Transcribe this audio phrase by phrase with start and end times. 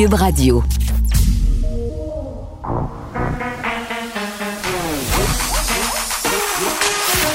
[0.00, 0.64] Cube Radio.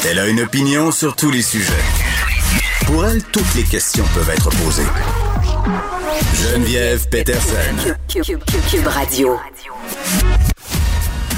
[0.04, 1.72] Elle a une opinion sur tous les sujets.
[2.88, 4.82] Pour elle, toutes les questions peuvent être posées.
[6.34, 7.56] Geneviève Peterson.
[8.08, 9.38] Cube, Radio.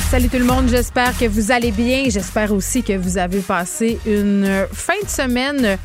[0.09, 2.05] Salut tout le monde, j'espère que vous allez bien.
[2.07, 5.77] J'espère aussi que vous avez passé une fin de semaine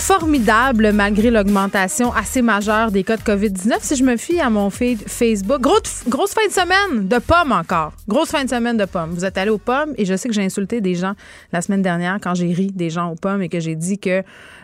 [0.00, 3.76] formidable malgré l'augmentation assez majeure des cas de COVID-19.
[3.80, 7.52] Si je me fie à mon feed Facebook, grosse, grosse fin de semaine de pommes
[7.52, 7.92] encore.
[8.08, 9.10] Grosse fin de semaine de pommes.
[9.10, 11.12] Vous êtes allé aux pommes et je sais que j'ai insulté des gens
[11.52, 14.22] la semaine dernière quand j'ai ri des gens aux pommes et que j'ai dit que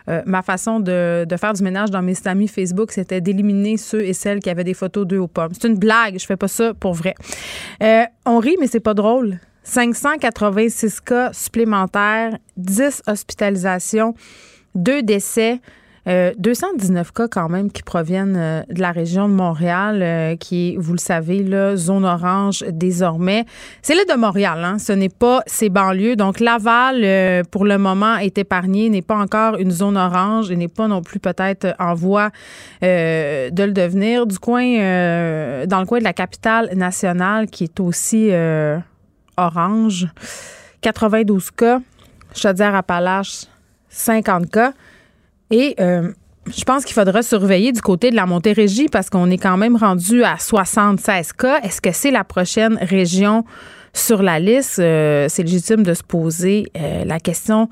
[0.09, 4.15] euh, ma façon de, faire du ménage dans mes amis Facebook, c'était d'éliminer ceux et
[4.15, 5.53] celles qui avaient des photos d'eux aux pommes.
[5.53, 7.15] C'est une blague, je fais pas ça pour vrai.
[7.83, 9.39] Euh, on rit, mais c'est pas drôle.
[9.65, 14.15] 586 cas supplémentaires, 10 hospitalisations
[14.77, 15.61] deux décès.
[16.07, 20.77] 219 euh, cas quand même qui proviennent euh, de la région de Montréal, euh, qui
[20.77, 23.45] vous le savez, là, zone orange désormais.
[23.83, 24.79] C'est l'île de Montréal, hein?
[24.79, 26.15] ce n'est pas ces banlieues.
[26.15, 30.69] Donc Laval, pour le moment, est épargné, n'est pas encore une zone orange et n'est
[30.69, 32.31] pas non plus peut-être en voie
[32.83, 34.27] de le devenir.
[34.27, 34.63] Du coin,
[35.67, 38.31] dans le coin de la capitale nationale, qui est aussi
[39.37, 40.07] orange,
[40.83, 41.81] 92 cas.
[42.35, 43.47] Chaudière-Appalaches,
[43.97, 44.73] 50 cas.
[45.51, 46.13] Et euh,
[46.47, 49.77] je pense qu'il faudra surveiller du côté de la Montérégie parce qu'on est quand même
[49.77, 51.61] rendu à 76 cas.
[51.63, 53.45] Est-ce que c'est la prochaine région
[53.93, 54.79] sur la liste?
[54.79, 57.69] Euh, c'est légitime de se poser euh, la question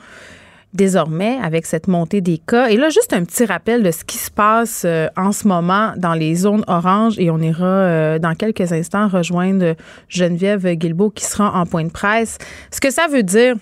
[0.72, 2.66] désormais avec cette montée des cas.
[2.66, 4.84] Et là, juste un petit rappel de ce qui se passe
[5.16, 9.76] en ce moment dans les zones oranges et on ira dans quelques instants rejoindre
[10.08, 12.38] Geneviève Guilbeault qui sera en point de presse.
[12.72, 13.54] Ce que ça veut dire,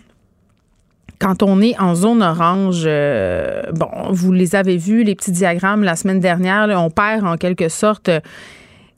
[1.23, 5.85] quand on est en zone orange, euh, bon, vous les avez vus, les petits diagrammes
[5.85, 8.19] la semaine dernière, on perd en quelque sorte euh,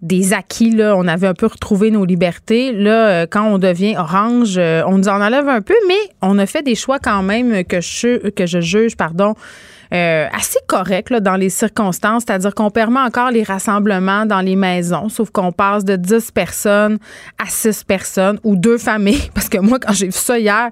[0.00, 0.70] des acquis.
[0.70, 0.96] Là.
[0.96, 2.72] On avait un peu retrouvé nos libertés.
[2.72, 6.46] Là, euh, quand on devient orange, on nous en enlève un peu, mais on a
[6.46, 9.34] fait des choix quand même que je, que je juge, pardon,
[9.90, 12.24] assez corrects dans les circonstances.
[12.26, 16.96] C'est-à-dire qu'on permet encore les rassemblements dans les maisons, sauf qu'on passe de 10 personnes
[17.38, 19.30] à 6 personnes ou deux familles.
[19.34, 20.70] Parce que moi, quand j'ai vu ça hier,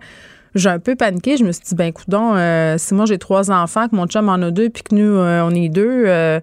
[0.55, 1.37] j'ai un peu paniqué.
[1.37, 4.29] Je me suis dit, ben, coudon, euh, si moi j'ai trois enfants, que mon chum
[4.29, 6.41] en a deux, puis que nous, euh, on est deux, euh,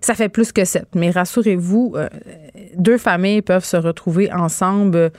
[0.00, 0.86] ça fait plus que sept.
[0.94, 1.96] Mais rassurez-vous,
[2.76, 5.10] deux familles peuvent se retrouver ensemble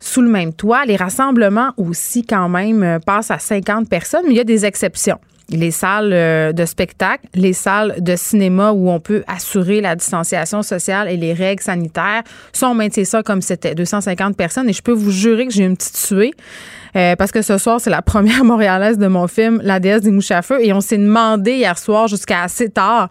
[0.00, 0.84] sous le même toit.
[0.86, 5.18] Les rassemblements aussi, quand même, passent à 50 personnes, mais il y a des exceptions
[5.48, 11.08] les salles de spectacle, les salles de cinéma où on peut assurer la distanciation sociale
[11.08, 12.24] et les règles sanitaires.
[12.52, 14.68] Ça, on maintient ça comme c'était, 250 personnes.
[14.68, 16.32] Et je peux vous jurer que j'ai une petite suée.
[16.96, 20.10] Euh, parce que ce soir, c'est la première montréalaise de mon film, La déesse des
[20.10, 20.58] mouches à feu.
[20.64, 23.08] Et on s'est demandé hier soir jusqu'à assez tard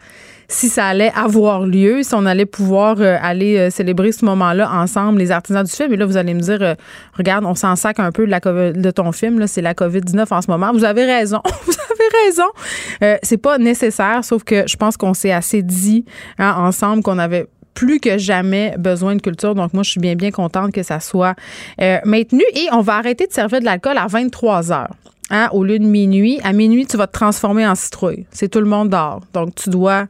[0.47, 4.71] si ça allait avoir lieu, si on allait pouvoir euh, aller euh, célébrer ce moment-là
[4.71, 5.91] ensemble, les artisans du film.
[5.93, 6.75] Et là, vous allez me dire,
[7.17, 10.41] regarde, on s'en sac un peu de, la de ton film, c'est la COVID-19 en
[10.43, 10.71] ce moment.
[10.71, 13.17] Vous avez raison, vous avez raison.
[13.23, 16.05] c'est pas nécessaire, sauf que je pense qu'on s'est assez dit
[16.37, 19.53] hein, ensemble qu'on avait plus que jamais besoin de culture.
[19.53, 21.35] Donc, moi, je suis bien, bien contente que ça soit
[21.79, 22.43] euh, maintenu.
[22.55, 24.95] Et on va arrêter de servir de l'alcool à 23 heures.
[25.29, 26.39] Hein, au lieu de minuit.
[26.43, 28.25] À minuit, tu vas te transformer en citrouille.
[28.31, 29.21] C'est tout le monde dort.
[29.33, 30.07] Donc, tu dois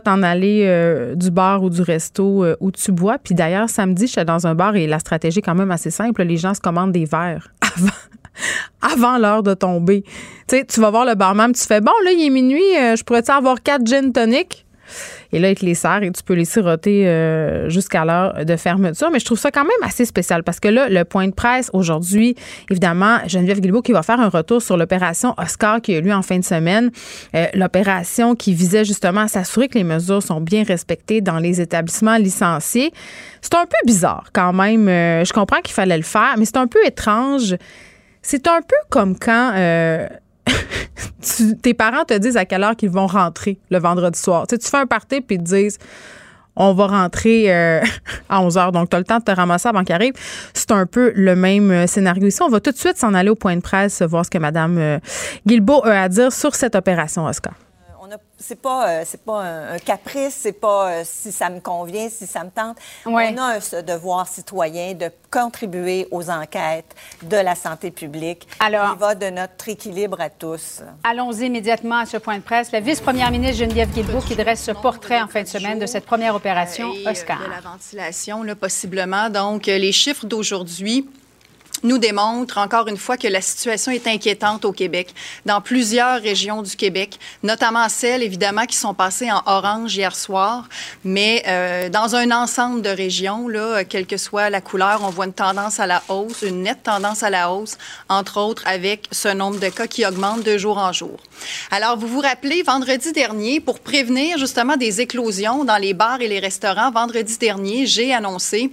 [0.00, 3.18] t'en aller euh, du bar ou du resto euh, où tu bois.
[3.18, 6.22] Puis d'ailleurs, samedi, j'étais dans un bar et la stratégie est quand même assez simple.
[6.22, 7.52] Les gens se commandent des verres
[8.80, 10.04] avant, l'heure de tomber.
[10.48, 12.62] Tu sais, tu vas voir le barman, tu fais bon, là, il est minuit,
[12.96, 14.64] je pourrais-tu avoir quatre gin tonic?
[15.32, 18.56] Et là, il te les sert et tu peux les siroter euh, jusqu'à l'heure de
[18.56, 19.10] fermeture.
[19.10, 21.70] Mais je trouve ça quand même assez spécial parce que là, le point de presse
[21.72, 22.36] aujourd'hui,
[22.70, 26.12] évidemment, Geneviève Guilbeault qui va faire un retour sur l'opération Oscar qui a eu lieu
[26.12, 26.90] en fin de semaine.
[27.34, 31.60] Euh, l'opération qui visait justement à s'assurer que les mesures sont bien respectées dans les
[31.60, 32.92] établissements licenciés.
[33.40, 34.88] C'est un peu bizarre quand même.
[34.88, 37.56] Euh, je comprends qu'il fallait le faire, mais c'est un peu étrange.
[38.20, 39.52] C'est un peu comme quand
[41.62, 44.46] tes parents te disent à quelle heure qu'ils vont rentrer le vendredi soir.
[44.46, 45.78] Tu, fais un party puis ils te disent
[46.54, 47.80] on va rentrer euh,
[48.28, 48.72] à 11 heures.
[48.72, 50.12] Donc, tu as le temps de te ramasser avant qu'il arrive.
[50.52, 52.42] C'est un peu le même euh, scénario ici.
[52.42, 54.78] On va tout de suite s'en aller au point de presse, voir ce que Mme
[54.78, 54.98] euh,
[55.46, 57.54] Guilbeault a à dire sur cette opération, Oscar
[58.38, 62.26] c'est pas, euh, c'est pas un, caprice, c'est pas euh, si ça me convient, si
[62.26, 62.76] ça me tente.
[63.06, 68.46] On a ce devoir citoyen de contribuer aux enquêtes de la santé publique.
[68.60, 70.82] Alors, il va de notre équilibre à tous.
[71.04, 72.72] Allons-y immédiatement à ce point de presse.
[72.72, 76.04] La vice-première ministre Geneviève Guilbeault qui dresse ce portrait en fin de semaine de cette
[76.04, 77.38] première opération Oscar.
[77.38, 79.30] De la ventilation, là, possiblement.
[79.30, 81.08] Donc, les chiffres d'aujourd'hui
[81.82, 85.14] nous démontre encore une fois que la situation est inquiétante au Québec,
[85.46, 90.68] dans plusieurs régions du Québec, notamment celles, évidemment, qui sont passées en orange hier soir,
[91.04, 95.26] mais euh, dans un ensemble de régions, là, quelle que soit la couleur, on voit
[95.26, 97.76] une tendance à la hausse, une nette tendance à la hausse,
[98.08, 101.18] entre autres avec ce nombre de cas qui augmente de jour en jour.
[101.70, 106.28] Alors, vous vous rappelez, vendredi dernier, pour prévenir justement des éclosions dans les bars et
[106.28, 108.70] les restaurants, vendredi dernier, j'ai annoncé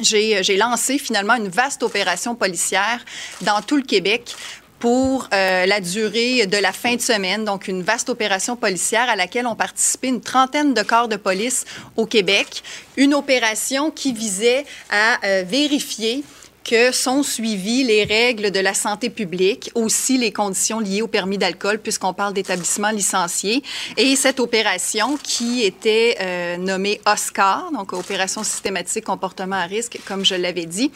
[0.00, 3.04] j'ai lancé finalement une vaste opération policière
[3.42, 4.34] dans tout le Québec
[4.78, 9.16] pour euh, la durée de la fin de semaine, donc une vaste opération policière à
[9.16, 11.64] laquelle ont participé une trentaine de corps de police
[11.96, 12.62] au Québec.
[12.96, 16.22] Une opération qui visait à euh, vérifier
[16.68, 21.38] que sont suivies les règles de la santé publique, aussi les conditions liées au permis
[21.38, 23.62] d'alcool, puisqu'on parle d'établissements licenciés.
[23.96, 30.26] Et cette opération qui était euh, nommée OSCAR, donc Opération systématique comportement à risque, comme
[30.26, 30.90] je l'avais dit,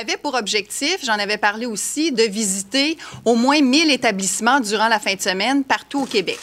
[0.00, 5.00] avait pour objectif, j'en avais parlé aussi, de visiter au moins 1000 établissements durant la
[5.00, 6.38] fin de semaine partout au Québec.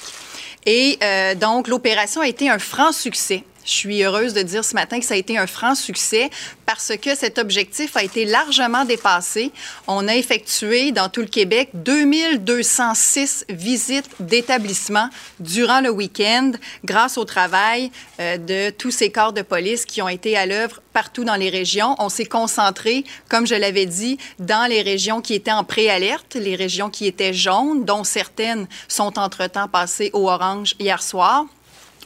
[0.66, 3.44] Et euh, donc, l'opération a été un franc succès.
[3.68, 6.30] Je suis heureuse de dire ce matin que ça a été un franc succès
[6.66, 9.52] parce que cet objectif a été largement dépassé.
[9.88, 15.10] On a effectué dans tout le Québec 2206 visites d'établissements
[15.42, 16.54] durant le week-end
[16.86, 17.92] grâce au travail
[18.22, 21.50] euh, de tous ces corps de police qui ont été à l'œuvre partout dans les
[21.50, 21.94] régions.
[22.00, 26.56] On s'est concentré, comme je l'avais dit, dans les régions qui étaient en préalerte, les
[26.56, 31.46] régions qui étaient jaunes, dont certaines sont entre-temps passées au orange hier soir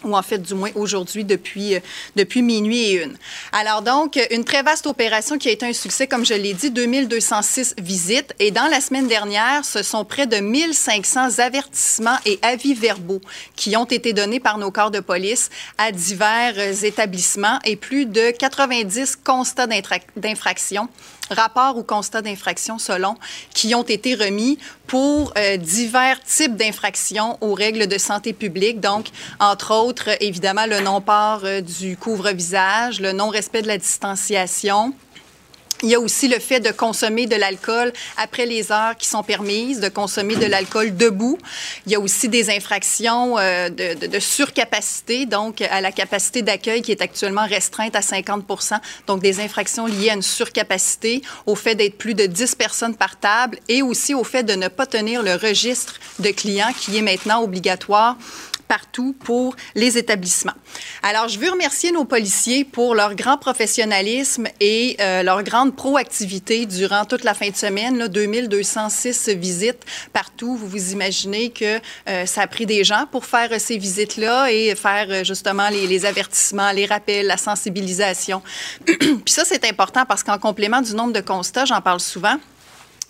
[0.03, 1.79] ou en fait du moins aujourd'hui depuis, euh,
[2.15, 3.17] depuis minuit et une.
[3.51, 6.71] Alors donc, une très vaste opération qui a été un succès, comme je l'ai dit,
[6.71, 8.33] 2206 visites.
[8.39, 13.21] Et dans la semaine dernière, ce sont près de 1500 avertissements et avis verbaux
[13.55, 18.05] qui ont été donnés par nos corps de police à divers euh, établissements et plus
[18.05, 19.67] de 90 constats
[20.15, 20.89] d'infraction
[21.29, 23.15] rapports ou constats d'infraction selon,
[23.53, 24.57] qui ont été remis
[24.87, 28.79] pour euh, divers types d'infractions aux règles de santé publique.
[28.79, 29.07] Donc,
[29.39, 34.93] entre autres, évidemment, le non-port euh, du couvre-visage, le non-respect de la distanciation,
[35.83, 39.23] il y a aussi le fait de consommer de l'alcool après les heures qui sont
[39.23, 41.37] permises, de consommer de l'alcool debout.
[41.85, 46.81] Il y a aussi des infractions euh, de, de, surcapacité, donc à la capacité d'accueil
[46.81, 48.45] qui est actuellement restreinte à 50
[49.07, 53.19] donc des infractions liées à une surcapacité, au fait d'être plus de 10 personnes par
[53.19, 57.01] table et aussi au fait de ne pas tenir le registre de clients qui est
[57.01, 58.17] maintenant obligatoire
[58.71, 60.53] partout pour les établissements.
[61.03, 66.65] Alors, je veux remercier nos policiers pour leur grand professionnalisme et euh, leur grande proactivité
[66.65, 67.97] durant toute la fin de semaine.
[67.97, 69.83] Là, 2206 visites
[70.13, 70.55] partout.
[70.55, 74.73] Vous vous imaginez que euh, ça a pris des gens pour faire ces visites-là et
[74.75, 78.41] faire euh, justement les, avertissements, les rappels, la sensibilisation.
[78.85, 82.37] Puis ça, c'est important parce qu'en complément du nombre de constats, j'en parle souvent,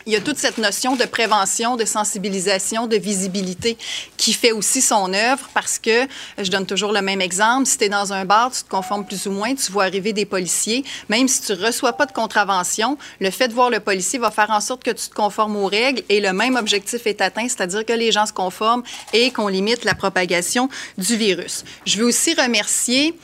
[0.06, 3.78] il y a toute cette notion de prévention, de sensibilisation, de visibilité
[4.18, 6.08] qui fait aussi son œuvre parce que,
[6.38, 9.06] je donne toujours le même exemple, si tu es dans un bar, tu te conformes
[9.06, 12.12] plus ou moins, tu vois arriver des policiers, même si tu ne reçois pas de
[12.12, 15.56] contravention, le fait de voir le policier va faire en sorte que tu te conformes
[15.56, 19.32] aux règles et le même objectif est atteint, c'est-à-dire que les gens se conforment et
[19.32, 21.64] qu'on limite la propagation du virus.
[21.86, 23.16] Je veux aussi remercier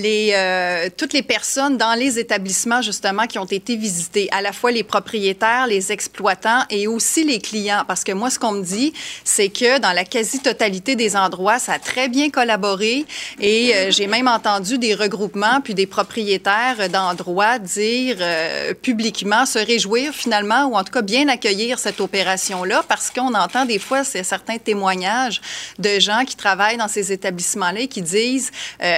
[0.00, 4.52] les, euh, toutes les personnes dans les établissements, justement, qui ont été visités, à la
[4.52, 7.84] fois les propriétaires, les exploitants et aussi les clients.
[7.86, 8.92] Parce que moi, ce qu'on me dit,
[9.24, 13.04] c'est que dans la quasi-totalité des endroits, ça a très bien collaboré
[13.40, 19.58] et euh, j'ai même entendu des regroupements puis des propriétaires d'endroits dire euh, publiquement se
[19.58, 24.04] réjouir finalement ou en tout cas bien accueillir cette opération-là parce qu'on entend des fois
[24.04, 25.40] certains témoignages
[25.78, 28.50] de gens qui travaillent dans ces établissements-là et qui disent,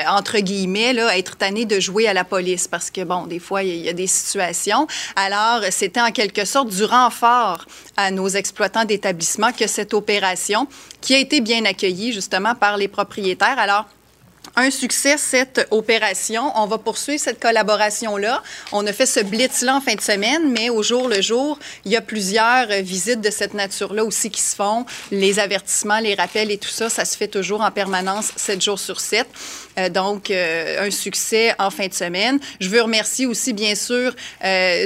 [0.08, 3.38] entre guillemets, mais là, être tanné de jouer à la police parce que, bon, des
[3.38, 4.86] fois, il y, a des situations.
[5.16, 7.64] Alors, c'était en quelque sorte du renfort
[7.96, 10.66] à nos exploitants d'établissements que cette opération,
[11.00, 13.58] qui a été bien accueillie justement par les propriétaires.
[13.58, 13.86] Alors,
[14.56, 16.52] un succès, cette opération.
[16.54, 18.42] On va poursuivre cette collaboration-là.
[18.72, 21.92] On a fait ce blitz-là en fin de semaine, mais au jour le jour, il
[21.92, 24.84] y a plusieurs visites de cette nature-là aussi qui se font.
[25.10, 28.78] Les avertissements, les rappels et tout ça, ça se fait toujours en permanence, 7 jours
[28.78, 29.26] sur 7.
[29.78, 32.38] Euh, donc, euh, un succès en fin de semaine.
[32.60, 34.14] Je veux remercier aussi, bien sûr,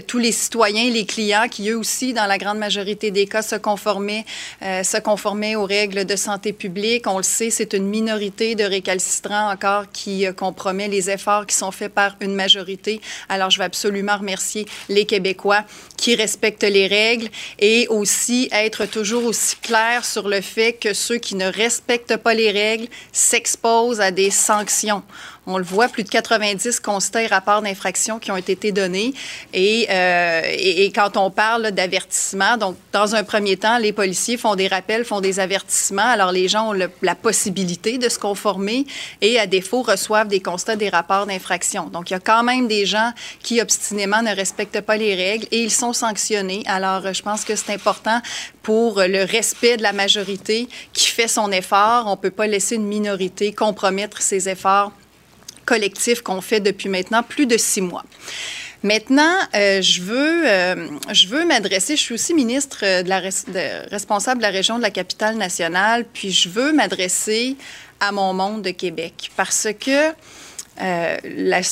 [0.06, 3.56] tous les citoyens, les clients qui, eux aussi, dans la grande majorité des cas, se
[3.56, 4.24] conformaient,
[4.60, 7.06] se conformaient aux règles de santé publique.
[7.06, 9.54] On le sait, c'est une minorité de récalcitrants
[9.92, 13.00] qui euh, compromet les efforts qui sont faits par une majorité.
[13.28, 15.64] Alors, je veux absolument remercier les Québécois
[15.96, 17.28] qui respectent les règles
[17.58, 22.34] et aussi être toujours aussi clair sur le fait que ceux qui ne respectent pas
[22.34, 25.02] les règles s'exposent à des sanctions action.
[25.50, 29.14] On le voit, plus de 90 constats et rapports d'infraction qui ont été donnés.
[29.56, 34.56] Euh, et, et, quand on parle d'avertissement, donc dans un premier temps, les policiers font
[34.56, 36.02] des rappels, font des avertissements.
[36.02, 38.84] Alors les gens ont la possibilité de se conformer
[39.22, 41.86] et à défaut reçoivent des constats, des rapports d'infraction.
[41.86, 43.12] Donc il y a quand même des gens
[43.42, 46.62] qui obstinément ne respectent pas les règles et ils sont sanctionnés.
[46.66, 48.20] Alors je pense que c'est important
[48.62, 52.04] pour le respect de la majorité qui fait son effort.
[52.06, 54.92] On ne peut pas laisser une minorité compromettre ses efforts
[55.68, 58.04] collectif qu'on fait depuis maintenant plus de six mois.
[58.82, 60.88] Maintenant, euh, je veux, euh,
[61.28, 63.20] veux m'adresser, je suis aussi ministre de la
[63.90, 67.56] responsable de la région de la capitale nationale, puis je veux m'adresser
[68.00, 70.12] à mon monde de Québec parce que
[70.80, 71.16] euh,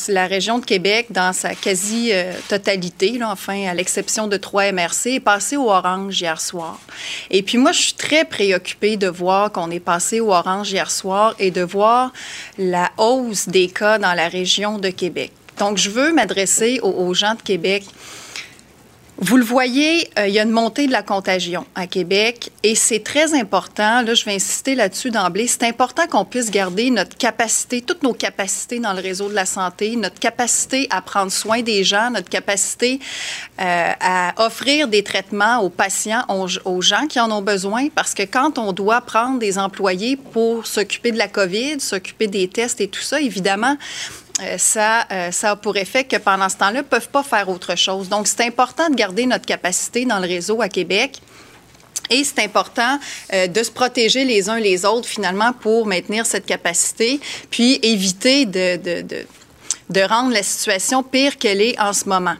[0.08, 5.56] la, région de Québec, dans sa quasi-totalité, enfin, à l'exception de trois MRC, est passée
[5.56, 6.80] au orange hier soir.
[7.30, 10.90] Et puis moi, je suis très préoccupée de voir qu'on est passé au orange hier
[10.90, 12.12] soir et de voir
[12.58, 15.32] la hausse des cas dans la région de Québec.
[15.58, 17.84] Donc, je veux m'adresser aux gens de Québec
[19.18, 22.74] vous le voyez, euh, il y a une montée de la contagion à Québec et
[22.74, 27.16] c'est très important, là je vais insister là-dessus d'emblée, c'est important qu'on puisse garder notre
[27.16, 31.62] capacité, toutes nos capacités dans le réseau de la santé, notre capacité à prendre soin
[31.62, 33.00] des gens, notre capacité
[33.58, 38.22] euh, à offrir des traitements aux patients, aux, gens qui en ont besoin, parce que
[38.22, 42.88] quand on doit prendre des employés pour s'occuper de la COVID, s'occuper des tests et
[42.88, 43.76] tout ça, évidemment,
[44.58, 47.76] ça, euh, ça a pour effet que pendant ce temps-là, ne peuvent pas faire autre
[47.76, 48.08] chose.
[48.08, 51.20] Donc, c'est important de garder notre capacité dans le réseau à Québec.
[52.10, 52.98] Et c'est important
[53.32, 58.44] euh, de se protéger les uns les autres, finalement, pour maintenir cette capacité, puis éviter
[58.44, 59.26] de, de, de,
[59.90, 62.36] de rendre la situation pire qu'elle est en ce moment.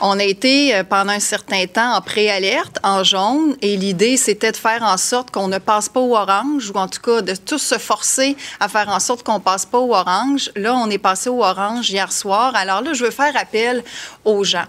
[0.00, 4.52] On a été euh, pendant un certain temps en préalerte, en jaune, et l'idée, c'était
[4.52, 7.34] de faire en sorte qu'on ne passe pas au orange, ou en tout cas de
[7.34, 10.52] tous se forcer à faire en sorte qu'on passe pas au orange.
[10.54, 12.52] Là, on est passé au orange hier soir.
[12.54, 13.82] Alors là, je veux faire appel
[14.24, 14.66] aux gens.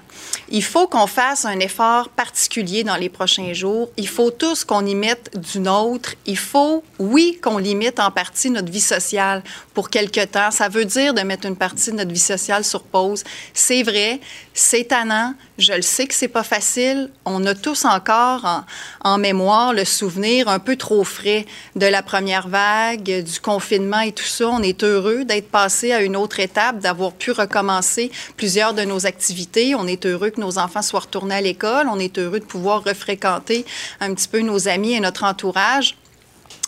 [0.50, 3.90] Il faut qu'on fasse un effort particulier dans les prochains jours.
[3.98, 6.16] Il faut tous qu'on y mette du nôtre.
[6.26, 9.44] Il faut, oui, qu'on limite en partie notre vie sociale
[9.76, 10.50] pour quelque temps.
[10.50, 13.24] Ça veut dire de mettre une partie de notre vie sociale sur pause.
[13.54, 14.20] C'est vrai,
[14.54, 15.19] c'est tannant.
[15.58, 17.10] Je le sais que c'est pas facile.
[17.26, 18.64] On a tous encore
[19.04, 21.46] en, mémoire le souvenir un peu trop frais
[21.76, 24.48] de la première vague, du confinement et tout ça.
[24.48, 29.06] On est heureux d'être passé à une autre étape, d'avoir pu recommencer plusieurs de nos
[29.06, 29.76] activités.
[29.76, 31.88] On est heureux que nos enfants soient retournés à l'école.
[31.92, 33.66] On est heureux de pouvoir refréquenter
[34.00, 35.96] un petit peu nos amis et notre entourage.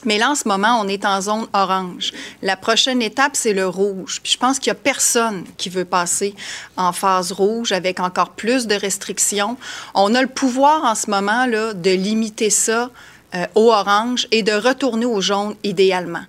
[0.06, 2.12] Mais là, en ce moment, on est en zone orange.
[2.42, 4.20] La prochaine étape, c'est le rouge.
[4.24, 6.36] Puis je pense qu'il n'y a personne qui veut passer
[6.76, 9.58] en phase rouge avec encore plus de restrictions.
[9.94, 12.90] On a le pouvoir en ce moment là, de limiter ça
[13.36, 16.26] euh, au orange et de retourner au jaune idéalement.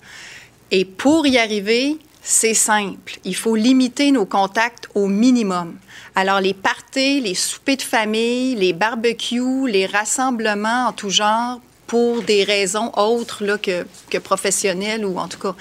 [0.71, 3.19] Et pour y arriver, c'est simple.
[3.25, 5.77] Il faut limiter nos contacts au minimum.
[6.15, 11.61] Alors, les parties, les soupers de famille, les barbecues, les rassemblements en tout genre
[11.93, 13.85] pour des raisons autres que,
[14.17, 15.55] professionnelles ou en tout cas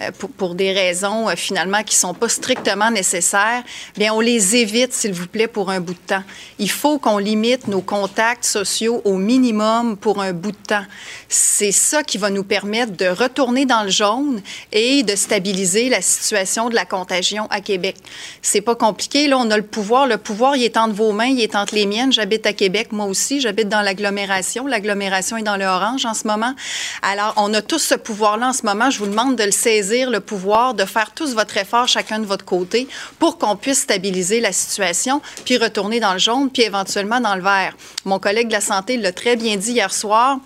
[0.00, 3.62] euh, pour, des raisons euh, finalement qui sont pas strictement nécessaires,
[3.96, 6.22] bien on les évite s'il vous plaît pour un bout de temps.
[6.58, 10.84] Il faut qu'on limite nos contacts sociaux au minimum pour un bout de temps.
[11.30, 14.42] C'est ça qui va nous permettre de retourner dans le jaune
[14.72, 17.96] et de stabiliser la situation de la contagion à Québec.
[18.42, 21.28] C'est pas compliqué là, on a le pouvoir, le pouvoir il est entre vos mains,
[21.28, 22.12] il est entre les miennes.
[22.12, 26.54] J'habite à Québec moi aussi, j'habite dans l'agglomération, l'agglomération est dans le en ce moment.
[27.02, 28.90] Alors, on a tous ce pouvoir-là en ce moment.
[28.90, 32.26] Je vous demande de le saisir, le pouvoir, de faire tous votre effort, chacun de
[32.26, 37.20] votre côté, pour qu'on puisse stabiliser la situation, puis retourner dans le jaune, puis éventuellement
[37.20, 37.76] dans le vert.
[38.04, 40.38] Mon collègue de la santé l'a très bien dit hier soir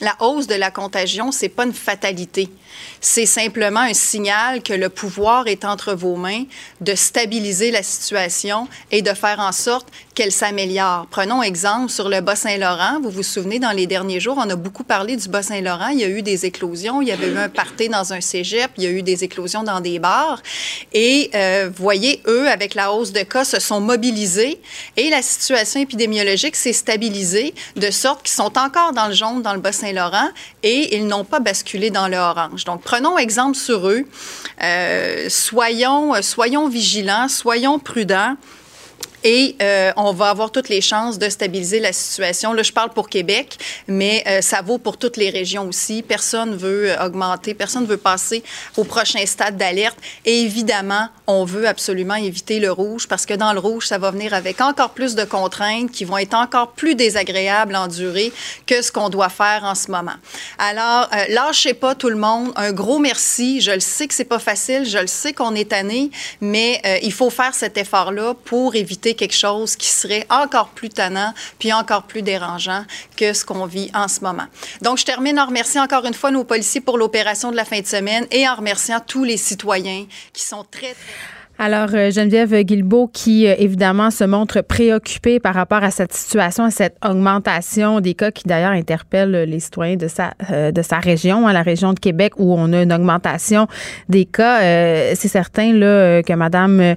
[0.00, 2.50] la hausse de la contagion, c'est pas une fatalité.
[3.00, 6.44] C'est simplement un signal que le pouvoir est entre vos mains
[6.80, 11.06] de stabiliser la situation et de faire en sorte qu'elle s'améliore.
[11.10, 13.00] Prenons exemple sur le Bas-Saint-Laurent.
[13.02, 15.88] Vous vous souvenez, dans les derniers jours, on a beaucoup parlé du Bas-Saint-Laurent.
[15.88, 17.02] Il y a eu des éclosions.
[17.02, 18.70] Il y avait eu un party dans un cégep.
[18.78, 20.42] Il y a eu des éclosions dans des bars.
[20.92, 24.60] Et euh, voyez, eux, avec la hausse de cas, se sont mobilisés
[24.96, 29.54] et la situation épidémiologique s'est stabilisée de sorte qu'ils sont encore dans le jaune dans
[29.54, 30.28] le Bas-Saint-Laurent
[30.62, 32.64] et ils n'ont pas basculé dans le orange.
[32.66, 34.02] Donc, prenons exemple sur eux.
[34.62, 38.36] Euh, soyons, soyons vigilants, soyons prudents.
[39.28, 42.52] Et euh, on va avoir toutes les chances de stabiliser la situation.
[42.52, 46.04] Là, je parle pour Québec, mais euh, ça vaut pour toutes les régions aussi.
[46.04, 48.44] Personne veut euh, augmenter, personne veut passer
[48.76, 49.98] au prochain stade d'alerte.
[50.24, 54.12] Et évidemment, on veut absolument éviter le rouge parce que dans le rouge, ça va
[54.12, 58.32] venir avec encore plus de contraintes qui vont être encore plus désagréables à endurer
[58.64, 60.14] que ce qu'on doit faire en ce moment.
[60.58, 62.52] Alors, lâchez pas tout le monde.
[62.54, 63.60] Un gros merci.
[63.60, 64.88] Je le sais que c'est pas facile.
[64.88, 69.34] Je le sais qu'on est tanné, mais il faut faire cet effort-là pour éviter quelque
[69.34, 72.84] chose qui serait encore plus tannant puis encore plus dérangeant
[73.16, 74.46] que ce qu'on vit en ce moment.
[74.82, 77.80] Donc, je termine en remerciant encore une fois nos policiers pour l'opération de la fin
[77.80, 82.54] de semaine et en remerciant tous les citoyens qui sont très, très alors, euh, Geneviève
[82.64, 88.00] Guilbeault, qui euh, évidemment se montre préoccupée par rapport à cette situation, à cette augmentation
[88.00, 91.62] des cas qui d'ailleurs interpelle les citoyens de sa, euh, de sa région, hein, la
[91.62, 93.68] région de Québec, où on a une augmentation
[94.10, 94.60] des cas.
[95.14, 96.94] C'est certain là, que Mme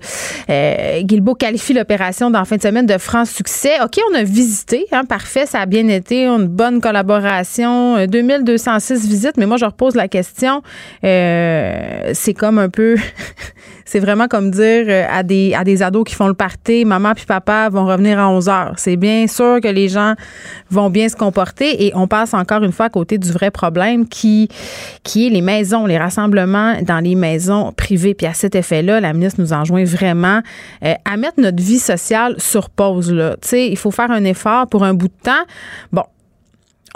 [1.04, 3.82] Guilbeault qualifie l'opération dans fin de semaine de franc succès.
[3.84, 9.38] OK, on a visité, hein, parfait, ça a bien été, une bonne collaboration, 2206 visites,
[9.38, 10.62] mais moi, je repose la question,
[11.02, 12.96] c'est comme un peu...
[13.90, 17.86] c'est vraiment comme euh, à des, ados qui font le party, maman puis papa vont
[17.86, 18.74] revenir à 11 heures.
[18.78, 20.14] C'est bien sûr que les gens
[20.70, 24.08] vont bien se comporter et on passe encore une fois à côté du vrai problème
[24.08, 24.50] qui,
[25.04, 28.14] qui est les maisons, les rassemblements dans les maisons privées.
[28.14, 30.42] Puis à cet effet-là, la ministre nous enjoint vraiment
[30.84, 33.12] euh, à mettre notre vie sociale sur pause.
[33.12, 33.36] Là.
[33.54, 35.46] il faut faire un effort pour un bout de temps.
[35.92, 36.04] Bon,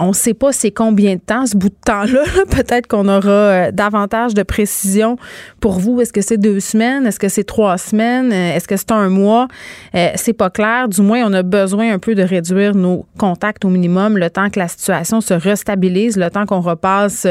[0.00, 2.22] on ne sait pas c'est combien de temps, ce bout de temps-là.
[2.50, 5.16] Peut-être qu'on aura euh, davantage de précision
[5.60, 6.00] pour vous.
[6.00, 7.06] Est-ce que c'est deux semaines?
[7.06, 8.32] Est-ce que c'est trois semaines?
[8.32, 9.48] Euh, est-ce que c'est un mois?
[9.94, 10.88] Euh, c'est pas clair.
[10.88, 14.50] Du moins, on a besoin un peu de réduire nos contacts au minimum le temps
[14.50, 17.26] que la situation se restabilise, le temps qu'on repasse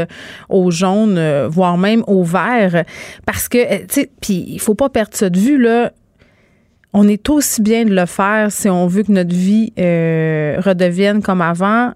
[0.49, 2.83] au jaune, voire même au vert.
[3.25, 5.91] Parce que, tu sais, puis il faut pas perdre ça de vue, là
[6.95, 11.41] on est aussi bien de le faire si on veut que notre vie redevienne comme
[11.41, 11.93] avant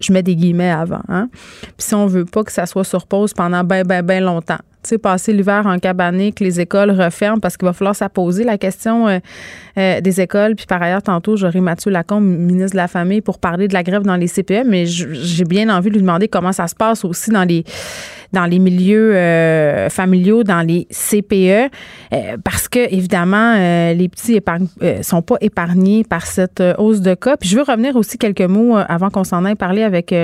[0.00, 1.02] je mets des guillemets avant.
[1.08, 1.28] Hein?
[1.62, 4.58] Puis si on veut pas que ça soit sur pause pendant bien, bien, bien longtemps.
[4.82, 8.44] Tu sais, passer l'hiver en cabané, que les écoles referment parce qu'il va falloir s'apposer
[8.44, 9.18] la question euh,
[9.76, 10.54] euh, des écoles.
[10.54, 13.82] Puis par ailleurs, tantôt, j'aurai Mathieu Lacombe, ministre de la Famille, pour parler de la
[13.82, 17.04] grève dans les CPE, mais j'ai bien envie de lui demander comment ça se passe
[17.04, 17.64] aussi dans les
[18.32, 21.70] dans les milieux euh, familiaux, dans les CPE,
[22.12, 24.66] euh, parce que évidemment, euh, les petits épargne,
[25.02, 27.36] sont pas épargnés par cette hausse de cas.
[27.36, 30.14] Puis je veux revenir aussi quelques mots avant qu'on s'en aille parler avec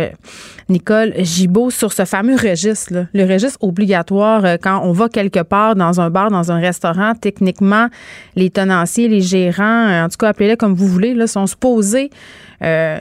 [0.69, 5.75] Nicole Gibault sur ce fameux registre, là, le registre obligatoire quand on va quelque part
[5.77, 7.15] dans un bar, dans un restaurant.
[7.15, 7.89] Techniquement,
[8.37, 12.11] les tenanciers, les gérants, en tout cas appelez-les comme vous voulez, là, sont supposés
[12.63, 12.99] euh,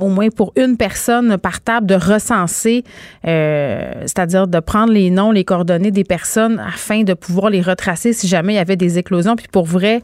[0.00, 2.84] au moins pour une personne par table, de recenser,
[3.26, 8.12] euh, c'est-à-dire de prendre les noms, les coordonnées des personnes afin de pouvoir les retracer
[8.12, 9.36] si jamais il y avait des éclosions.
[9.36, 10.02] Puis pour vrai,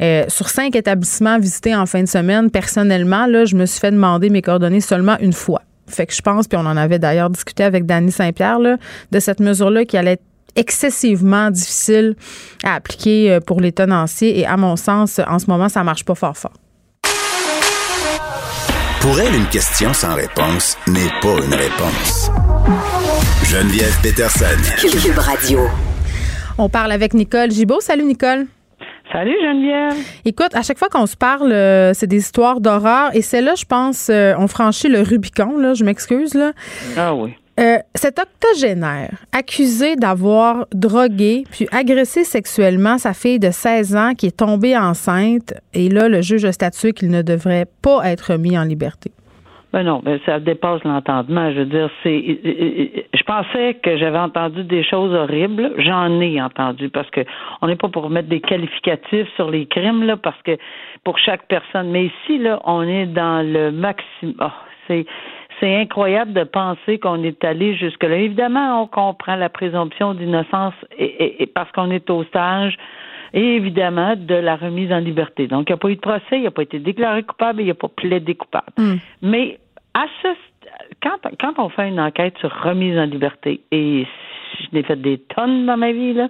[0.00, 3.90] euh, sur cinq établissements visités en fin de semaine, personnellement, là, je me suis fait
[3.90, 5.62] demander mes coordonnées seulement une fois.
[5.88, 9.40] Fait que je pense, puis on en avait d'ailleurs discuté avec Danny Saint-Pierre, de cette
[9.40, 10.22] mesure-là qui allait être
[10.54, 12.14] excessivement difficile
[12.62, 14.38] à appliquer pour les tenanciers.
[14.38, 16.52] Et à mon sens, en ce moment, ça marche pas fort fort.
[19.02, 22.30] Pour elle, une question sans réponse n'est pas une réponse.
[23.42, 24.44] Geneviève Peterson.
[24.78, 25.58] Cube Radio.
[26.56, 27.80] On parle avec Nicole Gibault.
[27.80, 28.46] Salut, Nicole.
[29.12, 29.96] Salut Geneviève.
[30.24, 33.10] Écoute, à chaque fois qu'on se parle, euh, c'est des histoires d'horreur.
[33.12, 36.34] Et celle-là, je pense, euh, on franchit le Rubicon, là, je m'excuse.
[36.34, 36.52] Là.
[36.96, 37.34] Ah oui.
[37.60, 44.26] Euh, cet octogénaire accusé d'avoir drogué puis agressé sexuellement sa fille de 16 ans qui
[44.26, 48.56] est tombée enceinte, et là, le juge a statué qu'il ne devrait pas être mis
[48.56, 49.12] en liberté.
[49.72, 51.50] Ben non, ben ça dépasse l'entendement.
[51.50, 52.20] Je veux dire, c'est.
[52.20, 55.72] Je pensais que j'avais entendu des choses horribles.
[55.78, 57.22] J'en ai entendu parce que
[57.62, 60.58] on n'est pas pour mettre des qualificatifs sur les crimes là, parce que
[61.04, 61.90] pour chaque personne.
[61.90, 64.34] Mais ici là, on est dans le maximum.
[64.40, 64.50] Oh,
[64.88, 65.06] c'est
[65.62, 68.16] c'est incroyable de penser qu'on est allé jusque-là.
[68.16, 72.76] Évidemment, on comprend la présomption d'innocence et, parce qu'on est au stage
[73.32, 75.46] et évidemment de la remise en liberté.
[75.46, 77.68] Donc, il n'y a pas eu de procès, il n'a pas été déclaré coupable, il
[77.68, 78.72] n'a pas plaidé coupable.
[78.76, 78.96] Hmm.
[79.22, 79.60] Mais
[79.94, 80.28] à ce,
[81.00, 84.04] quand, quand on fait une enquête sur remise en liberté, et
[84.60, 86.28] je n'ai fait des tonnes dans ma vie là,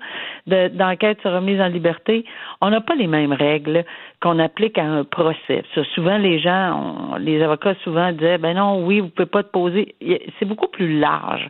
[0.69, 2.25] d'enquêtes sur remise en liberté,
[2.61, 3.85] on n'a pas les mêmes règles
[4.21, 5.65] qu'on applique à un procès.
[5.95, 9.97] souvent, les gens, les avocats souvent disaient, ben non, oui, vous pouvez pas te poser.
[10.39, 11.49] C'est beaucoup plus large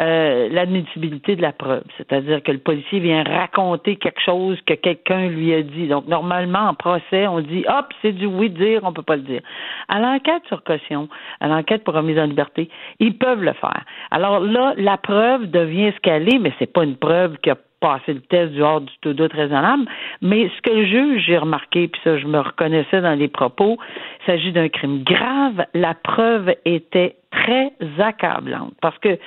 [0.00, 5.28] euh, l'admissibilité de la preuve, c'est-à-dire que le policier vient raconter quelque chose que quelqu'un
[5.28, 5.88] lui a dit.
[5.88, 9.22] Donc normalement, en procès, on dit, hop, c'est du oui dire, on peut pas le
[9.22, 9.40] dire.
[9.88, 11.08] À l'enquête sur caution,
[11.40, 12.68] à l'enquête pour remise en liberté,
[13.00, 13.84] ils peuvent le faire.
[14.12, 17.56] Alors là, la preuve devient ce qu'elle est, mais c'est pas une preuve qui a
[17.82, 19.84] passer le test du hors du tout doute raisonnable.
[20.22, 23.76] Mais ce que le juge, j'ai remarqué, puis ça, je me reconnaissais dans les propos,
[24.22, 25.64] il s'agit d'un crime grave.
[25.74, 29.18] La preuve était très accablante parce que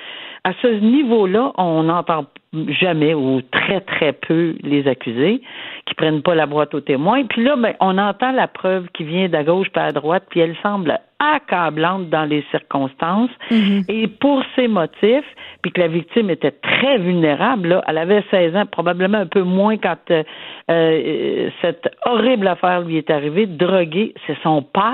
[0.44, 2.26] à ce niveau-là, on n'entend
[2.68, 5.42] jamais ou très très peu les accusés
[5.86, 7.24] qui prennent pas la boîte aux témoins.
[7.24, 10.40] Puis là, ben, on entend la preuve qui vient de gauche pas à droite, puis
[10.40, 13.30] elle semble accablante dans les circonstances.
[13.50, 13.84] Mm-hmm.
[13.88, 15.24] Et pour ces motifs,
[15.62, 19.42] puis que la victime était très vulnérable, là, elle avait 16 ans, probablement un peu
[19.42, 20.22] moins quand euh,
[20.70, 24.85] euh, cette horrible affaire lui est arrivée, droguée, c'est son père.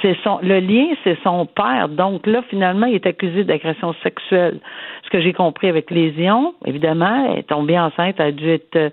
[0.00, 1.88] C'est son, le lien, c'est son père.
[1.88, 4.58] Donc là, finalement, il est accusé d'agression sexuelle.
[5.04, 8.90] Ce que j'ai compris avec lésion, évidemment, elle est tombée enceinte, elle a dû être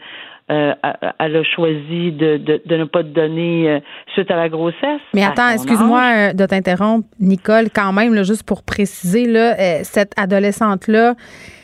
[0.52, 0.74] euh,
[1.20, 3.80] elle a choisi de, de, de, ne pas te donner euh,
[4.14, 5.02] suite à la grossesse.
[5.14, 10.14] Mais attends, excuse-moi euh, de t'interrompre, Nicole, quand même, là, juste pour préciser, là, cette
[10.18, 11.14] adolescente-là,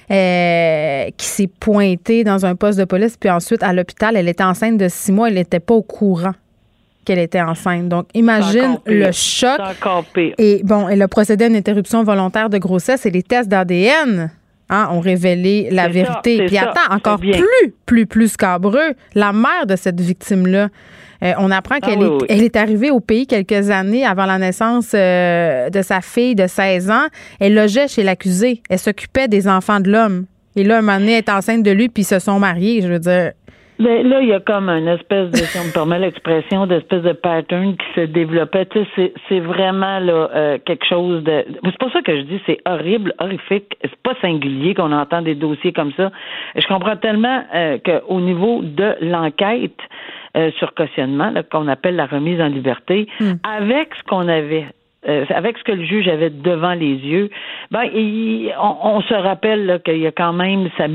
[0.07, 4.77] qui s'est pointée dans un poste de police, puis ensuite à l'hôpital, elle était enceinte
[4.77, 6.33] de six mois, elle n'était pas au courant
[7.05, 7.87] qu'elle était enceinte.
[7.87, 9.59] Donc, imagine le choc.
[10.37, 14.31] Et bon, elle a procédé à une interruption volontaire de grossesse et les tests d'ADN
[14.67, 16.43] Hein, ont révélé la vérité.
[16.47, 20.69] Puis attends, encore plus, plus, plus scabreux, la mère de cette victime-là.
[21.21, 24.39] Euh, on apprend ah qu'elle est, Elle est arrivée au pays quelques années avant la
[24.39, 27.05] naissance euh, de sa fille de 16 ans.
[27.39, 28.63] Elle logeait chez l'accusé.
[28.67, 30.25] Elle s'occupait des enfants de l'homme.
[30.55, 32.81] Et là, un moment donné, elle est enceinte de lui, puis ils se sont mariés.
[32.81, 33.33] Je veux dire,
[33.79, 37.13] là, il y a comme une espèce de, si on me permet l'expression, d'espèce de
[37.13, 38.65] pattern qui se développait.
[38.67, 41.45] Tu sais, c'est vraiment là euh, quelque chose de.
[41.63, 43.77] C'est pour ça que je dis c'est horrible, horrifique.
[43.81, 46.11] C'est pas singulier qu'on entend des dossiers comme ça.
[46.55, 49.79] Je comprends tellement euh, qu'au niveau de l'enquête
[50.37, 53.33] euh, sur cautionnement, qu'on appelle la remise en liberté, hmm.
[53.43, 54.65] avec ce qu'on avait
[55.29, 57.29] avec ce que le juge avait devant les yeux,
[57.69, 57.83] ben,
[58.59, 60.87] on, se rappelle qu'il y a quand même ça,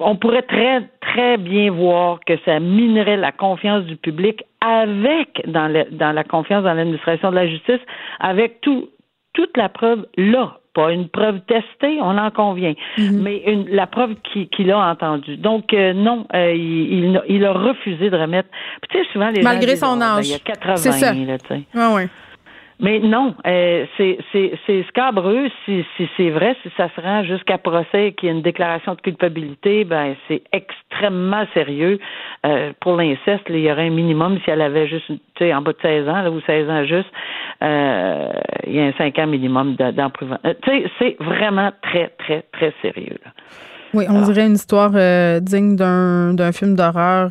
[0.00, 5.72] on pourrait très, très bien voir que ça minerait la confiance du public avec, dans,
[5.90, 7.80] dans la confiance dans l'administration de la justice,
[8.18, 8.88] avec tout,
[9.32, 10.56] toute la preuve là.
[10.72, 13.20] Pas une preuve testée, on en convient, mm-hmm.
[13.20, 15.36] mais une, la preuve qu'il a entendue.
[15.36, 18.48] Donc, euh, non, euh, il, il, a refusé de remettre.
[18.88, 20.28] tu sais, souvent, les Malgré son ben, âge.
[20.28, 21.62] il y a 80, là, tu sais.
[21.74, 22.06] Ah, ouais.
[22.80, 28.12] Mais non, euh, c'est scabreux si, si c'est vrai, si ça se rend jusqu'à procès
[28.12, 31.98] qu'il y a une déclaration de culpabilité, ben c'est extrêmement sérieux.
[32.46, 35.60] Euh, pour l'inceste, il y aurait un minimum si elle avait juste, tu sais, en
[35.60, 37.10] bas de 16 ans là, ou 16 ans juste,
[37.62, 38.32] euh,
[38.66, 40.40] il y a un 5 ans minimum d'emprisonnement.
[40.46, 43.18] Euh, tu sais, c'est vraiment très, très, très sérieux.
[43.24, 43.32] Là.
[43.92, 47.30] Oui, on dirait une histoire euh, digne d'un film d'horreur.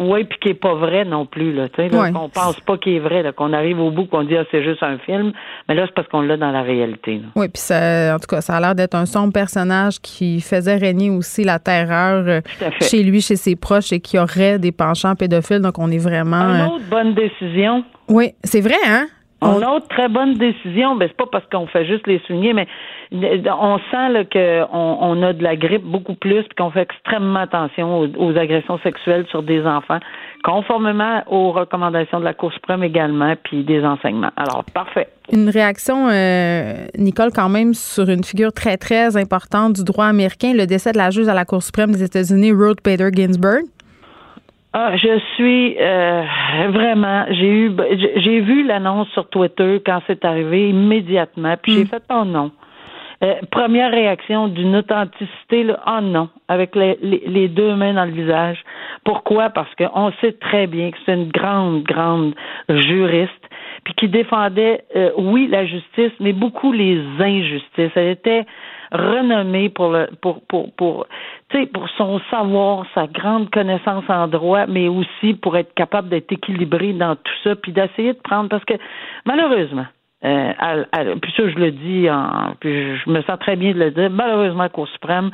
[0.00, 0.04] Euh.
[0.04, 1.68] Oui, puis qui est pas vrai non plus là.
[1.68, 4.44] Tu sais, qu'on pense pas qu'il est vrai, qu'on arrive au bout, qu'on dit ah
[4.50, 5.32] c'est juste un film,
[5.68, 7.20] mais là c'est parce qu'on l'a dans la réalité.
[7.34, 10.76] Oui, puis ça, en tout cas, ça a l'air d'être un sombre personnage qui faisait
[10.76, 12.40] régner aussi la terreur euh,
[12.80, 15.60] chez lui, chez ses proches et qui aurait des penchants pédophiles.
[15.60, 16.54] Donc on est vraiment.
[16.54, 17.84] Une autre bonne décision.
[18.08, 19.08] Oui, c'est vrai, hein?
[19.46, 22.66] Une autre très bonne décision, ben c'est pas parce qu'on fait juste les souligner, mais
[23.12, 28.10] on sent qu'on on a de la grippe beaucoup plus, puis qu'on fait extrêmement attention
[28.16, 29.98] aux, agressions sexuelles sur des enfants,
[30.44, 34.32] conformément aux recommandations de la Cour suprême également, puis des enseignements.
[34.36, 35.08] Alors, parfait.
[35.32, 40.52] Une réaction, euh, Nicole, quand même, sur une figure très, très importante du droit américain,
[40.54, 43.62] le décès de la juge à la Cour suprême des États-Unis, Ruth Bader Ginsburg.
[44.78, 46.22] Ah, je suis euh,
[46.68, 47.24] vraiment.
[47.30, 47.72] J'ai eu,
[48.16, 51.88] j'ai vu l'annonce sur Twitter quand c'est arrivé immédiatement, puis j'ai hmm.
[51.88, 52.50] fait oh non.
[53.24, 58.10] Euh, première réaction d'une authenticité, là, oh non, avec les, les, deux mains dans le
[58.10, 58.58] visage.
[59.02, 59.48] Pourquoi?
[59.48, 62.34] Parce qu'on sait très bien que c'est une grande, grande
[62.68, 63.32] juriste,
[63.84, 67.92] puis qui défendait, euh, oui, la justice, mais beaucoup les injustices.
[67.94, 68.44] Elle était
[68.92, 71.06] renommée pour le, pour, pour, pour,
[71.72, 76.92] pour son savoir, sa grande connaissance en droit, mais aussi pour être capable d'être équilibré
[76.92, 78.74] dans tout ça, puis d'essayer de prendre, parce que
[79.24, 79.86] malheureusement,
[80.26, 83.90] Euh, puis ça, je le dis, en, puis je me sens très bien de le
[83.92, 84.10] dire.
[84.10, 85.30] Malheureusement, la Cour suprême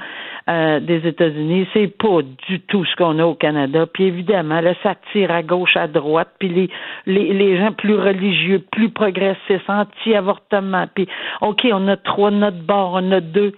[0.49, 3.87] euh, des États-Unis, c'est pas du tout ce qu'on a au Canada.
[3.87, 6.29] Puis évidemment, là, ça tire à gauche, à droite.
[6.39, 6.71] Puis les,
[7.07, 10.87] les, les gens plus religieux, plus progressistes, anti-avortement.
[10.95, 11.09] Puis
[11.41, 13.53] OK, on a trois de notre bord, on a deux.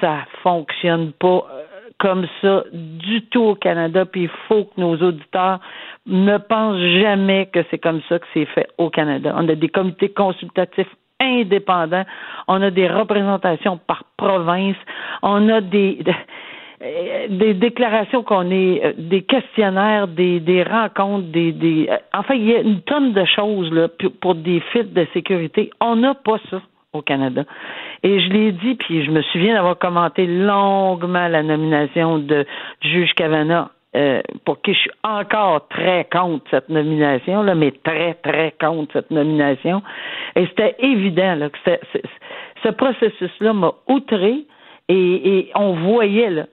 [0.00, 1.44] Ça fonctionne pas
[1.98, 4.04] comme ça du tout au Canada.
[4.04, 5.60] Puis il faut que nos auditeurs
[6.06, 9.34] ne pense jamais que c'est comme ça que c'est fait au Canada.
[9.36, 12.04] On a des comités consultatifs indépendants,
[12.46, 14.76] on a des représentations par province,
[15.22, 15.98] on a des
[17.28, 22.44] des déclarations qu'on est, euh, des questionnaires, des, des rencontres, des, des, euh, enfin, il
[22.44, 23.88] y a une tonne de choses là
[24.20, 25.70] pour des fils de sécurité.
[25.80, 27.44] On n'a pas ça au Canada.
[28.02, 32.46] Et je l'ai dit, puis je me souviens d'avoir commenté longuement la nomination de
[32.80, 37.72] du juge Kavanaugh euh, pour qui je suis encore très contre cette nomination, là, mais
[37.82, 39.82] très, très contre cette nomination.
[40.36, 41.58] Et c'était évident là, que
[42.62, 44.44] ce processus-là m'a outré
[44.90, 46.46] et, et, on voyait là,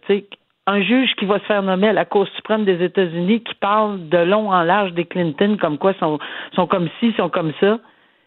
[0.67, 4.09] un juge qui va se faire nommer à la Cour suprême des États-Unis qui parle
[4.09, 6.19] de long en large des Clinton comme quoi sont,
[6.53, 7.79] sont comme ci, sont comme ça.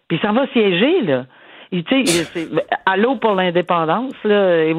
[0.09, 1.25] Puis ça va siéger, là
[2.87, 4.75] allô pour l'indépendance là, et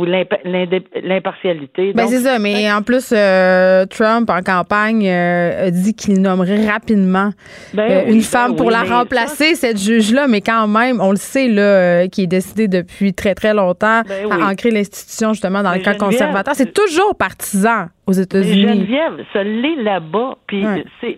[1.03, 1.93] l'impartialité.
[1.93, 6.67] Ben c'est ça, mais en plus, euh, Trump en campagne euh, a dit qu'il nommerait
[6.67, 7.31] rapidement
[7.73, 11.17] ben euh, une femme ben pour la remplacer, cette juge-là, mais quand même, on le
[11.17, 15.73] sait là, qui est décidé depuis très très longtemps ben à ancrer l'institution justement dans
[15.73, 16.55] le camp conservateur.
[16.55, 18.61] C'est toujours partisan aux États-Unis.
[18.61, 20.65] Geneviève, ça l'est là-bas, puis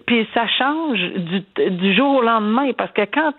[0.05, 3.33] puis ça change du, du jour au lendemain parce que quand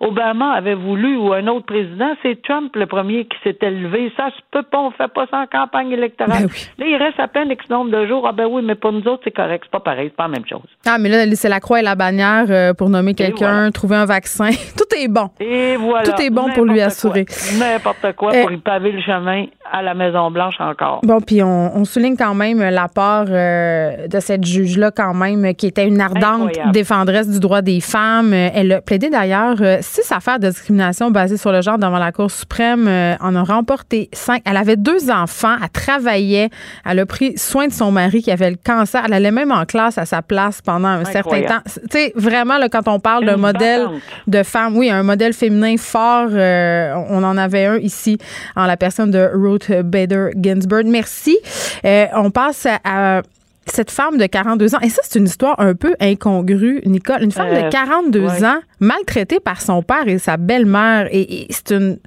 [0.00, 4.12] Obama avait voulu ou un autre président, c'est Trump le premier qui s'est élevé.
[4.16, 6.46] Ça se peut pas, on fait pas ça en campagne électorale.
[6.46, 8.26] Ben là, il reste à peine X nombre de jours.
[8.28, 10.30] Ah ben oui, mais pour nous autres, c'est correct, c'est pas pareil, c'est pas la
[10.30, 10.66] même chose.
[10.86, 14.06] Ah, mais là, c'est la croix et la bannière euh, pour nommer quelqu'un, trouver un
[14.06, 14.50] vaccin.
[14.76, 15.30] Tout est bon.
[15.40, 16.04] Et voilà.
[16.04, 17.26] Tout est bon pour lui assurer.
[17.58, 21.00] N'importe quoi pour lui paver le chemin à la Maison-Blanche encore.
[21.02, 25.86] Bon, puis on, souligne quand même l'apport euh, de cette juge-là, quand même, qui était
[25.86, 28.32] une ardente défendresse du droit des femmes.
[28.32, 32.12] Elle a plaidé d'ailleurs euh, six affaires de discrimination basées sur le genre devant la
[32.12, 32.86] Cour suprême.
[32.88, 34.42] Euh, en a remporté cinq.
[34.44, 35.56] Elle avait deux enfants.
[35.62, 36.50] Elle travaillait.
[36.84, 39.02] Elle a pris soin de son mari qui avait le cancer.
[39.06, 41.60] Elle allait même en classe à sa place pendant un certain temps.
[41.64, 43.88] Tu sais, vraiment, là, quand on parle d'un modèle
[44.26, 48.18] de femme, oui, un modèle féminin fort, on en avait un ici
[48.56, 50.84] en la personne de Ruth Bader Ginsburg.
[50.86, 51.38] Merci.
[51.84, 52.53] Euh, on passe
[52.84, 53.22] à,
[53.66, 54.80] cette femme de 42 ans.
[54.82, 57.22] Et ça, c'est une histoire un peu incongrue, Nicole.
[57.22, 61.08] Une femme de 42 euh, ans, maltraitée par son père et sa belle-mère.
[61.10, 61.98] Et, c'est une.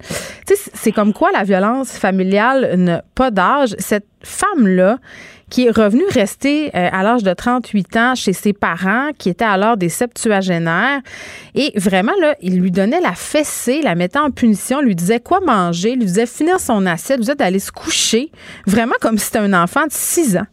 [0.46, 3.76] Tu sais, c'est comme quoi la violence familiale n'a pas d'âge.
[3.80, 5.00] Cette femme-là,
[5.50, 9.46] qui est revenue rester euh, à l'âge de 38 ans chez ses parents, qui étaient
[9.46, 11.02] alors des septuagénaires.
[11.56, 15.40] Et vraiment, là, il lui donnait la fessée, la mettait en punition, lui disait quoi
[15.40, 18.32] manger, lui disait finir son assiette, lui disait d'aller se coucher,
[18.66, 20.48] vraiment comme si c'était un enfant de 6 ans.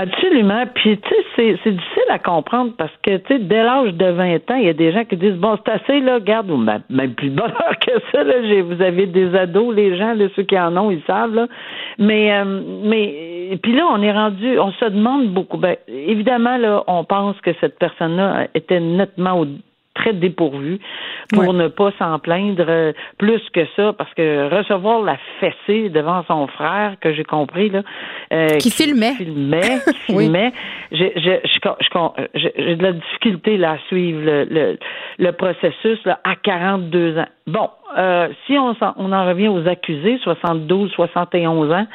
[0.00, 0.64] Absolument.
[0.76, 4.48] Puis, tu sais, c'est difficile à comprendre parce que, tu sais, dès l'âge de 20
[4.48, 7.14] ans, il y a des gens qui disent, bon, c'est assez, là, garde, ou même,
[7.14, 10.56] plus de bonheur que ça, là, vous avez des ados, les gens, là, ceux qui
[10.56, 11.48] en ont, ils savent, là.
[11.98, 12.44] Mais, euh,
[12.84, 15.56] mais, puis là, on est rendu, on se demande beaucoup.
[15.56, 19.46] Ben, évidemment, là, on pense que cette personne-là était nettement au
[19.98, 20.78] très dépourvu
[21.32, 26.24] pour ne pas s'en plaindre euh, plus que ça, parce que recevoir la fessée devant
[26.26, 27.82] son frère, que j'ai compris, là,
[28.32, 30.52] euh, qui, filmait, filmait, qui filmait,
[30.92, 34.78] j'ai de la difficulté là, à suivre le,
[35.18, 37.28] le, processus là, à 42 ans.
[37.46, 41.86] Bon, euh, si on, on en revient aux accusés, 72, 71 ans,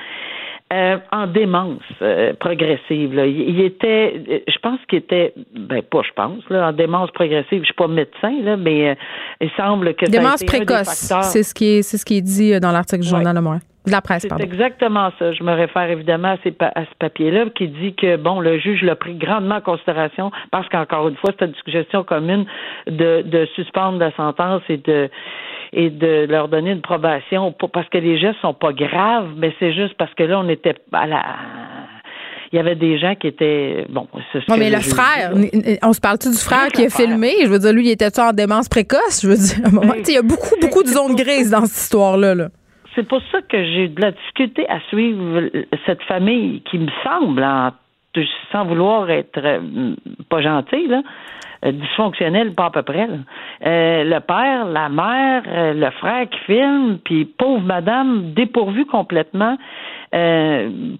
[0.73, 3.13] euh, en démence euh, progressive.
[3.13, 3.27] Là.
[3.27, 7.59] Il, était, euh, je pense qu'il était, ben pas je pense, là, en démence progressive.
[7.59, 8.97] Je suis pas médecin, là, mais
[9.39, 11.13] il semble que démence précoce.
[11.21, 13.61] C'est ce qui est, c'est ce qui est dit dans l'article du journal de Montréal.
[13.85, 15.33] De la presse, C'est exactement ça.
[15.33, 18.81] Je me réfère évidemment à, ces, à ce papier-là qui dit que, bon, le juge
[18.81, 22.45] l'a pris grandement en considération parce qu'encore une fois, c'est une suggestion commune
[22.87, 25.09] de, de suspendre la sentence et de
[25.73, 29.73] et de leur donner une probation, parce que les gestes sont pas graves, mais c'est
[29.73, 31.23] juste parce que là, on était à la
[32.51, 34.07] il y avait des gens qui étaient bon.
[34.47, 35.33] Non, mais le frère,
[35.81, 37.31] on se parle-tu du frère qui a filmé?
[37.43, 39.23] Je veux dire, lui, il était en démence précoce?
[39.23, 39.57] Je veux dire,
[40.07, 42.35] il y a beaucoup, beaucoup de zones grises dans cette histoire-là.
[42.35, 42.49] Là.
[42.93, 45.49] C'est pour ça que j'ai de la difficulté à suivre
[45.87, 47.41] cette famille qui me semble,
[48.51, 49.95] sans vouloir être euh,
[50.29, 51.01] pas gentille, là,
[51.65, 53.07] euh, dysfonctionnel, pas à peu près.
[53.65, 59.57] Euh, le père, la mère, euh, le frère qui filme, puis pauvre madame dépourvue complètement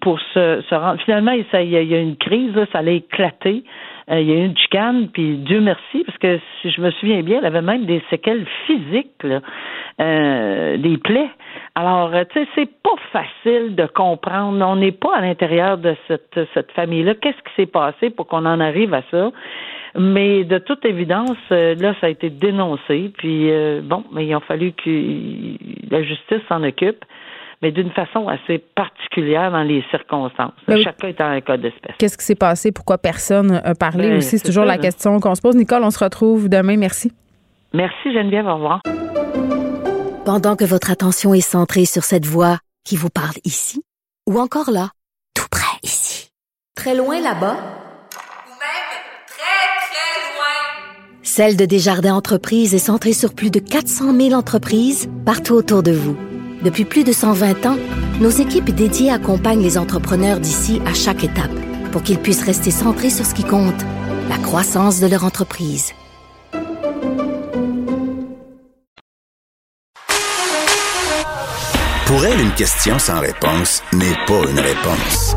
[0.01, 0.99] pour se, se rendre.
[1.03, 3.63] Finalement, il y a une crise, ça allait éclater.
[4.11, 6.91] Euh, il y a eu une chicane, puis Dieu merci, parce que si je me
[6.91, 9.11] souviens bien, elle avait même des séquelles physiques,
[10.01, 11.29] euh, des plaies.
[11.75, 14.65] Alors, tu sais, c'est pas facile de comprendre.
[14.65, 17.15] On n'est pas à l'intérieur de cette, cette famille-là.
[17.15, 19.31] Qu'est-ce qui s'est passé pour qu'on en arrive à ça?
[19.95, 23.11] Mais de toute évidence, là, ça a été dénoncé.
[23.17, 23.51] Puis
[23.83, 24.89] bon, mais il a fallu que
[25.91, 27.05] la justice s'en occupe
[27.63, 30.51] mais d'une façon assez particulière dans les circonstances.
[30.67, 31.95] Ben Chacun est un cas d'espèce.
[31.97, 32.73] Qu'est-ce qui s'est passé?
[32.73, 34.37] Pourquoi personne a parlé ben, aussi?
[34.37, 35.55] C'est toujours la question qu'on se pose.
[35.55, 36.75] Nicole, on se retrouve demain.
[36.75, 37.13] Merci.
[37.73, 38.47] Merci Geneviève.
[38.47, 38.81] Au revoir.
[40.25, 43.81] Pendant que votre attention est centrée sur cette voix qui vous parle ici
[44.27, 44.89] ou encore là,
[45.33, 46.31] tout près ici,
[46.75, 48.91] très loin là-bas, ou même
[49.25, 55.09] très, très loin, Celle de Desjardins Entreprises est centrée sur plus de 400 000 entreprises
[55.25, 56.17] partout autour de vous.
[56.63, 57.77] Depuis plus de 120 ans,
[58.21, 61.51] nos équipes dédiées accompagnent les entrepreneurs d'ici à chaque étape
[61.91, 63.81] pour qu'ils puissent rester centrés sur ce qui compte,
[64.29, 65.91] la croissance de leur entreprise.
[72.05, 75.35] Pour elle, une question sans réponse n'est pas une réponse.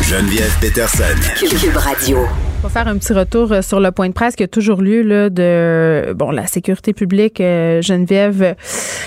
[0.00, 1.04] Geneviève Peterson.
[1.40, 2.18] Cube Radio.
[2.58, 4.80] On va faire un petit retour euh, sur le point de presse qui a toujours
[4.80, 8.56] lieu là, de bon la sécurité publique euh, Geneviève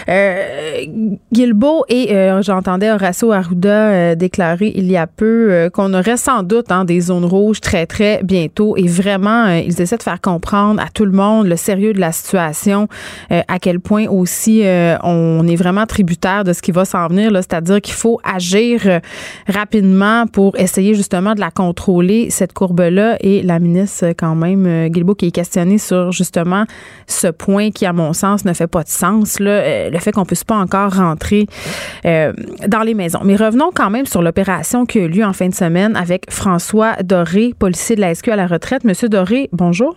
[0.07, 0.85] euh,
[1.33, 6.71] Guilbeault et euh, j'entendais Horacio Arruda déclarer il y a peu qu'on aurait sans doute
[6.71, 8.77] hein, des zones rouges très très bientôt.
[8.77, 12.11] Et vraiment ils essaient de faire comprendre à tout le monde le sérieux de la
[12.11, 12.87] situation
[13.29, 14.63] à quel point aussi
[15.03, 19.01] on est vraiment tributaire de ce qui va s'en venir c'est-à-dire qu'il faut agir
[19.47, 24.65] rapidement pour essayer justement de la contrôler cette courbe là et la ministre, quand même,
[24.65, 26.65] euh, Guilbeault, qui est questionnée sur justement
[27.07, 30.11] ce point qui, à mon sens, ne fait pas de sens, là, euh, le fait
[30.11, 31.47] qu'on ne puisse pas encore rentrer
[32.05, 32.33] euh,
[32.67, 33.21] dans les maisons.
[33.23, 36.31] Mais revenons quand même sur l'opération qui a eu lieu en fin de semaine avec
[36.31, 38.83] François Doré, policier de la SQ à la retraite.
[38.83, 39.95] Monsieur Doré, bonjour.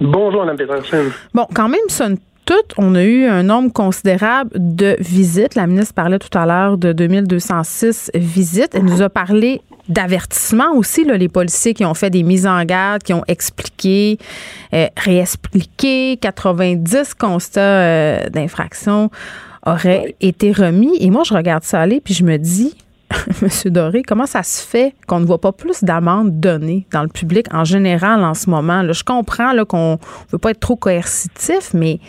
[0.00, 1.04] Bonjour, Mme Peterson.
[1.32, 2.08] Bon, quand même, ça
[2.46, 5.56] tout, on a eu un nombre considérable de visites.
[5.56, 8.72] La ministre parlait tout à l'heure de 2206 visites.
[8.74, 12.64] Elle nous a parlé d'avertissement aussi, là, les policiers qui ont fait des mises en
[12.64, 14.18] garde, qui ont expliqué,
[14.74, 19.10] euh, réexpliqué, 90 constats euh, d'infraction
[19.64, 20.96] auraient été remis.
[21.00, 22.76] Et moi, je regarde ça aller, puis je me dis,
[23.42, 27.08] Monsieur Doré, comment ça se fait qu'on ne voit pas plus d'amendes données dans le
[27.08, 28.82] public en général en ce moment?
[28.82, 32.00] Là, je comprends qu'on ne veut pas être trop coercitif, mais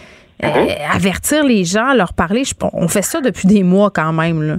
[0.43, 0.95] euh, uh-huh.
[0.95, 4.41] avertir les gens, leur parler, on fait ça depuis des mois quand même.
[4.41, 4.55] Là.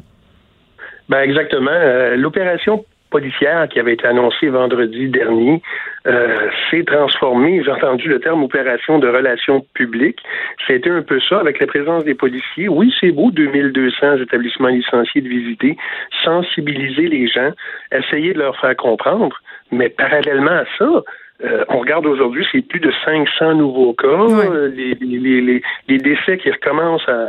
[1.09, 1.71] Ben exactement.
[2.17, 5.63] L'opération policière qui avait été annoncée vendredi dernier
[6.07, 10.21] euh, s'est transformée, j'ai entendu le terme opération de relations publiques.
[10.67, 12.69] C'était un peu ça avec la présence des policiers.
[12.69, 15.77] Oui, c'est beau, 2200 établissements licenciés de visiter,
[16.25, 17.51] sensibiliser les gens,
[17.93, 19.37] essayer de leur faire comprendre,
[19.71, 21.03] mais parallèlement à ça,
[21.45, 25.99] euh, on regarde aujourd'hui, c'est plus de 500 nouveaux cas, euh, les, les, les, les,
[25.99, 27.29] décès qui recommencent, à,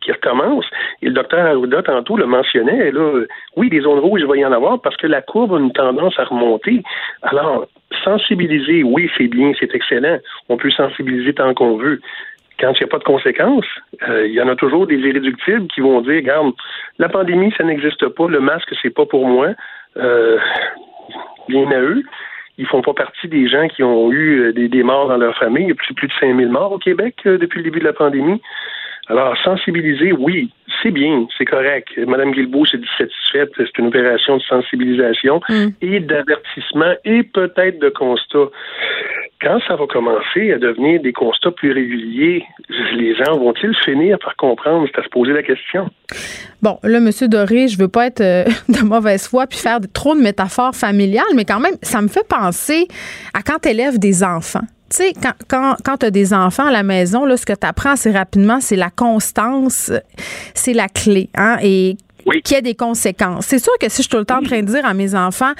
[0.00, 0.70] qui recommencent.
[1.02, 3.24] Et le docteur Arruda, tantôt, le mentionnait, là,
[3.56, 5.72] oui, des zones rouges, il va y en avoir parce que la courbe a une
[5.72, 6.84] tendance à remonter.
[7.22, 7.66] Alors,
[8.04, 10.18] sensibiliser, oui, c'est bien, c'est excellent.
[10.48, 12.00] On peut sensibiliser tant qu'on veut.
[12.60, 13.66] Quand il n'y a pas de conséquences,
[14.08, 16.52] euh, il y en a toujours des irréductibles qui vont dire, regarde,
[16.98, 19.48] la pandémie, ça n'existe pas, le masque, c'est pas pour moi.
[21.48, 22.04] bien à eux
[22.58, 25.64] ils font pas partie des gens qui ont eu euh, des, morts dans leur famille.
[25.64, 27.84] Il y a plus, plus de 5000 morts au Québec euh, depuis le début de
[27.84, 28.40] la pandémie.
[29.08, 30.50] Alors, sensibiliser, oui,
[30.82, 31.88] c'est bien, c'est correct.
[32.06, 33.50] Madame Guilbeault s'est satisfaite.
[33.56, 35.68] C'est une opération de sensibilisation mm.
[35.80, 38.50] et d'avertissement et peut-être de constat.
[39.40, 42.42] Quand ça va commencer à devenir des constats plus réguliers,
[42.94, 44.88] les gens vont-ils finir par comprendre?
[44.92, 45.88] C'est à se poser la question.
[46.62, 47.10] Bon, là, M.
[47.28, 51.24] Doré, je veux pas être euh, de mauvaise foi puis faire trop de métaphores familiales,
[51.36, 52.88] mais quand même, ça me fait penser
[53.34, 54.64] à quand tu élèves des enfants.
[54.88, 57.52] Tu sais, quand, quand, quand tu as des enfants à la maison, là, ce que
[57.52, 59.90] tu apprends assez rapidement, c'est la constance,
[60.54, 61.28] c'est la clé.
[61.36, 61.96] Hein, et
[62.44, 63.46] qu'il y ait des conséquences.
[63.46, 65.14] C'est sûr que si je suis tout le temps en train de dire à mes
[65.14, 65.52] enfants,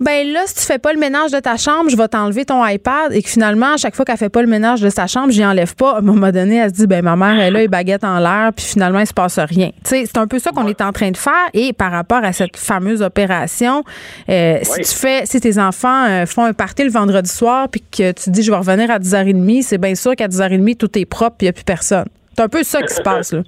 [0.00, 2.64] ben là, si tu fais pas le ménage de ta chambre, je vais t'enlever ton
[2.66, 5.30] iPad et que finalement, à chaque fois qu'elle fait pas le ménage de sa chambre,
[5.30, 5.94] j'y enlève pas.
[5.94, 8.18] À un moment donné, elle se dit, ben ma mère, elle a les baguettes en
[8.18, 9.70] l'air, puis finalement, il se passe rien.
[9.84, 11.32] Tu sais, c'est un peu ça qu'on est en train de faire.
[11.52, 13.84] Et par rapport à cette fameuse opération,
[14.28, 17.82] euh, si tu fais, si tes enfants euh, font un party le vendredi soir, puis
[17.82, 21.04] que tu dis, je vais revenir à 10h30, c'est bien sûr qu'à 10h30, tout est
[21.04, 22.06] propre, puis il n'y a plus personne.
[22.36, 23.42] C'est un peu ça qui se passe, là.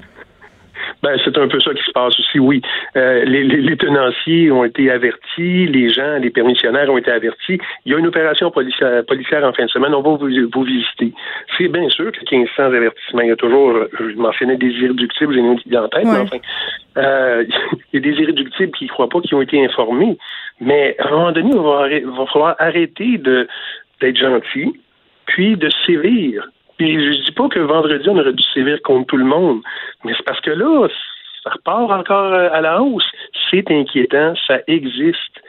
[1.02, 2.62] Ben, c'est un peu ça qui se passe aussi, oui.
[2.96, 7.58] Euh, les, tenanciers ont été avertis, les gens, les permissionnaires ont été avertis.
[7.84, 10.26] Il y a une opération policière, en fin de semaine, on va vous,
[10.64, 11.12] visiter.
[11.56, 15.40] C'est bien sûr que 1500 avertissements, il y a toujours, je mentionnais des irréductibles, j'ai
[15.40, 16.38] une idée en tête, mais enfin,
[16.98, 17.44] euh,
[17.92, 20.16] il y a des irréductibles qui ne croient pas, qui ont été informés.
[20.60, 23.46] Mais à un moment donné, il va, va falloir arrêter de
[24.00, 24.78] d'être gentil,
[25.26, 29.16] puis de sévir puis je dis pas que vendredi, on aurait dû sévir contre tout
[29.16, 29.60] le monde,
[30.04, 30.88] mais c'est parce que là,
[31.42, 33.06] ça repart encore à la hausse.
[33.50, 35.42] C'est inquiétant, ça existe,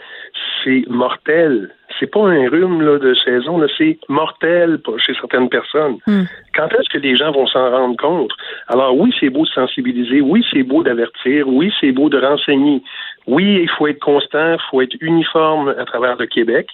[0.63, 1.71] c'est mortel.
[1.99, 5.97] C'est pas un rhume là, de saison, c'est mortel chez certaines personnes.
[6.05, 6.25] Hmm.
[6.53, 8.31] Quand est-ce que les gens vont s'en rendre compte?
[8.67, 12.83] Alors oui, c'est beau de sensibiliser, oui, c'est beau d'avertir, oui, c'est beau de renseigner.
[13.25, 16.69] Oui, il faut être constant, il faut être uniforme à travers le Québec.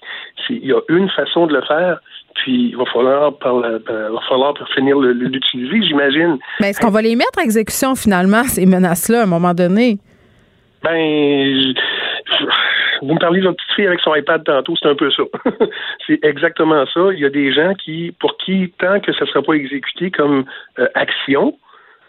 [0.50, 2.00] Il y a une façon de le faire,
[2.36, 6.38] puis il va falloir, par la, va falloir finir l'utiliser, j'imagine.
[6.60, 9.98] Mais est-ce qu'on va les mettre en exécution finalement, ces menaces-là, à un moment donné?
[10.84, 11.74] Ben,
[13.02, 15.24] vous me parlez votre petite fille avec son iPad tantôt, c'est un peu ça.
[16.08, 17.02] c'est exactement ça.
[17.14, 20.12] Il y a des gens qui, pour qui, tant que ça ne sera pas exécuté
[20.12, 20.46] comme
[20.80, 21.58] euh, action,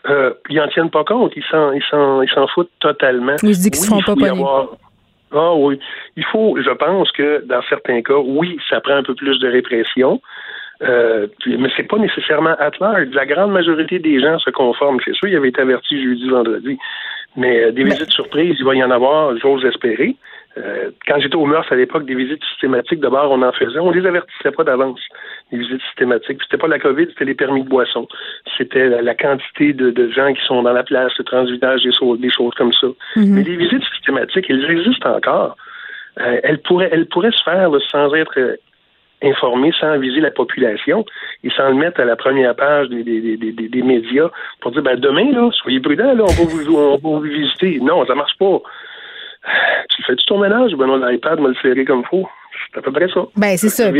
[0.08, 1.32] euh, ils n'en tiennent pas compte.
[1.36, 3.36] Ils s'en, ils s'en, ils s'en foutent totalement.
[3.42, 4.70] Ils se disent qu'ils ne se font pas.
[5.32, 5.78] Ah oui.
[6.16, 9.48] Il faut, je pense que dans certains cas, oui, ça prend un peu plus de
[9.48, 10.20] répression.
[10.82, 13.08] Euh, mais c'est pas nécessairement at large.
[13.12, 15.00] La grande majorité des gens se conforment.
[15.04, 16.78] C'est sûr, il avait été averti jeudi, vendredi.
[17.36, 20.16] Mais euh, des visites surprises, il va y en avoir, j'ose espérer.
[20.56, 23.78] Euh, quand j'étais au Meurs à l'époque, des visites systématiques, d'abord, on en faisait.
[23.78, 25.00] On les avertissait pas d'avance,
[25.50, 26.40] les visites systématiques.
[26.42, 28.06] C'était pas la COVID, c'était les permis de boisson.
[28.56, 32.54] C'était la, quantité de, gens qui sont dans la place, le transvidage, des, des choses
[32.54, 32.86] comme ça.
[33.16, 33.34] Mhm.
[33.34, 35.56] Mais les visites systématiques, elles existent encore.
[36.20, 38.56] Euh, elles, pourraient, elles pourraient se faire sans être euh,
[39.24, 41.04] informées, sans viser la population
[41.42, 44.30] et sans le mettre à la première page des, des, des, des médias
[44.60, 47.80] pour dire ben demain, là, soyez prudents, là, on va vous, on va vous visiter.
[47.80, 48.60] Non, ça marche pas.
[49.90, 50.72] Tu fais-tu ton ménage?
[50.78, 52.28] Ben non, l'iPad me le serrer comme il faut?
[52.72, 53.20] C'est à peu près ça.
[53.36, 53.90] Ben, c'est ça.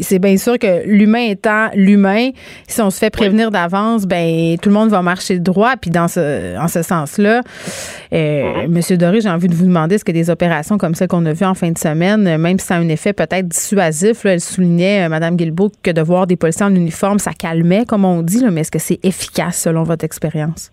[0.00, 2.30] c'est bien sûr que l'humain étant l'humain,
[2.66, 5.74] si on se fait prévenir d'avance, ben tout le monde va marcher droit.
[5.80, 8.68] Puis dans ce, en ce sens-là, euh, mm-hmm.
[8.68, 11.32] Monsieur Doré, j'ai envie de vous demander est-ce que des opérations comme celles qu'on a
[11.32, 15.06] vues en fin de semaine, même si ça a un effet peut-être dissuasif, elle soulignait,
[15.06, 18.44] euh, Mme Guilbeault, que de voir des policiers en uniforme, ça calmait, comme on dit,
[18.50, 20.70] mais est-ce que c'est efficace selon votre expérience?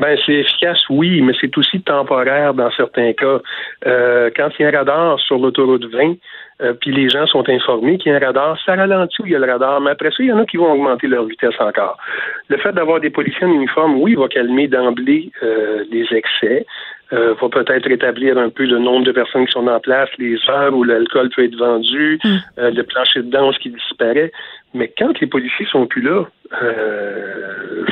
[0.00, 3.40] Ben, c'est efficace, oui, mais c'est aussi temporaire dans certains cas.
[3.86, 6.14] Euh, quand il y a un radar sur l'autoroute 20,
[6.60, 9.32] euh, puis les gens sont informés qu'il y a un radar, ça ralentit où il
[9.32, 11.24] y a le radar, mais après ça, il y en a qui vont augmenter leur
[11.24, 11.96] vitesse encore.
[12.48, 16.64] Le fait d'avoir des policiers en uniforme, oui, va calmer d'emblée euh, les excès,
[17.12, 20.36] euh, va peut-être rétablir un peu le nombre de personnes qui sont en place, les
[20.50, 22.36] heures où l'alcool peut être vendu, mm.
[22.58, 24.30] euh, le plancher de danse qui disparaît.
[24.74, 26.24] Mais quand les policiers sont plus là,
[26.62, 27.84] euh,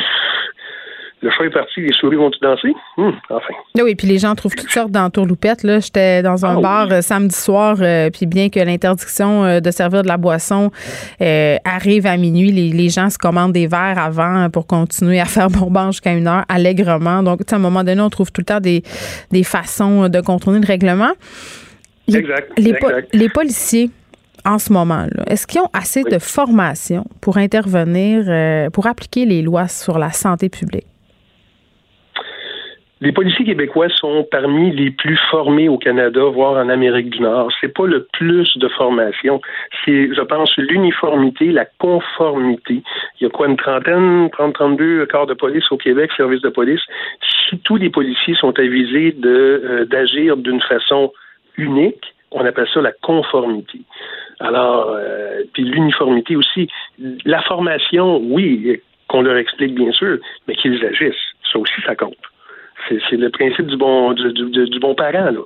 [1.23, 2.75] le chat est parti, les souris vont-tu danser?
[2.99, 3.55] Hum, enfin.
[3.83, 5.63] Oui, puis les gens trouvent toutes sortes d'entourloupettes.
[5.63, 9.61] Là, j'étais dans un ah bar euh, samedi soir, euh, puis bien que l'interdiction euh,
[9.61, 10.71] de servir de la boisson
[11.65, 15.91] arrive à minuit, les, gens se commandent des verres avant pour continuer à faire bonbon
[15.91, 17.23] jusqu'à une heure allègrement.
[17.23, 18.83] Donc, à un moment donné, on trouve tout le temps des,
[19.43, 21.13] façons de contourner le règlement.
[22.09, 22.53] Les, exact,
[23.13, 23.91] les, policiers
[24.45, 29.67] en ce moment, est-ce qu'ils ont assez de formation pour intervenir, pour appliquer les lois
[29.67, 30.87] sur la santé publique?
[33.03, 37.53] Les policiers québécois sont parmi les plus formés au Canada, voire en Amérique du Nord.
[37.61, 39.43] C'est pas le plus de formation.
[39.85, 42.83] C'est, je pense, l'uniformité, la conformité.
[43.21, 46.49] Il y a quoi, une trentaine, 30, 32 corps de police au Québec, services de
[46.49, 46.81] police.
[47.51, 51.13] Si tous les policiers sont avisés de, euh, d'agir d'une façon
[51.59, 53.81] unique, on appelle ça la conformité.
[54.41, 56.69] Alors, euh, puis l'uniformité aussi.
[57.27, 60.17] La formation, oui, qu'on leur explique bien sûr,
[60.49, 61.35] mais qu'ils agissent.
[61.53, 62.17] Ça aussi, ça compte.
[62.89, 65.31] C'est le principe du bon du, du, bon parent.
[65.31, 65.41] Là.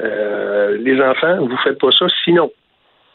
[0.00, 2.50] Euh, les enfants, vous faites pas ça sinon.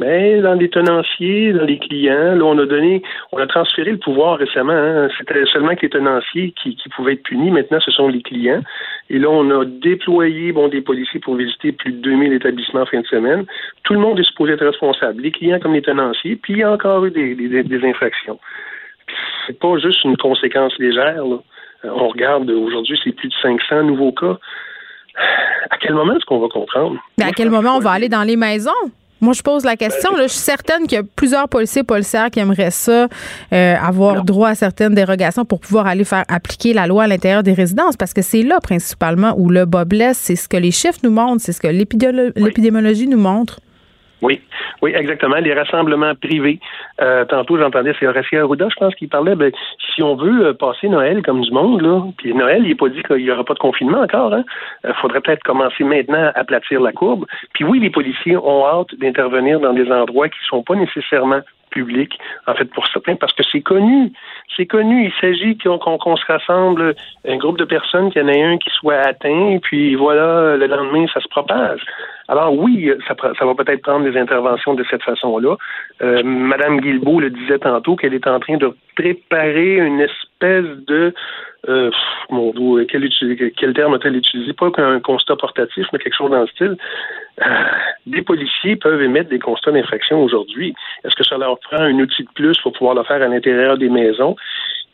[0.02, 4.00] Mais dans les tenanciers, dans les clients, là, on a donné, on a transféré le
[4.00, 4.74] pouvoir récemment.
[4.74, 5.10] Hein.
[5.16, 7.52] C'était seulement que les tenanciers qui, pouvaient être punis.
[7.52, 8.64] Maintenant, ce sont les clients.
[9.12, 12.86] Et là, on a déployé bon, des policiers pour visiter plus de 2000 établissements en
[12.88, 13.46] fin de semaine.
[13.84, 16.36] Tout le monde est supposé être responsable, les clients comme les tenanciers.
[16.36, 18.40] Puis il y a encore eu des, des, des infractions.
[19.46, 21.26] C'est pas juste une conséquence légère.
[21.26, 21.38] Là.
[21.84, 24.38] On regarde aujourd'hui, c'est plus de 500 nouveaux cas.
[25.70, 26.98] À quel moment est-ce qu'on va comprendre?
[27.18, 28.72] Mais à quel moment on va aller dans les maisons?
[29.20, 30.10] Moi, je pose la question.
[30.18, 33.08] je suis certaine qu'il y a plusieurs policiers et policières qui aimeraient ça,
[33.54, 37.44] euh, avoir droit à certaines dérogations pour pouvoir aller faire appliquer la loi à l'intérieur
[37.44, 40.18] des résidences, parce que c'est là principalement où le bas blesse.
[40.18, 43.60] C'est ce que les chiffres nous montrent, c'est ce que l'épidémiologie nous montre.
[44.22, 44.42] Oui,
[44.82, 45.38] oui, exactement.
[45.38, 46.60] Les rassemblements privés.
[47.02, 49.36] Euh, tantôt, j'entendais, c'est Horacio Arruda, je pense, qui parlait.
[49.36, 49.52] Ben,
[49.94, 52.90] si on veut euh, passer Noël comme du monde, là, puis Noël, il n'est pas
[52.90, 54.32] dit qu'il n'y aura pas de confinement encore.
[54.32, 54.44] Il
[54.90, 57.26] hein, faudrait peut-être commencer maintenant à aplatir la courbe.
[57.54, 61.42] Puis oui, les policiers ont hâte d'intervenir dans des endroits qui ne sont pas nécessairement
[61.72, 64.12] public, en fait, pour certains, parce que c'est connu.
[64.56, 65.06] C'est connu.
[65.06, 66.96] Il s'agit qu'on se rassemble,
[67.28, 70.58] un groupe de personnes, qu'il y en ait un qui soit atteint, et puis voilà,
[70.58, 71.82] le lendemain, ça se propage.
[72.28, 75.58] Alors oui, ça, va peut-être prendre des interventions de cette façon-là.
[76.02, 81.14] Euh, Madame Guilbeault le disait tantôt qu'elle est en train de préparer une espèce de
[81.68, 81.92] euh,
[82.30, 82.54] mon
[82.86, 83.10] quel,
[83.58, 84.54] quel terme a-t-elle utilisé?
[84.54, 86.78] Pas qu'un constat portatif, mais quelque chose dans le style.
[88.06, 90.74] Des policiers peuvent émettre des constats d'infraction aujourd'hui.
[91.04, 93.78] Est-ce que ça leur prend un outil de plus pour pouvoir le faire à l'intérieur
[93.78, 94.36] des maisons?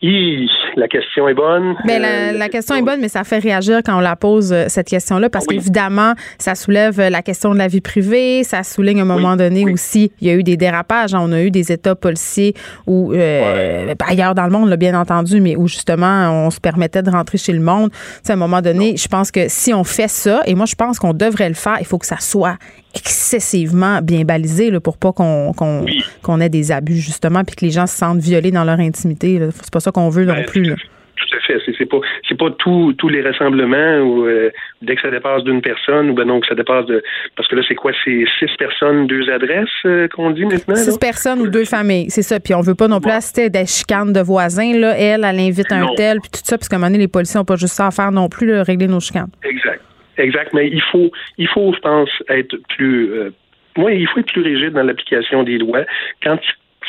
[0.02, 1.76] La question est bonne.
[1.86, 4.66] Mais la, euh, question est bonne, mais ça fait réagir quand on la pose euh,
[4.68, 9.00] cette question-là, parce qu'évidemment, ça soulève euh, la question de la vie privée, ça souligne
[9.00, 11.72] à un moment donné aussi, il y a eu des dérapages, on a eu des
[11.72, 12.54] États policiers
[12.86, 17.38] où, ailleurs dans le monde, bien entendu, mais où justement on se permettait de rentrer
[17.38, 17.90] chez le monde.
[18.28, 21.00] à un moment donné, je pense que si on fait ça, et moi je pense
[21.00, 22.58] qu'on devrait le faire, il faut que ça soit
[22.96, 27.88] excessivement bien balisé là, pour pas qu'on ait des abus justement puis que les gens
[27.88, 29.40] se sentent violés dans leur intimité.
[29.62, 30.74] C'est pas ça qu'on veut non ben, plus.
[30.74, 31.60] Tout à fait.
[31.78, 32.00] C'est pas
[32.38, 36.40] pas tous les rassemblements où euh, dès que ça dépasse d'une personne ou ben non
[36.40, 37.04] que ça dépasse de
[37.36, 40.76] parce que là c'est quoi c'est six personnes deux adresses euh, qu'on dit maintenant.
[40.76, 43.66] Six personnes ou deux familles c'est ça puis on veut pas non plus assister des
[43.66, 46.80] chicanes de voisins là elle elle invite un tel puis tout ça parce qu'à un
[46.80, 49.32] moment donné les policiers ont pas juste ça à faire non plus régler nos chicanes.
[49.44, 49.82] Exact.
[50.18, 53.32] Exact, mais il faut, il faut, je pense, être plus, euh,
[53.78, 55.86] il faut être plus rigide dans l'application des lois
[56.24, 56.40] quand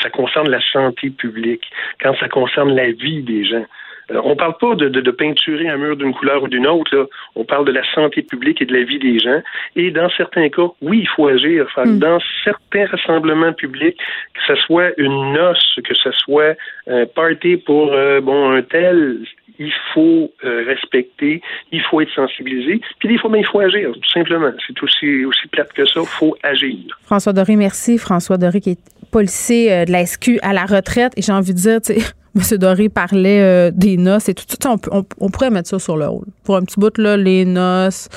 [0.03, 1.65] ça concerne la santé publique,
[2.01, 3.65] quand ça concerne la vie des gens.
[4.11, 6.95] Euh, on ne parle pas de, de, peinturer un mur d'une couleur ou d'une autre.
[6.97, 7.05] Là.
[7.35, 9.43] On parle de la santé publique et de la vie des gens.
[9.77, 11.67] Et dans certains cas, oui, il faut agir.
[11.77, 11.99] Hmm.
[11.99, 13.99] Dans certains rassemblements publics,
[14.35, 16.57] que ce soit une noce, que ce soit
[16.87, 19.19] un party pour euh, bon un tel,
[19.59, 21.43] il faut euh, respecter,
[21.73, 24.51] il faut être sensibilisé, puis des fois, ben, il faut agir, tout simplement.
[24.67, 26.99] C'est aussi, aussi plate que ça, il faut agir.
[27.03, 27.99] François Doré, merci.
[27.99, 28.81] François Doré qui est
[29.11, 32.03] policier euh, de la SQ à la retraite, et j'ai envie de dire, tu sais,
[32.37, 32.59] M.
[32.59, 34.45] Doré parlait euh, des noces et tout.
[34.91, 36.27] On, pourrait mettre ça sur le rôle.
[36.45, 38.09] Pour un petit bout, là, les noces,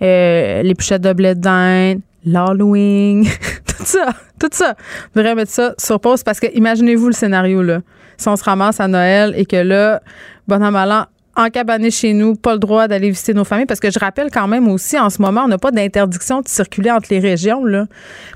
[0.00, 3.24] les puchettes de blé d'Inde, l'Halloween,
[3.66, 4.74] tout ça, tout ça.
[5.06, 7.80] On pourrait mettre ça sur pause parce que imaginez-vous le scénario, là.
[8.16, 10.00] Si on se ramasse à Noël et que là,
[10.48, 13.90] bon an, mal encabané chez nous, pas le droit d'aller visiter nos familles, parce que
[13.90, 17.08] je rappelle quand même aussi, en ce moment, on n'a pas d'interdiction de circuler entre
[17.10, 17.64] les régions.
[17.64, 17.86] Là.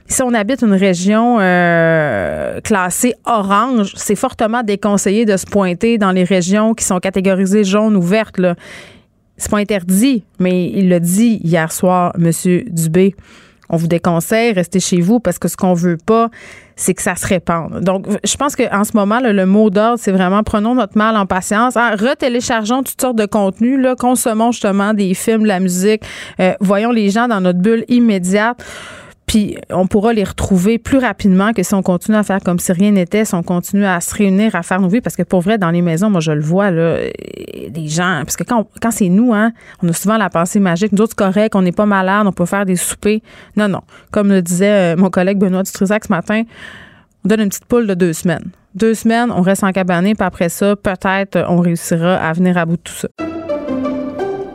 [0.07, 6.13] Si on habite une région euh, classée orange, c'est fortement déconseillé de se pointer dans
[6.13, 8.39] les régions qui sont catégorisées jaune ou vertes.
[8.39, 8.55] Là.
[9.37, 12.31] C'est pas interdit, mais il l'a dit hier soir, M.
[12.71, 13.15] Dubé.
[13.69, 16.31] On vous déconseille, restez chez vous parce que ce qu'on veut pas,
[16.77, 17.81] c'est que ça se répande.
[17.81, 21.27] Donc, je pense qu'en ce moment, le mot d'ordre, c'est vraiment prenons notre mal en
[21.27, 21.77] patience.
[21.77, 26.03] Hein, retéléchargeons toutes sortes de contenus, là, consommons justement des films, de la musique,
[26.41, 28.63] euh, voyons les gens dans notre bulle immédiate.
[29.71, 32.93] On pourra les retrouver plus rapidement que si on continue à faire comme si rien
[32.93, 35.01] n'était, si on continue à se réunir, à faire nos vies.
[35.01, 36.99] Parce que pour vrai, dans les maisons, moi je le vois, là,
[37.69, 38.23] des gens.
[38.25, 40.93] Parce que quand, c'est nous, hein, on a souvent la pensée magique.
[40.93, 43.21] Nous autres, correct, on n'est pas malade, on peut faire des soupers.
[43.57, 43.83] Non, non.
[44.11, 46.43] Comme le disait euh, mon collègue Benoît Dutrisac ce matin,
[47.25, 48.51] on donne une petite poule de deux semaines.
[48.75, 52.67] Deux semaines, on reste en cabané, puis après ça, peut-être on réussira à venir à
[52.67, 53.09] bout de tout ça.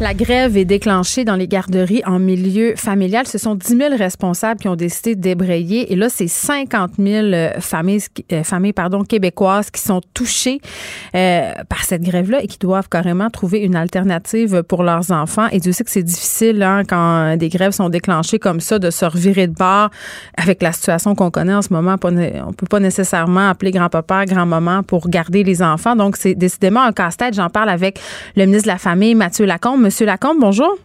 [0.00, 3.28] La grève est déclenchée dans les garderies en milieu familial.
[3.28, 5.92] Ce sont 10 000 responsables qui ont décidé de débrayer.
[5.92, 10.60] Et là, c'est 50 000 euh, familles, euh, familles pardon, québécoises qui sont touchées
[11.14, 15.46] euh, par cette grève-là et qui doivent carrément trouver une alternative pour leurs enfants.
[15.52, 18.90] Et Dieu sait que c'est difficile hein, quand des grèves sont déclenchées comme ça de
[18.90, 19.90] se revirer de bord
[20.36, 21.94] avec la situation qu'on connaît en ce moment.
[22.02, 25.94] On peut pas nécessairement appeler grand-papa, grand-maman pour garder les enfants.
[25.94, 27.34] Donc, c'est décidément un casse-tête.
[27.34, 28.00] J'en parle avec
[28.34, 29.83] le ministre de la Famille, Mathieu Lacombe.
[29.84, 30.78] Monsieur Lacombe, bonjour.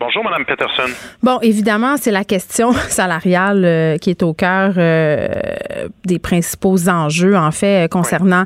[0.00, 0.90] Bonjour, Madame Peterson.
[1.22, 5.28] Bon, évidemment, c'est la question salariale euh, qui est au cœur euh,
[6.04, 8.42] des principaux enjeux, en fait, concernant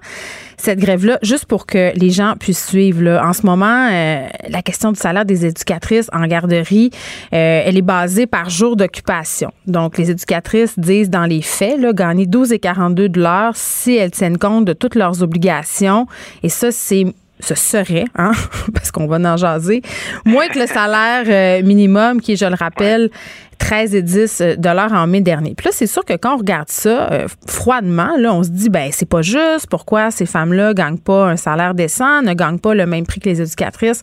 [0.58, 1.18] cette grève-là.
[1.22, 5.00] Juste pour que les gens puissent suivre, là, en ce moment, euh, la question du
[5.00, 6.90] salaire des éducatrices en garderie,
[7.30, 9.50] elle est basée par jour d'occupation.
[9.66, 13.96] Donc, les éducatrices disent dans les faits, là, gagner 12 et 42 de l'heure si
[13.96, 16.06] elles tiennent compte de toutes leurs obligations.
[16.42, 17.06] Et ça, c'est
[17.40, 18.32] ce serait, hein,
[18.74, 19.82] parce qu'on va en jaser,
[20.24, 23.10] moins que le salaire euh, minimum qui est, je le rappelle,
[23.58, 25.54] 13 et 10 euh, dollars en mai dernier.
[25.56, 28.68] Puis là, c'est sûr que quand on regarde ça euh, froidement, là, on se dit,
[28.68, 29.66] ben c'est pas juste.
[29.70, 33.28] Pourquoi ces femmes-là gagnent pas un salaire décent, ne gagnent pas le même prix que
[33.28, 34.02] les éducatrices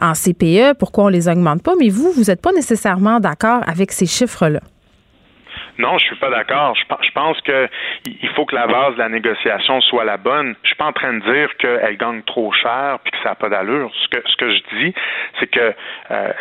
[0.00, 0.74] en CPE?
[0.78, 1.74] Pourquoi on les augmente pas?
[1.78, 4.60] Mais vous, vous n'êtes pas nécessairement d'accord avec ces chiffres-là.
[5.78, 6.74] Non, je suis pas d'accord.
[6.74, 7.68] Je, pense que
[8.04, 10.56] il faut que la base de la négociation soit la bonne.
[10.62, 13.34] Je suis pas en train de dire qu'elle gagne trop cher puis que ça n'a
[13.36, 13.90] pas d'allure.
[14.02, 14.94] Ce que ce que je dis,
[15.38, 15.72] c'est que
[16.10, 16.32] euh,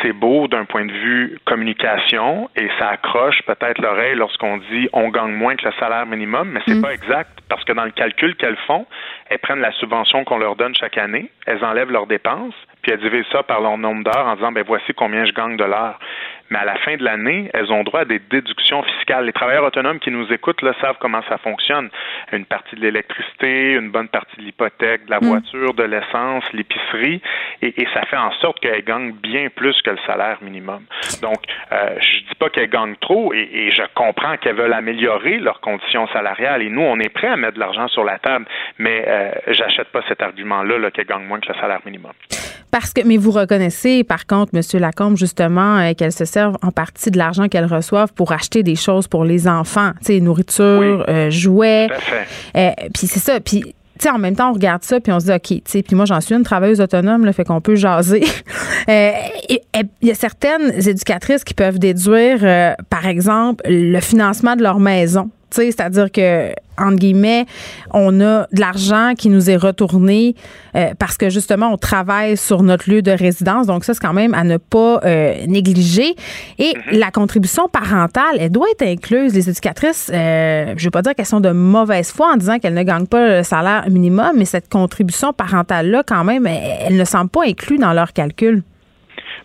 [0.00, 5.10] c'est beau d'un point de vue communication et ça accroche peut-être l'oreille lorsqu'on dit on
[5.10, 6.82] gagne moins que le salaire minimum, mais c'est mm.
[6.82, 8.86] pas exact parce que dans le calcul qu'elles font,
[9.28, 12.54] elles prennent la subvention qu'on leur donne chaque année, elles enlèvent leurs dépenses,
[12.86, 15.56] puis elles divisent ça par leur nombre d'heures en disant ben voici combien je gagne
[15.56, 15.98] de l'heure
[16.50, 19.26] mais à la fin de l'année, elles ont droit à des déductions fiscales.
[19.26, 21.88] Les travailleurs autonomes qui nous écoutent là, savent comment ça fonctionne.
[22.32, 25.26] Une partie de l'électricité, une bonne partie de l'hypothèque, de la mm.
[25.26, 27.20] voiture, de l'essence, l'épicerie,
[27.62, 30.82] et, ça fait en sorte qu'elles gagnent bien plus que le salaire minimum.
[31.22, 31.38] Donc,
[31.72, 36.06] euh, je dis pas qu'elles gagnent trop, et, je comprends qu'elles veulent améliorer leurs conditions
[36.08, 38.44] salariales, et nous, on est prêts à mettre de l'argent sur la table,
[38.78, 42.12] mais euh, j'achète pas cet argument-là -là, qu'elles gagnent moins que le salaire minimum.
[42.78, 44.60] Parce que, mais vous reconnaissez, par contre, M.
[44.78, 48.76] Lacombe, justement, euh, qu'elles se servent en partie de l'argent qu'elles reçoivent pour acheter des
[48.76, 51.88] choses pour les enfants, tu sais, nourriture, euh, jouets.
[52.54, 53.40] Euh, puis c'est ça.
[53.40, 55.82] Puis sais, en même temps, on regarde ça puis on se dit, OK, tu sais,
[55.82, 58.24] puis moi, j'en suis une travailleuse autonome, là, fait qu'on peut jaser.
[58.88, 59.58] Il
[60.02, 62.40] y a certaines éducatrices qui peuvent déduire,
[62.90, 65.30] par exemple, le financement de leur maison
[65.64, 67.46] c'est-à-dire que entre guillemets,
[67.92, 70.34] on a de l'argent qui nous est retourné
[70.74, 73.66] euh, parce que justement on travaille sur notre lieu de résidence.
[73.66, 76.14] Donc ça c'est quand même à ne pas euh, négliger.
[76.58, 76.98] Et mm-hmm.
[76.98, 79.34] la contribution parentale, elle doit être incluse.
[79.34, 82.74] Les éducatrices, euh, je veux pas dire qu'elles sont de mauvaise foi en disant qu'elles
[82.74, 86.96] ne gagnent pas le salaire minimum, mais cette contribution parentale là quand même, elle, elle
[86.96, 88.62] ne semble pas inclue dans leur calcul.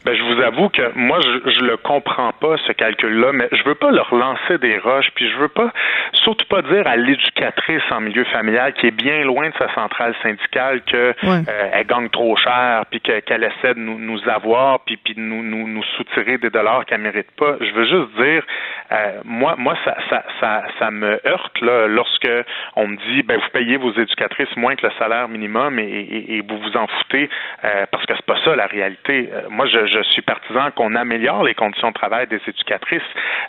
[0.03, 3.63] Ben, je vous avoue que moi, je, je le comprends pas, ce calcul-là, mais je
[3.63, 5.71] veux pas leur lancer des roches, puis je veux pas,
[6.13, 10.15] surtout pas dire à l'éducatrice en milieu familial qui est bien loin de sa centrale
[10.23, 14.97] syndicale que euh, elle gagne trop cher, puis qu'elle essaie de nous, nous avoir, puis,
[14.97, 17.57] puis de nous, nous, nous soutirer des dollars qu'elle mérite pas.
[17.59, 18.43] Je veux juste dire,
[18.91, 22.29] euh, moi, moi, ça, ça, ça, ça me heurte là, lorsque
[22.75, 26.37] on me dit, ben, vous payez vos éducatrices moins que le salaire minimum et, et,
[26.37, 27.29] et vous vous en foutez,
[27.63, 29.29] euh, parce que c'est pas ça la réalité.
[29.49, 33.01] moi, je je suis partisan qu'on améliore les conditions de travail des éducatrices,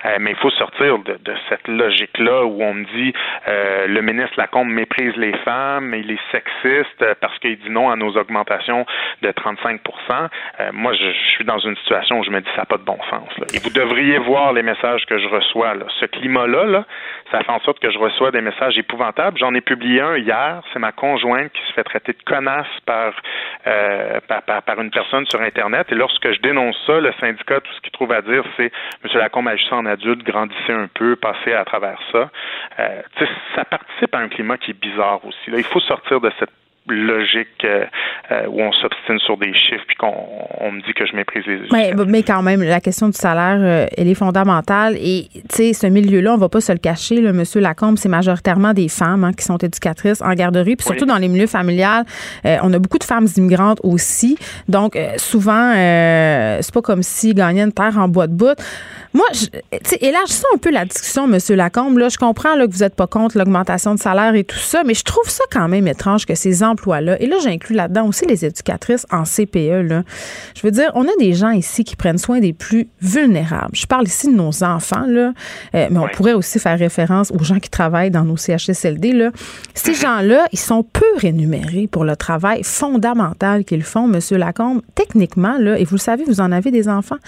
[0.04, 1.18] euh, mais il faut sortir de,
[1.48, 3.12] cette logique-là où on me dit
[3.48, 7.96] euh, le ministre Lacombe méprise les femmes, il est sexiste parce qu'il dit non à
[7.96, 8.86] nos augmentations
[9.22, 9.78] de 35%
[10.60, 12.84] euh, Moi, je, suis dans une situation où je me dis ça n'a pas de
[12.84, 13.28] bon sens.
[13.54, 15.74] Et vous devriez voir les messages que je reçois.
[16.00, 16.84] Ce climat-là, là,
[17.30, 19.38] ça fait en sorte que je reçois des messages épouvantables.
[19.38, 20.62] J'en ai publié un hier.
[20.72, 23.12] C'est ma conjointe qui se fait traiter de connasse par,
[24.28, 25.86] par, par une personne sur Internet.
[25.90, 27.00] Et lorsque je dénonce ça.
[27.00, 28.72] Le syndicat, tout ce qu'il trouve à dire, c'est
[29.04, 29.10] M.
[29.14, 32.30] Lacombe agissant en adulte, grandissez un peu, passez à travers ça.
[32.78, 33.02] Euh,
[33.54, 35.50] ça participe à un climat qui est bizarre aussi.
[35.50, 35.58] Là.
[35.58, 36.50] Il faut sortir de cette
[36.88, 37.84] logique euh,
[38.32, 40.14] euh, où on s'obstine sur des chiffres puis qu'on
[40.58, 43.58] on me dit que je méprise les mais, mais quand même, la question du salaire,
[43.60, 44.96] euh, elle est fondamentale.
[44.96, 47.42] Et, tu sais, ce milieu-là, on va pas se le cacher, là, M.
[47.56, 51.28] Lacombe, c'est majoritairement des femmes hein, qui sont éducatrices en garderie, puis surtout dans les
[51.28, 52.04] milieux familiales.
[52.44, 54.36] on a beaucoup de femmes immigrantes aussi.
[54.68, 58.56] Donc, souvent, c'est pas comme si gagnaient une terre en bois de bout.
[59.14, 59.26] Moi,
[60.00, 61.38] élargissons un peu la discussion, M.
[61.56, 61.98] Lacombe.
[61.98, 64.82] Là, je comprends là, que vous n'êtes pas contre l'augmentation de salaire et tout ça,
[64.84, 68.24] mais je trouve ça quand même étrange que ces emplois-là, et là, j'inclus là-dedans aussi
[68.26, 70.02] les éducatrices en CPE, là.
[70.54, 73.74] je veux dire, on a des gens ici qui prennent soin des plus vulnérables.
[73.74, 75.32] Je parle ici de nos enfants, là,
[75.74, 79.12] euh, mais on pourrait aussi faire référence aux gens qui travaillent dans nos CHSLD.
[79.12, 79.30] Là.
[79.74, 84.20] Ces gens-là, ils sont peu rémunérés pour le travail fondamental qu'ils font, M.
[84.38, 84.82] Lacombe.
[84.94, 87.18] Techniquement, là, et vous le savez, vous en avez des enfants.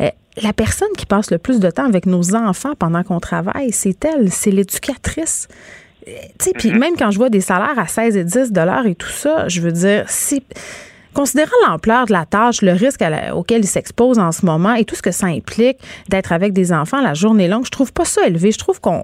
[0.00, 0.10] Euh,
[0.42, 4.04] la personne qui passe le plus de temps avec nos enfants pendant qu'on travaille, c'est
[4.04, 5.48] elle, c'est l'éducatrice.
[6.38, 6.78] Puis mm-hmm.
[6.78, 9.60] même quand je vois des salaires à 16 et 10 dollars et tout ça, je
[9.60, 10.42] veux dire, si
[11.12, 13.02] considérant l'ampleur de la tâche, le risque
[13.34, 15.78] auquel ils s'exposent en ce moment et tout ce que ça implique
[16.08, 18.52] d'être avec des enfants la journée longue, je trouve pas ça élevé.
[18.52, 19.02] Je trouve qu'on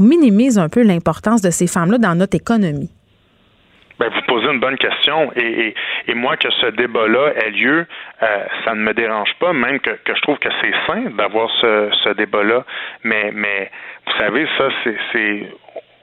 [0.00, 2.90] minimise un peu l'importance de ces femmes-là dans notre économie.
[3.98, 5.74] Ben, vous posez une bonne question et,
[6.08, 7.86] et, moi que ce débat-là ait lieu,
[8.22, 11.48] euh, ça ne me dérange pas, même que, que je trouve que c'est sain d'avoir
[11.60, 12.64] ce, ce débat-là.
[13.04, 13.70] Mais, mais
[14.06, 14.68] vous savez, ça,
[15.12, 15.46] c'est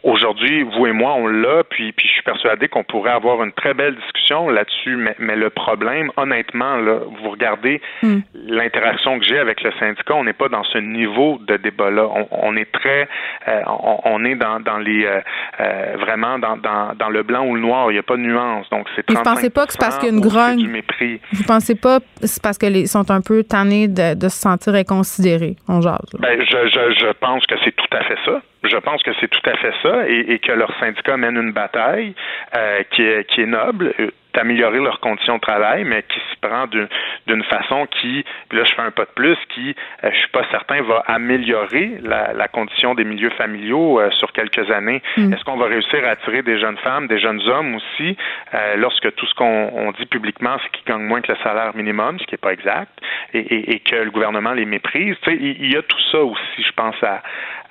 [0.04, 3.52] Aujourd'hui, vous et moi, on l'a, puis, puis je suis persuadé qu'on pourrait avoir une
[3.52, 4.95] très belle discussion là-dessus.
[4.95, 8.20] Mais, mais le problème, honnêtement, là, vous regardez hmm.
[8.34, 12.08] l'interaction que j'ai avec le syndicat, on n'est pas dans ce niveau de débat-là.
[12.08, 13.08] On, on, est très,
[13.47, 15.22] euh, on, on, est dans, dans les, euh,
[15.60, 17.91] euh, vraiment dans, dans, dans, le blanc ou le noir.
[17.91, 18.68] Il n'y a pas de nuance.
[18.72, 19.08] Donc c'est.
[19.08, 20.68] Vous pensez pas que c'est parce qu'il y a une grogne.
[20.68, 21.22] mépris.
[21.34, 25.56] Vous pensez pas c'est parce qu'ils sont un peu tannés de, de se sentir inconsidérés?
[25.68, 25.99] On jase.
[26.20, 28.41] Ben, je, je, je pense que c'est tout à fait ça.
[28.64, 32.14] Je pense que c'est tout à fait ça et, que leur syndicat mène une bataille
[32.55, 33.93] euh, qui, est, qui est noble.
[33.99, 38.73] Euh, d'améliorer leurs conditions de travail, mais qui s'y prend d'une façon qui, là je
[38.73, 42.47] fais un pas de plus, qui, euh, je suis pas certain, va améliorer la, la
[42.47, 45.01] condition des milieux familiaux euh, sur quelques années.
[45.17, 45.34] Mm.
[45.34, 48.17] Est-ce qu'on va réussir à attirer des jeunes femmes, des jeunes hommes aussi,
[48.53, 51.75] euh, lorsque tout ce qu'on on dit publiquement, c'est qu'ils gagnent moins que le salaire
[51.75, 52.91] minimum, ce qui n'est pas exact,
[53.34, 55.15] et, et, et, que le gouvernement les méprise.
[55.23, 57.21] Tu sais, il, il y a tout ça aussi, je pense, à,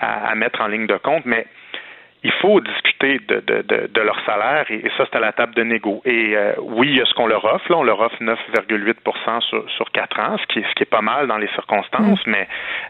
[0.01, 1.47] à, à mettre en ligne de compte, mais
[2.23, 5.55] il faut discuter de, de, de, de leur salaire et, ça, c'est à la table
[5.55, 6.03] de négo.
[6.05, 7.71] Et euh, oui, il y a ce qu'on leur offre.
[7.71, 10.91] Là, on leur offre 9,8% sur, sur 4 ans, ce qui, est, ce qui est
[10.91, 12.31] pas mal dans les circonstances, mm.
[12.31, 12.49] mais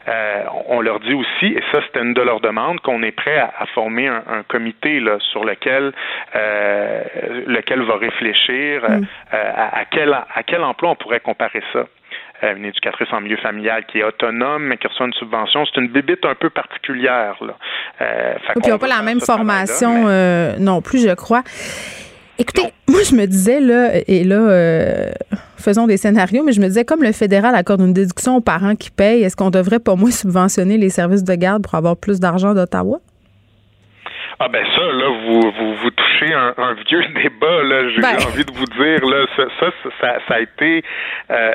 [0.09, 3.39] euh, on leur dit aussi, et ça, c'était une de leurs demandes, qu'on est prêt
[3.39, 5.93] à, à former un, un, comité là, sur lequel,
[6.35, 7.03] euh,
[7.47, 9.07] lequel va réfléchir mm.
[9.35, 11.85] euh, à, à, quel, à quel emploi on pourrait comparer ça.
[12.43, 15.65] Euh, une éducatrice en milieu familial qui est autonome, mais qui reçoit une subvention.
[15.67, 17.37] C'est une bibite un peu particulière.
[17.43, 17.57] Là.
[18.01, 18.35] Euh,
[18.65, 21.43] ils n'ont pas la même formation euh, non plus, je crois.
[22.39, 25.11] Écoutez, moi, je me disais, là, et là, euh,
[25.59, 28.77] faisons des scénarios, mais je me disais, comme le fédéral accorde une déduction aux parents
[28.77, 32.19] qui payent, est-ce qu'on devrait pas moins subventionner les services de garde pour avoir plus
[32.19, 33.01] d'argent d'Ottawa?
[34.43, 38.17] Ah ben ça, là, vous, vous, vous touchez un, un vieux débat, là, j'ai ben.
[38.27, 39.67] envie de vous dire, là, ça, ça,
[40.01, 40.83] ça, ça a été
[41.31, 41.53] euh,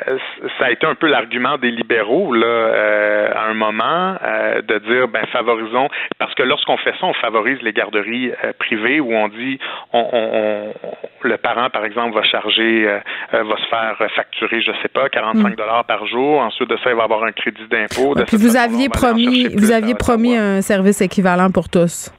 [0.60, 4.78] ça a été un peu l'argument des libéraux, là, euh, à un moment, euh, de
[4.78, 5.88] dire ben favorisons
[6.20, 9.58] parce que lorsqu'on fait ça, on favorise les garderies euh, privées où on dit
[9.92, 14.70] on, on, on, le parent, par exemple, va charger euh, va se faire facturer, je
[14.82, 15.54] sais pas, 45 mm.
[15.56, 18.14] dollars par jour, ensuite de ça, il va avoir un crédit d'impôt.
[18.32, 22.12] vous aviez promis vous aviez promis un service équivalent pour tous.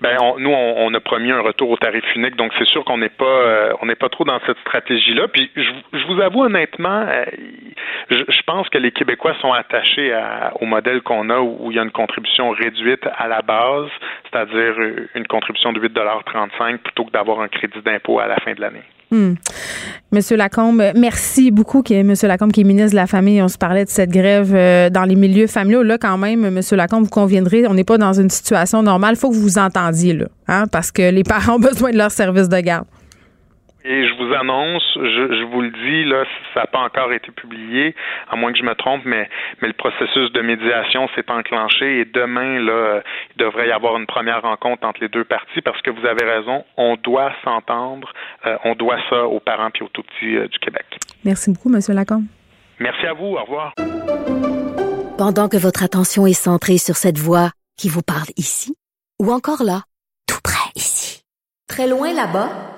[0.00, 3.08] Ben nous, on, a promis un retour au tarif unique, donc c'est sûr qu'on n'est
[3.08, 5.28] pas, euh, on n'est pas trop dans cette stratégie-là.
[5.28, 7.24] Puis je, vous avoue honnêtement, euh,
[8.10, 10.12] je, pense que les Québécois sont attachés
[10.60, 13.88] au modèle qu'on a où, il y a une contribution réduite à la base,
[14.30, 14.74] c'est-à-dire
[15.14, 18.84] une contribution de 8,35 plutôt que d'avoir un crédit d'impôt à la fin de l'année.
[19.10, 19.34] Hmm.
[20.12, 23.42] Monsieur Lacombe, merci beaucoup, Monsieur Lacombe, qui est ministre de la Famille.
[23.42, 25.82] On se parlait de cette grève euh, dans les milieux familiaux.
[25.82, 29.14] Là, quand même, Monsieur Lacombe, vous conviendrez, on n'est pas dans une situation normale.
[29.14, 31.96] Il faut que vous vous entendiez, là, hein, parce que les parents ont besoin de
[31.96, 32.86] leur service de garde.
[33.84, 37.30] Et je vous annonce, je, je vous le dis, là, ça n'a pas encore été
[37.30, 37.94] publié,
[38.28, 39.28] à moins que je me trompe, mais,
[39.62, 44.06] mais le processus de médiation s'est enclenché et demain, là, il devrait y avoir une
[44.06, 48.12] première rencontre entre les deux parties parce que vous avez raison, on doit s'entendre,
[48.46, 50.84] euh, on doit ça aux parents et aux tout petits euh, du Québec.
[51.24, 51.80] Merci beaucoup, M.
[51.94, 52.24] Lacombe.
[52.80, 53.74] Merci à vous, au revoir.
[55.16, 58.74] Pendant que votre attention est centrée sur cette voix qui vous parle ici,
[59.20, 59.82] ou encore là,
[60.26, 61.22] tout près ici,
[61.68, 62.77] très loin là-bas,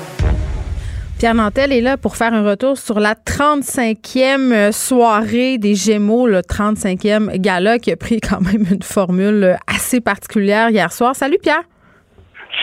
[1.21, 6.25] Pierre Nantel est là pour faire un retour sur la 35e euh, soirée des Gémeaux,
[6.25, 11.13] le 35e gala qui a pris quand même une formule assez particulière hier soir.
[11.13, 11.61] Salut Pierre.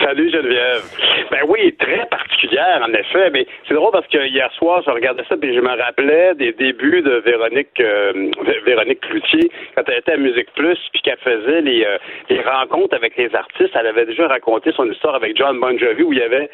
[0.03, 0.83] Salut Geneviève.
[1.31, 5.23] Ben oui, très particulière en effet, mais c'est drôle parce que hier soir, je regardais
[5.29, 8.29] ça et je me rappelais des débuts de Véronique euh,
[8.65, 11.97] Véronique Cloutier quand elle était à Musique Plus puis qu'elle faisait les, euh,
[12.29, 13.71] les rencontres avec les artistes.
[13.73, 16.49] Elle avait déjà raconté son histoire avec John Bon Jovi où il y avait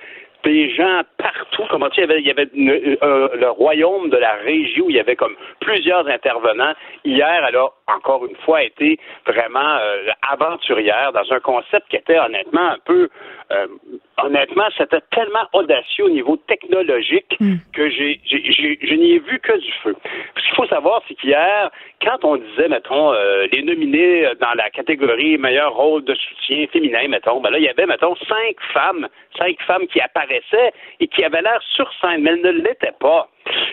[0.46, 1.64] des gens partout.
[1.70, 4.90] Comment tu il y avait, il y avait euh, le royaume de la régie où
[4.90, 6.74] il y avait comme plusieurs intervenants.
[7.04, 12.20] Hier, elle a encore une fois été vraiment euh, aventurière dans un concept qui était
[12.20, 13.10] honnêtement un peu
[13.52, 13.68] euh,
[14.24, 17.56] honnêtement, c'était tellement audacieux au niveau technologique mm.
[17.74, 19.96] que j'ai, j'ai, je n'y ai vu que du feu.
[20.38, 21.70] Ce qu'il faut savoir, c'est qu'hier,
[22.02, 27.08] quand on disait, mettons, euh, les nominés dans la catégorie meilleur rôle de soutien féminin,
[27.08, 31.24] mettons, ben là, il y avait, mettons, cinq femmes, cinq femmes qui apparaissaient et qui
[31.24, 33.30] avaient l'air sur scène, mais elles ne l'étaient pas.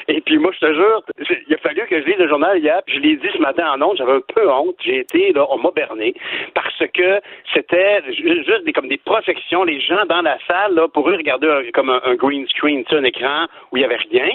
[0.09, 1.03] Et puis moi, je te jure,
[1.49, 3.73] il a fallu que je lise le journal hier, puis je l'ai dit ce matin
[3.73, 4.77] en honte, j'avais un peu honte.
[4.85, 6.15] J'ai été, là, on m'a berné,
[6.55, 7.21] parce que
[7.55, 11.71] c'était juste des, comme des projections, les gens dans la salle, là, pour eux, regarder
[11.75, 14.29] comme un, green screen, un écran où il n'y avait rien.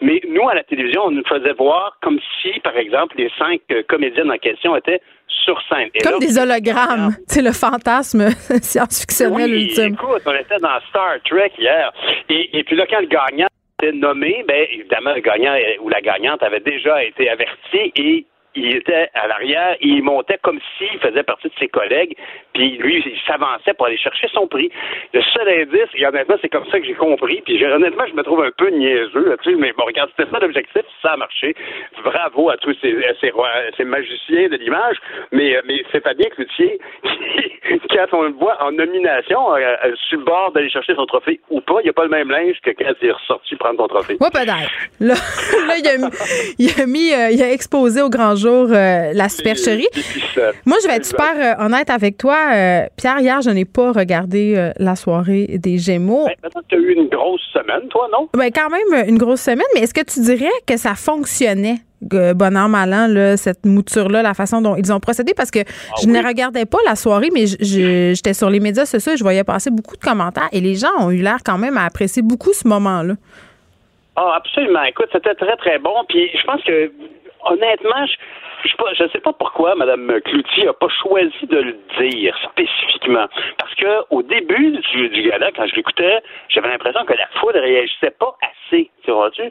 [0.00, 3.60] Mais nous, à la télévision, on nous faisait voir comme si, par exemple, les cinq
[3.72, 5.00] euh, comédiennes en question étaient
[5.44, 5.88] sur scène.
[6.02, 7.14] Comme des hologrammes.
[7.26, 8.28] C'est le fantasme
[8.62, 9.94] science-fictionnel oui, ultime.
[9.94, 11.92] Écoute, on était dans Star Trek hier.
[12.28, 13.48] Et, et puis là, quand le gagnant
[13.92, 18.76] nommé, ben évidemment, le gagnant euh, ou la gagnante avait déjà été averti et il
[18.76, 22.16] était à l'arrière, il montait comme s'il faisait partie de ses collègues,
[22.52, 24.70] puis lui, il s'avançait pour aller chercher son prix.
[25.12, 28.22] Le seul indice, et honnêtement, c'est comme ça que j'ai compris, puis honnêtement, je me
[28.22, 31.54] trouve un peu niaiseux là-dessus, mais bon, regarde, c'était ça l'objectif, ça a marché.
[32.04, 34.96] Bravo à tous ces, ces, magiciens de l'image,
[35.32, 36.78] mais, mais c'est Fabien Cloutier
[37.90, 41.40] quand on le voit en nomination, euh, euh, sur le bord d'aller chercher son trophée
[41.50, 43.80] ou pas, il n'y a pas le même linge que quand il est ressorti prendre
[43.80, 44.16] son trophée.
[44.20, 44.70] Oui, peut-être.
[45.00, 45.14] Là,
[45.68, 46.10] là il, a,
[46.58, 49.88] il, a mis, euh, il a exposé au grand jour euh, la supercherie.
[50.66, 52.36] Moi, je vais être super euh, honnête avec toi.
[52.52, 56.26] Euh, Pierre, hier, je n'ai pas regardé la soirée des Gémeaux.
[56.42, 58.28] Ben, tu as eu une grosse semaine, toi, non?
[58.34, 61.76] Ben, quand même une grosse semaine, mais est-ce que tu dirais que ça fonctionnait?
[62.00, 65.94] bon an, mal an, cette mouture-là, la façon dont ils ont procédé, parce que ah
[66.02, 69.42] je ne regardais pas la soirée, mais j'étais sur les médias sociaux et je voyais
[69.42, 72.52] passer beaucoup de commentaires et les gens ont eu l'air quand même à apprécier beaucoup
[72.52, 73.14] ce moment-là.
[74.16, 74.82] Ah, absolument.
[74.84, 75.94] Écoute, c'était très, très bon.
[76.08, 76.92] Puis je pense que
[77.44, 78.06] honnêtement,
[78.64, 83.26] je ne sais pas pourquoi Mme Cloutier n'a pas choisi de le dire spécifiquement.
[83.58, 87.54] Parce que au début du, du gala, quand je l'écoutais, j'avais l'impression que la foule
[87.54, 89.42] ne réagissait pas assez, tu vois-tu?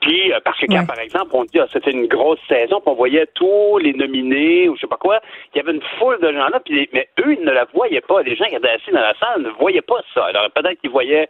[0.00, 2.80] Puis, euh, parce que quand, par exemple, on dit que ah, c'était une grosse saison,
[2.80, 5.20] puis on voyait tous les nominés ou je sais pas quoi,
[5.54, 8.00] il y avait une foule de gens là, puis, mais eux, ils ne la voyaient
[8.00, 8.22] pas.
[8.22, 10.26] Les gens qui étaient assis dans la salle ne voyaient pas ça.
[10.26, 11.28] Alors, peut-être qu'ils voyaient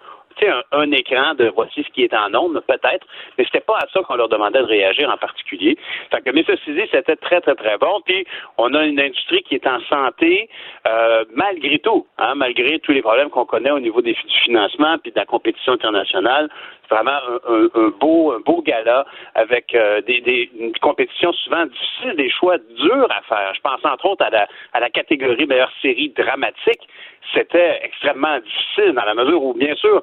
[0.48, 4.00] un, écran de voici ce qui est en ondes, peut-être, mais c'était pas à ça
[4.02, 5.76] qu'on leur demandait de réagir en particulier.
[6.10, 8.00] Fait que, mais ceci dit, c'était très, très, très bon.
[8.04, 8.26] Puis,
[8.58, 10.48] on a une industrie qui est en santé,
[10.86, 14.98] euh, malgré tout, hein, malgré tous les problèmes qu'on connaît au niveau des, du financement
[14.98, 16.48] puis de la compétition internationale.
[16.88, 21.64] C'est vraiment un, un, beau, un beau gala avec euh, des, des, une compétition souvent
[21.66, 23.52] difficile, des choix durs à faire.
[23.54, 26.80] Je pense entre autres à la, à la catégorie meilleure série dramatique.
[27.32, 30.02] C'était extrêmement difficile dans la mesure où, bien sûr,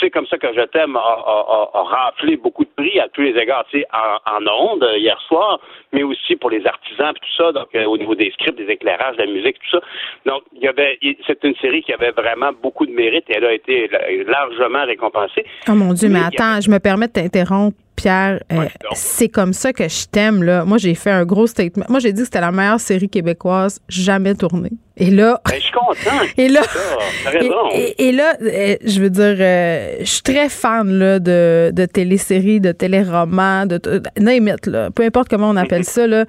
[0.00, 3.22] c'est comme ça que je t'aime a, a, a, raflé beaucoup de prix à tous
[3.22, 5.60] les égards, tu sais, en, en ondes euh, hier soir,
[5.92, 8.72] mais aussi pour les artisans et tout ça, donc euh, au niveau des scripts, des
[8.72, 9.80] éclairages, de la musique, tout ça.
[10.26, 13.44] Donc, il y avait, c'est une série qui avait vraiment beaucoup de mérite et elle
[13.44, 13.90] a été
[14.26, 15.44] largement récompensée.
[15.68, 17.76] Oh mon Dieu, mais, attends, je me permets de t'interrompre.
[17.98, 20.44] Pierre, euh, c'est comme ça que je t'aime.
[20.44, 20.64] Là.
[20.64, 21.84] Moi, j'ai fait un gros statement.
[21.88, 24.70] Moi, j'ai dit que c'était la meilleure série québécoise jamais tournée.
[24.96, 25.40] Et là.
[25.44, 26.24] Ben, je suis content.
[26.36, 26.60] Et là.
[27.26, 27.54] raison.
[27.98, 32.60] Et, là, euh, je veux dire, euh, je suis très fan là, de, de téléséries,
[32.60, 33.78] de téléromans, de.
[33.78, 34.90] de là.
[34.92, 36.24] Peu importe comment on appelle ça, là.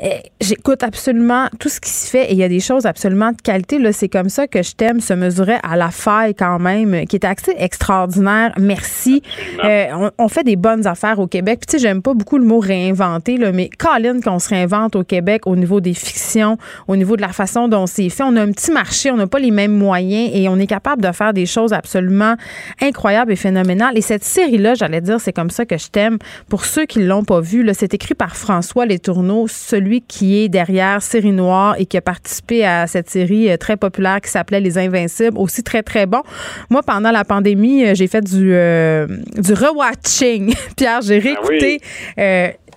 [0.00, 3.30] Eh, j'écoute absolument tout ce qui se fait et il y a des choses absolument
[3.30, 3.78] de qualité.
[3.78, 7.16] Là, c'est comme ça que je t'aime se mesurer à la faille quand même, qui
[7.16, 8.52] est assez extraordinaire.
[8.58, 9.22] Merci.
[9.64, 11.60] Euh, on, fait des bonnes affaires au Québec.
[11.60, 14.96] Puis tu sais, j'aime pas beaucoup le mot réinventer, là, mais Colin, qu'on se réinvente
[14.96, 18.24] au Québec au niveau des fictions, au niveau de la façon dont c'est fait.
[18.24, 21.02] On a un petit marché, on n'a pas les mêmes moyens et on est capable
[21.02, 22.34] de faire des choses absolument
[22.80, 23.96] incroyables et phénoménales.
[23.96, 26.18] Et cette série-là, j'allais dire, c'est comme ça que je t'aime.
[26.48, 29.46] Pour ceux qui l'ont pas vu, c'est écrit par François Les Tourneaux,
[29.84, 33.76] celui qui est derrière Série Noire et qui a participé à cette série euh, très
[33.76, 36.22] populaire qui s'appelait Les Invincibles, aussi très, très bon.
[36.70, 39.06] Moi, pendant la pandémie, euh, j'ai fait du, euh,
[39.36, 40.54] du rewatching.
[40.76, 41.80] Pierre, j'ai ah réécouté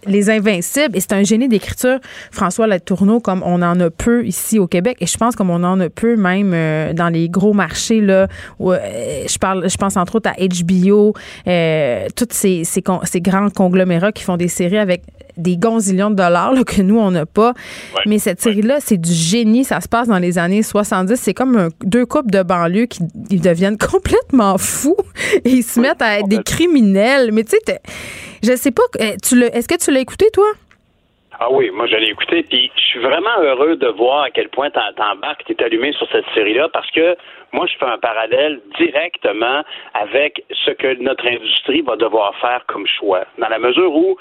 [0.08, 2.00] Les Invincibles et c'est un génie d'écriture.
[2.32, 5.64] François Latourneau, comme on en a peu ici au Québec et je pense comme on
[5.64, 6.52] en a peu même
[6.94, 8.28] dans les gros marchés là
[8.60, 11.14] où, je parle je pense entre autres à HBO
[11.48, 15.04] euh, tous ces, ces, ces, grands conglomérats qui font des séries avec
[15.38, 17.54] des gonzillions de dollars que nous, on n'a pas.
[18.08, 19.64] Mais cette série-là, c'est du génie.
[19.64, 21.16] Ça se passe dans les années 70.
[21.16, 24.98] C'est comme deux couples de banlieue qui ils deviennent complètement fous
[25.46, 27.32] et ils se mettent à être des criminels.
[27.32, 27.80] Mais tu sais,
[28.44, 30.48] je sais pas, euh, est-ce que tu l'as écouté, toi?
[31.40, 34.50] Ah oui, moi je l'ai écouté, puis je suis vraiment heureux de voir à quel
[34.50, 37.16] point t'embarques, t'es allumé sur cette série-là, parce que
[37.52, 39.64] moi je fais un parallèle directement
[39.94, 44.18] avec ce que notre industrie va devoir faire comme choix, dans la mesure où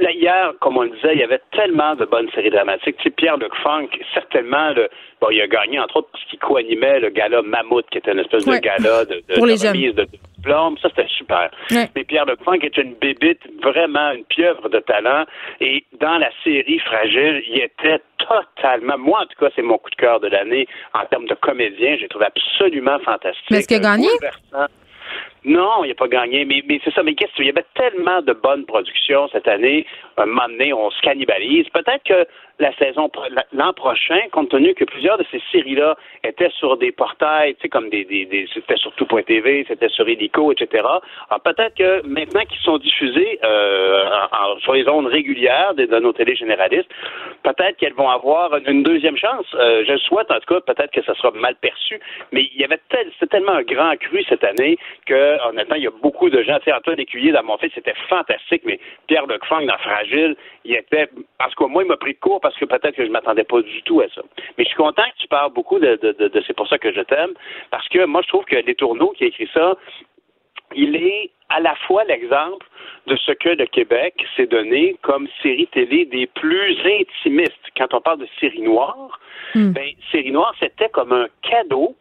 [0.00, 2.96] hier, comme on le disait, il y avait tellement de bonnes séries dramatiques.
[2.98, 4.88] Tu sais, Pierre Luc Funk, certainement, le,
[5.20, 8.20] bon, il a gagné, entre autres, parce qu'il co-animait le gala Mammouth, qui était une
[8.20, 10.06] espèce de gala de, de, Pour les remise de,
[10.44, 11.50] diplôme, ça c'était super.
[11.70, 15.24] Mais Pierre Lecfunk est une bébite, vraiment une pieuvre de talent.
[15.60, 18.98] Et dans la série Fragile, il était totalement.
[18.98, 21.96] Moi, en tout cas, c'est mon coup de cœur de l'année en termes de comédien.
[21.98, 23.46] J'ai trouvé absolument fantastique.
[23.50, 24.08] Mais est-ce qu'il a gagné?
[25.44, 27.02] Non, il n'a pas gagné, mais, mais c'est ça.
[27.02, 29.86] Mais qu'est-ce qu'il y avait tellement de bonnes productions cette année.
[30.16, 31.68] Un moment donné, on se cannibalise.
[31.68, 32.26] Peut-être que
[32.58, 33.10] la saison
[33.52, 37.68] l'an prochain, compte tenu que plusieurs de ces séries-là étaient sur des portails, tu sais,
[37.68, 40.84] comme des, des, des c'était sur tout.tv, c'était sur Helico, etc.
[41.30, 44.08] Alors peut-être que maintenant qu'ils sont diffusés euh,
[44.60, 46.90] sur les ondes régulières de, nos télé généralistes,
[47.42, 49.46] peut-être qu'elles vont avoir une deuxième chance.
[49.54, 52.00] Euh, je le souhaite en tout cas, peut-être que ça sera mal perçu,
[52.32, 55.82] mais il y avait tel, c'était tellement un grand cru cette année que honnêtement, il
[55.82, 56.58] y a beaucoup de gens.
[56.58, 58.78] Tu sais, Antoine Écuyer dans mon fils, c'était fantastique, mais
[59.08, 62.56] Pierre Lecfang dans Fragile, il était, parce que moi, il m'a pris de court parce
[62.58, 64.20] que peut-être que je m'attendais pas du tout à ça.
[64.58, 67.00] Mais je suis content que tu parles beaucoup de, de, c'est pour ça que je
[67.00, 67.32] t'aime,
[67.70, 69.76] parce que moi, je trouve que Les Tourneaux qui a écrit ça,
[70.74, 72.66] il est à la fois l'exemple
[73.06, 77.52] de ce que le Québec s'est donné comme série télé des plus intimistes.
[77.76, 79.20] Quand on parle de série noire,
[79.54, 79.72] hmm.
[79.72, 81.96] ben, série noire, c'était comme un cadeau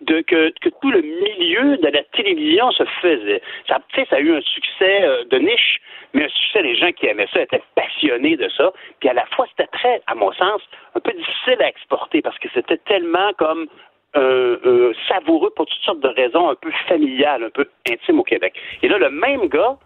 [0.00, 3.42] de que, que, tout le milieu de la télévision se faisait.
[3.68, 5.80] Ça, ça a eu un succès euh, de niche,
[6.12, 8.72] mais un succès, les gens qui aimaient ça étaient passionnés de ça.
[9.00, 10.62] Puis à la fois, c'était très, à mon sens,
[10.94, 13.68] un peu difficile à exporter parce que c'était tellement comme
[14.16, 18.24] euh, euh, savoureux pour toutes sortes de raisons un peu familiales, un peu intimes au
[18.24, 18.54] Québec.
[18.82, 19.76] Et là, le même gars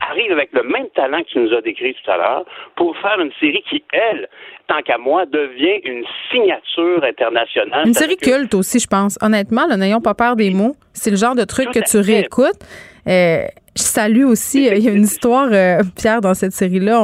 [0.00, 2.44] arrive avec le même talent que tu nous as décrit tout à l'heure
[2.76, 4.28] pour faire une série qui, elle,
[4.68, 7.86] tant qu'à moi, devient une signature internationale.
[7.86, 9.18] Une série culte aussi, je pense.
[9.22, 10.76] Honnêtement, n'ayons pas peur des mots.
[10.92, 12.60] C'est le genre de truc que tu réécoutes.
[13.08, 13.46] Euh,
[13.78, 16.98] je salue aussi, euh, il y a une histoire, euh, Pierre, dans cette série-là.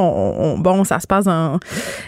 [0.57, 1.59] bon, ça se passe en,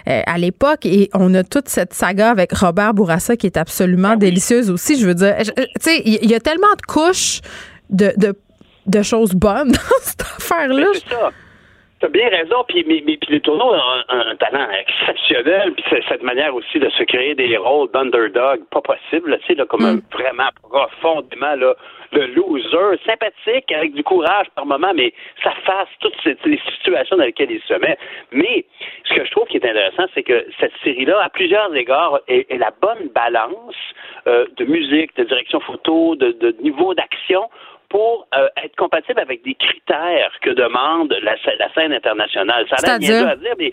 [0.05, 4.17] à l'époque et on a toute cette saga avec Robert Bourassa qui est absolument ah
[4.17, 4.99] délicieuse aussi.
[4.99, 7.41] Je veux dire, tu sais, il y, a tellement de couches
[7.89, 8.37] de, de,
[8.85, 10.87] de choses bonnes dans cette affaire-là.
[10.93, 11.31] C'est ça.
[11.99, 16.21] T'as bien raison, puis, mais, mais, puis les tourneaux ont un, talent exceptionnel, puis cette
[16.21, 20.01] manière aussi de se créer des rôles d'underdog, pas possible, tu sais, là, comme mm.
[20.11, 21.73] vraiment profondément là,
[22.11, 25.11] le loser, sympathique, avec du courage par moment, mais
[25.43, 27.97] ça fasse toutes ces, les situations dans lesquelles il se met.
[28.31, 28.65] Mais
[29.05, 32.45] ce que je trouve qui est intéressant, c'est que cette série-là, à plusieurs égards, est,
[32.57, 33.75] la bonne balance
[34.27, 37.49] euh, de musique, de direction photo, de, de niveau d'action
[37.89, 42.65] pour euh, être compatible avec des critères que demande la, la scène internationale.
[42.69, 43.71] Ça a bien à dire, mais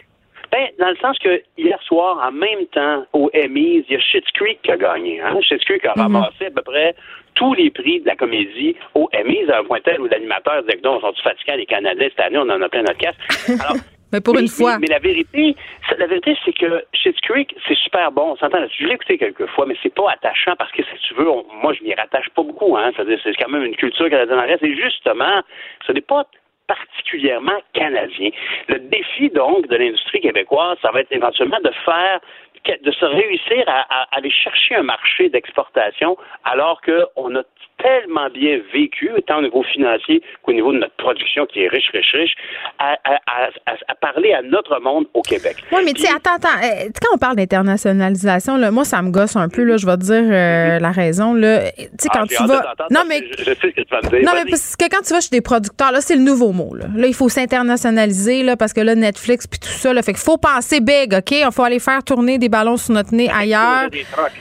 [0.53, 4.01] ben, dans le sens que hier soir, en même temps, au Emmys, il y a
[4.01, 5.21] Schitt's Creek qui a gagné.
[5.21, 5.37] Hein?
[5.41, 6.03] Schitt's Creek a mhm.
[6.03, 6.95] ramassé à peu près
[7.35, 10.79] tous les prix de la comédie au Emmys, à un point tel où l'animateur disait
[10.79, 13.17] que non, on sont fatigués les Canadiens cette année, on en a plein notre casse.
[13.49, 13.77] Alors,
[14.15, 14.79] mais pour une fois.
[14.79, 15.57] Mais, la vérité,
[15.99, 18.33] la vérité, c'est que Schitt's Creek, c'est super bon.
[18.33, 18.85] On s'entend là-dessus.
[18.85, 21.73] Je l'ai écouté quelques fois, mais c'est pas attachant parce que si tu veux, moi,
[21.73, 22.77] je m'y rattache pas beaucoup.
[22.77, 22.93] Hein.
[22.95, 24.59] C'est-à-dire, c'est quand même une culture canadienne.
[24.63, 25.43] Et justement,
[25.85, 26.27] ce n'est pas
[26.69, 28.31] particulièrement canadien.
[28.69, 32.21] Le défi, donc, de l'industrie québécoise, ça va être éventuellement de faire
[32.67, 37.43] de se réussir à, aller chercher un marché d'exportation alors qu'on a
[37.83, 41.91] tellement bien vécu, tant au niveau financier qu'au niveau de notre production qui est riche,
[41.93, 42.35] riche, riche,
[42.79, 45.57] à, parler à notre monde au Québec.
[45.73, 46.63] Oui, mais tu sais, attends, attends.
[46.63, 50.03] Euh, quand on parle d'internationalisation, moi, ça me gosse un peu, là, je vais te
[50.03, 51.35] dire euh, la raison.
[51.35, 51.71] Là.
[51.73, 52.75] Tu sais, quand ah, tu vas.
[52.91, 53.21] Non, mais.
[53.39, 54.21] Je, sais ce que tu vas me dire.
[54.25, 56.75] Non, mais parce que quand tu vas chez des producteurs, là, c'est le nouveau mot.
[56.75, 60.13] Là, là il faut s'internationaliser, là, parce que là, Netflix puis tout ça, là, fait
[60.13, 61.33] qu'il faut penser big, OK?
[61.33, 63.89] Il faut aller faire tourner des ballons sur notre nez ailleurs.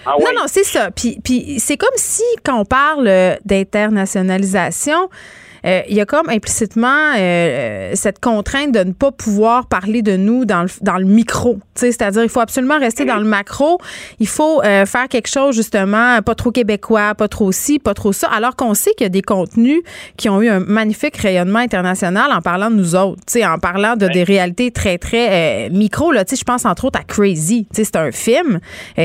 [0.05, 0.91] Ah non, non, c'est ça.
[0.91, 5.09] Puis, puis c'est comme si, quand on parle euh, d'internationalisation,
[5.65, 10.17] euh, il y a comme implicitement euh, cette contrainte de ne pas pouvoir parler de
[10.17, 11.59] nous dans le, dans le micro.
[11.75, 13.79] C'est-à-dire, il faut absolument rester dans le macro.
[14.19, 18.11] Il faut euh, faire quelque chose, justement, pas trop québécois, pas trop ci, pas trop
[18.11, 19.81] ça, alors qu'on sait qu'il y a des contenus
[20.17, 24.07] qui ont eu un magnifique rayonnement international en parlant de nous autres, en parlant de
[24.07, 26.11] des réalités très, très micro.
[26.11, 27.67] Là, je pense entre autres à Crazy.
[27.71, 28.59] C'est un film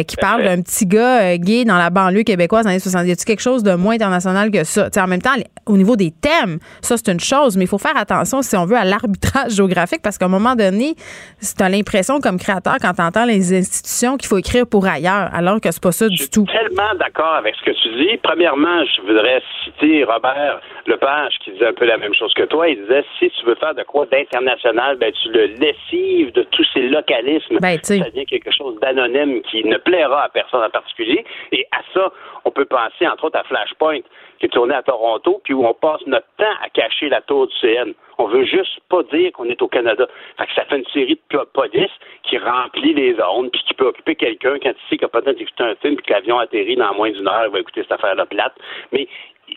[0.07, 3.09] qui parle d'un petit gars gay dans la banlieue québécoise dans les 70.
[3.09, 4.89] Y a quelque chose de moins international que ça?
[4.99, 5.35] en même temps,
[5.67, 6.48] au niveau des thèmes,
[6.81, 10.01] ça, c'est une chose, mais il faut faire attention, si on veut, à l'arbitrage géographique,
[10.03, 10.95] parce qu'à un moment donné,
[11.41, 15.29] tu as l'impression, comme créateur, quand tu entends les institutions, qu'il faut écrire pour ailleurs,
[15.33, 16.47] alors que c'est pas ça du tout.
[16.47, 18.17] Je suis tellement d'accord avec ce que tu dis.
[18.23, 22.69] Premièrement, je voudrais citer Robert Lepage, qui disait un peu la même chose que toi.
[22.69, 26.67] Il disait, si tu veux faire de quoi d'international, ben, tu le lessives de tous
[26.73, 27.59] ces localismes.
[27.61, 31.25] Ben, ça devient quelque chose d'anonyme qui ne plaira à personne en particulier.
[31.53, 32.11] Et à ça,
[32.45, 34.01] on peut penser, entre autres, à Flashpoint
[34.39, 37.47] qui est tourné à Toronto, puis où on passe notre temps à cacher la tour
[37.47, 37.93] du CN.
[38.19, 40.07] On veut juste pas dire qu'on est au Canada.
[40.37, 41.91] Fait que ça fait une série de police
[42.25, 45.41] qui remplit les zones, puis qui peut occuper quelqu'un quand il sait qu'il a peut-être
[45.41, 47.93] écouté un film, puis que l'avion atterrit dans moins d'une heure, il va écouter cette
[47.93, 48.55] affaire-là plate.
[48.93, 49.09] Mais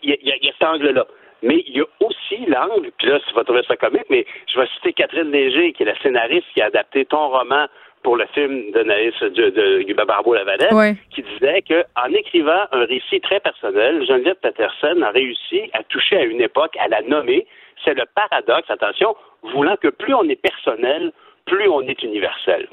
[0.04, 1.06] il y, a, cet angle-là.
[1.44, 4.60] Mais il y a aussi l'angle, puis là, tu vas trouver ça comique, mais je
[4.60, 7.66] vais citer Catherine Léger, qui est la scénariste qui a adapté ton roman
[8.04, 10.72] pour le film de Naïs de, de Barbeau Lavalette,
[11.12, 16.18] qui disait que en écrivant un récit très personnel, Geneviève Peterson a réussi à toucher
[16.18, 17.46] à une époque, à la nommer.
[17.84, 21.12] C'est le paradoxe, attention, voulant que plus on est personnel,
[21.46, 22.68] plus on est universel.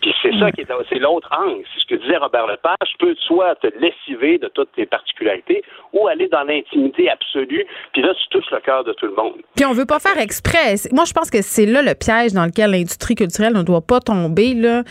[0.00, 1.62] Puis c'est ça qui est, c'est l'autre angle.
[1.74, 2.88] C'est ce que disait Robert Lepage.
[2.90, 5.62] Tu peux soit te lessiver de toutes tes particularités
[5.92, 7.64] ou aller dans l'intimité absolue.
[7.92, 9.40] Puis là, tu touches le cœur de tout le monde.
[9.54, 10.74] Puis on veut pas faire exprès.
[10.92, 14.00] Moi, je pense que c'est là le piège dans lequel l'industrie culturelle ne doit pas
[14.00, 14.54] tomber.
[14.54, 14.82] Là.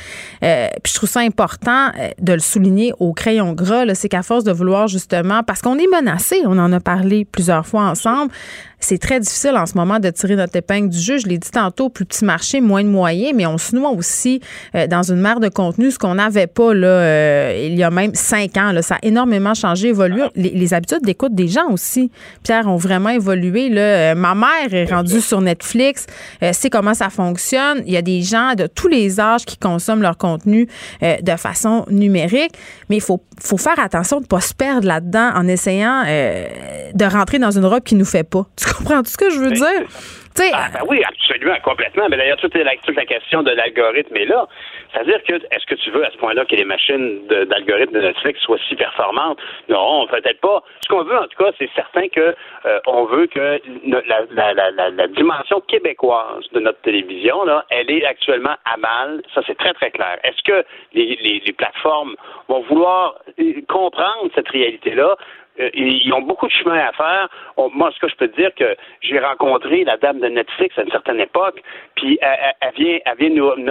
[0.44, 3.86] Euh, puis je trouve ça important euh, de le souligner au crayon gras.
[3.94, 7.66] C'est qu'à force de vouloir justement, parce qu'on est menacé, on en a parlé plusieurs
[7.66, 8.32] fois ensemble,
[8.86, 11.18] c'est très difficile en ce moment de tirer notre épingle du jeu.
[11.18, 14.42] Je l'ai dit tantôt, plus petit marché, moins de moyens, mais on se noie aussi
[14.76, 17.90] euh, dans une mer de contenu, ce qu'on n'avait pas là, euh, il y a
[17.90, 18.72] même cinq ans.
[18.72, 18.84] Là.
[18.84, 20.22] Ça a énormément changé, évolué.
[20.36, 22.12] Les, habitudes d'écoute des gens aussi,
[22.44, 23.70] Pierre, ont vraiment évolué.
[23.70, 23.82] Là.
[23.82, 26.06] Euh, ma mère est rendue sur Netflix,
[26.52, 27.82] sait comment ça fonctionne.
[27.88, 30.68] Il y a des gens de tous les âges qui consomment leur contenu
[31.02, 32.52] de façon numérique,
[32.90, 37.06] mais il faut, faut faire attention de ne pas se perdre là-dedans en essayant de
[37.06, 38.48] rentrer dans une robe qui nous fait pas.
[38.78, 39.88] Comprends tout ce que je veux dire?
[40.54, 42.08] Ah, ben oui, absolument, complètement.
[42.10, 44.48] Mais d'ailleurs, toute la, toute la question de l'algorithme est là.
[44.92, 48.42] C'est-à-dire que, est-ce que tu veux à ce point-là que les machines d'algorithme de, Netflix
[48.42, 49.40] soient si performantes?
[49.70, 50.62] Non, peut-être pas.
[50.82, 54.54] Ce qu'on veut, en tout cas, c'est certain que euh, on veut que la, la,
[54.54, 59.22] la, la, dimension québécoise de notre télévision, là, elle est actuellement à mal.
[59.34, 60.20] Ça, c'est très, très clair.
[60.24, 62.16] Est-ce que les, les, les plateformes
[62.50, 65.16] vont vouloir euh, comprendre cette réalité-là?
[65.60, 67.30] Euh, ils ont beaucoup de chemin à faire.
[67.74, 70.92] moi, ce que je peux dire que j'ai rencontré la dame de Netflix à une
[70.92, 71.62] certaine époque,
[71.96, 73.30] puis elle, vient, elle vient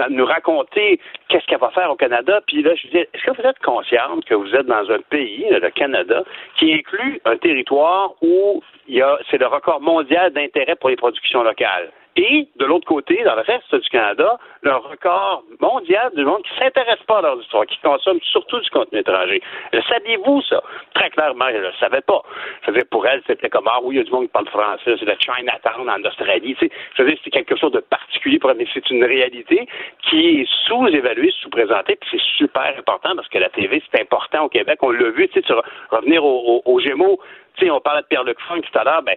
[0.09, 2.41] nous, raconter qu'est-ce qu'elle va faire au Canada.
[2.47, 5.45] Puis là, je dis, est-ce que vous êtes consciente que vous êtes dans un pays,
[5.49, 6.23] le Canada,
[6.57, 10.95] qui inclut un territoire où il y a, c'est le record mondial d'intérêt pour les
[10.95, 11.91] productions locales?
[12.17, 16.53] Et de l'autre côté, dans le reste du Canada, le record mondial du monde qui
[16.53, 19.41] ne s'intéresse pas à leur histoire, qui consomme surtout du contenu étranger.
[19.73, 20.63] Le saviez-vous, ça?
[20.93, 22.21] Très clairement, je ne le savais pas.
[22.61, 24.31] Je veux dire, pour elle, c'était comme, ah oui, il y a du monde qui
[24.31, 26.55] parle français, c'est le Chinatown en Australie.
[26.57, 29.03] Tu sais, je veux dire, c'est quelque chose de particulier pour elle, mais c'est une
[29.03, 29.67] réalité
[30.09, 34.49] qui est sous-évaluée, sous-présentée, puis c'est super important parce que la TV, c'est important au
[34.49, 34.79] Québec.
[34.81, 35.53] On l'a vu, tu sais,
[35.91, 37.19] revenir aux Gémeaux,
[37.59, 39.15] sais, on parlait de Pierre-Luc Funk tout à l'heure, ben,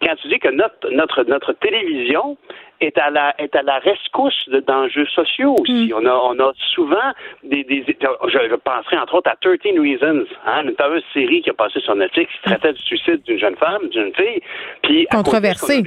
[0.00, 2.36] quand tu dis que notre, notre, notre télévision
[2.80, 5.88] est à la, est à la rescousse d'enjeux sociaux aussi.
[5.88, 5.94] Mm.
[5.96, 10.64] On, a, on a souvent des, des je, penserai entre autres à 13 Reasons, hein,
[10.64, 13.88] une fameuse série qui a passé sur Netflix qui traitait du suicide d'une jeune femme,
[13.88, 14.40] d'une fille.
[14.82, 15.82] Puis, Controversée.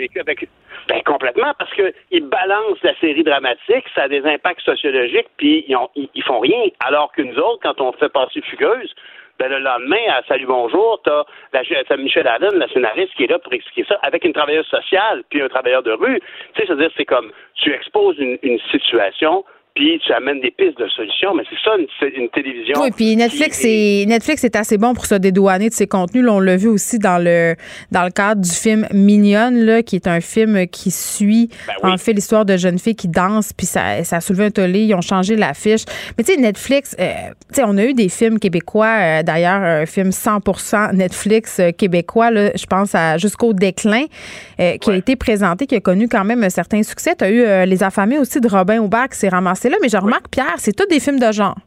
[0.87, 5.75] Ben, complètement, parce qu'ils balancent la série dramatique, ça a des impacts sociologiques, puis ils,
[5.75, 6.59] ont, ils, font rien.
[6.79, 8.93] Alors que nous autres, quand on fait passer Fugueuse,
[9.39, 13.39] ben, le lendemain, à Salut Bonjour, tu as, Michel Allen, la scénariste, qui est là
[13.39, 16.19] pour expliquer ça, avec une travailleuse sociale puis un travailleur de rue.
[16.53, 19.43] Tu sais, c'est-à-dire, c'est comme tu exposes une situation
[19.75, 21.35] puis tu amènes des pistes de solutions.
[21.35, 22.81] Mais c'est ça, une, télévision.
[22.81, 26.23] Oui, puis Netflix, est, Netflix est assez bon pour se dédouaner de ses contenus.
[26.23, 27.55] Là, on l'a vu aussi dans le
[27.91, 31.49] dans le cadre du film Mignonne, là, qui est un film qui suit
[31.83, 34.51] ben en fait l'histoire de jeunes filles qui dansent, puis ça, ça a soulevé un
[34.51, 34.83] tollé.
[34.83, 35.83] Ils ont changé l'affiche.
[36.17, 37.11] Mais tu sais, Netflix, euh,
[37.49, 38.95] tu sais, on a eu des films québécois.
[39.01, 44.05] Euh, d'ailleurs, un film 100% Netflix euh, québécois, là, je pense à Jusqu'au déclin,
[44.57, 47.15] qui a été présenté, qui a connu quand même un certain succès.
[47.17, 49.97] Tu as eu Les affamés aussi de Robin Aubert qui s'est ramassé là, mais je
[49.97, 51.57] remarque, Pierre, c'est tous des films de genre.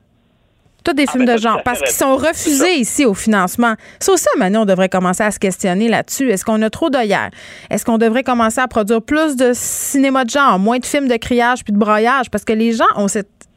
[0.84, 1.62] Tous des ah, films ben, de genre.
[1.64, 3.74] Parce qu'ils sont refusés ici au financement.
[3.98, 6.30] C'est aussi, maintenant, on devrait commencer à se questionner là-dessus.
[6.30, 7.30] Est-ce qu'on a trop d'œillères?
[7.70, 11.16] Est-ce qu'on devrait commencer à produire plus de cinéma de genre, moins de films de
[11.16, 12.30] criage puis de broyage?
[12.30, 13.47] Parce que les gens ont cette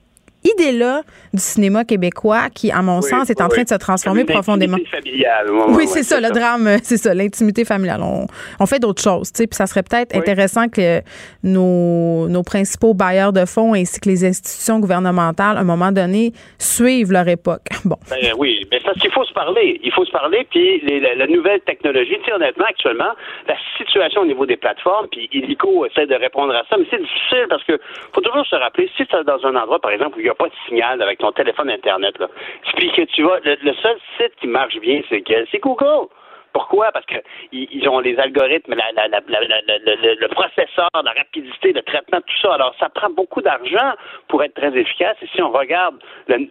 [0.44, 1.02] idée-là
[1.34, 4.78] du cinéma québécois qui, à mon sens, est en train de se transformer profondément.
[4.90, 8.02] Familiale, oui, c'est ça, le drame, c'est ça, l'intimité familiale.
[8.02, 11.02] On, fait d'autres choses, tu sais, puis ça serait peut-être intéressant que
[11.44, 16.32] nos, nos principaux bailleurs de fonds ainsi que les institutions gouvernementales, à un moment donné,
[16.58, 17.68] suivent leur époque.
[17.84, 17.98] Bon.
[18.12, 19.82] Ben, oui, mais parce qu'il faut se parler.
[19.84, 23.12] Il faut se parler, puis la, nouvelle technologie, tu sais, honnêtement, actuellement,
[23.48, 27.02] la situation au niveau des plateformes, puis Illico essaie de répondre à ça, mais c'est
[27.02, 27.80] difficile parce que
[28.14, 30.54] faut toujours se rappeler, si tu dans un endroit, par exemple, où il pas de
[30.68, 32.18] signal avec ton téléphone Internet.
[32.20, 32.28] Là.
[32.76, 36.08] Puis que tu vois, le, seul site qui marche bien, c'est C'est Google.
[36.54, 36.92] Pourquoi?
[36.92, 42.54] Parce qu'ils ont les algorithmes, le, processeur, la rapidité, le traitement, tout ça.
[42.54, 43.94] Alors, ça prend beaucoup d'argent
[44.28, 45.18] pour être très efficace.
[45.22, 45.96] Et si on regarde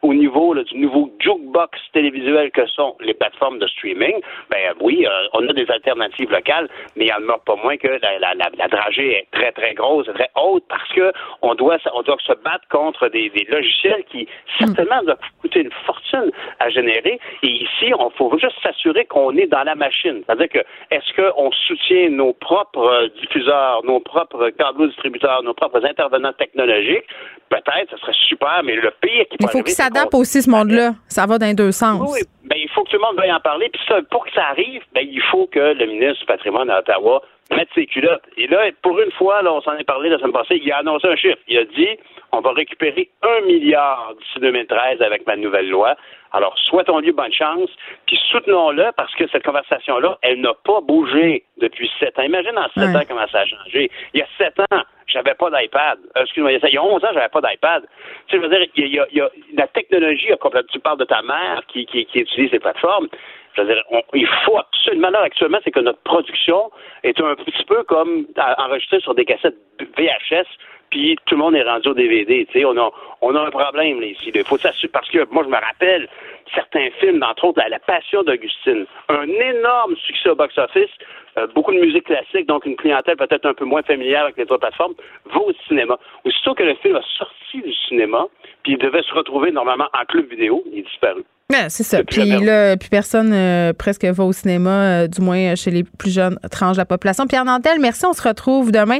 [0.03, 4.21] au niveau du nouveau jukebox télévisuel que sont les plateformes de streaming,
[4.51, 7.77] ben oui, euh, on a des alternatives locales, mais il y en a pas moins
[7.77, 12.67] que la, dragée est très, très grosse, très haute, parce que on doit, se battre
[12.71, 14.29] contre des, logiciels qui
[14.59, 17.19] certainement doivent coûter une fortune à générer.
[17.43, 20.59] Et ici, on faut juste s'assurer qu'on est dans la C'est-à-dire que
[20.91, 27.05] est-ce qu'on soutient nos propres diffuseurs, nos propres câbles distributeurs, nos propres intervenants technologiques?
[27.49, 30.93] Peut-être, ce serait super, mais le pire qui Il faut qu'il s'adapte aussi, ce monde-là.
[31.09, 32.01] Ça va dans les deux sens.
[32.13, 33.69] Oui, ben, il faut que tout le monde veuille en parler.
[33.69, 36.79] Puis ça, pour que ça arrive, ben, il faut que le ministre du patrimoine à
[36.79, 38.23] Ottawa mettre ses culottes.
[38.37, 40.79] Et là, pour une fois, là, on s'en est parlé la semaine passée, il a
[40.79, 41.39] annoncé un chiffre.
[41.49, 41.99] Il a dit
[42.33, 45.97] on va récupérer un milliard d'ici 2013 avec ma nouvelle loi.
[46.33, 47.71] Alors, souhaitons-lui bonne chance,
[48.07, 52.23] puis soutenons-le parce que cette conversation-là, elle n'a pas bougé depuis sept ans.
[52.23, 53.91] Imagine en sept ans comment ça a changé.
[54.15, 55.99] Il y a sept ans, j'avais pas d'iPad.
[56.17, 57.83] Euh, excuse-moi, il y a 11 ans, j'avais pas d'iPad.
[58.29, 60.71] Tu sais, je veux dire, il y a, il y a, la technologie a complètement.
[60.73, 63.09] Tu parles de ta mère qui, qui, qui utilise les plateformes.
[63.57, 66.71] Je veux dire, on, il faut absolument, là, actuellement, c'est que notre production
[67.03, 70.47] est un petit peu comme enregistrée sur des cassettes VHS
[70.91, 72.47] puis tout le monde est rendu au DVD.
[72.47, 72.91] Tu sais, on a,
[73.21, 74.31] on a un problème là, ici.
[74.35, 74.59] Il faut
[74.93, 76.09] parce que moi, je me rappelle
[76.55, 80.91] certains films, entre autres La Passion d'Augustine, un énorme succès au box-office,
[81.39, 84.45] euh, beaucoup de musique classique, donc une clientèle peut-être un peu moins familière avec les
[84.45, 84.95] autres plateformes,
[85.33, 85.99] va au cinéma.
[86.25, 88.27] Aussitôt que le film a sorti du cinéma,
[88.63, 91.25] puis il devait se retrouver normalement en club vidéo, il est disparu
[91.69, 92.03] c'est ça.
[92.05, 96.11] Puis là, plus personne euh, presque va au cinéma, euh, du moins chez les plus
[96.11, 97.27] jeunes tranches de la population.
[97.27, 98.05] Pierre Nantel, merci.
[98.07, 98.99] On se retrouve demain.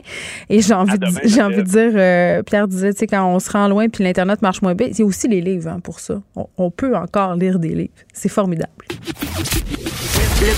[0.49, 3.39] Et j'ai envie, de, j'ai envie de dire, euh, Pierre disait, tu sais, quand on
[3.39, 5.81] se rend loin puis l'Internet marche moins bien, il y a aussi les livres hein,
[5.83, 6.15] pour ça.
[6.57, 7.93] On, peut encore lire des livres.
[8.13, 8.85] C'est formidable.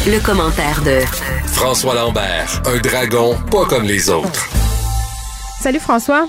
[0.07, 1.01] le commentaire de
[1.47, 4.49] François Lambert, un dragon pas comme les autres.
[5.61, 6.29] Salut François.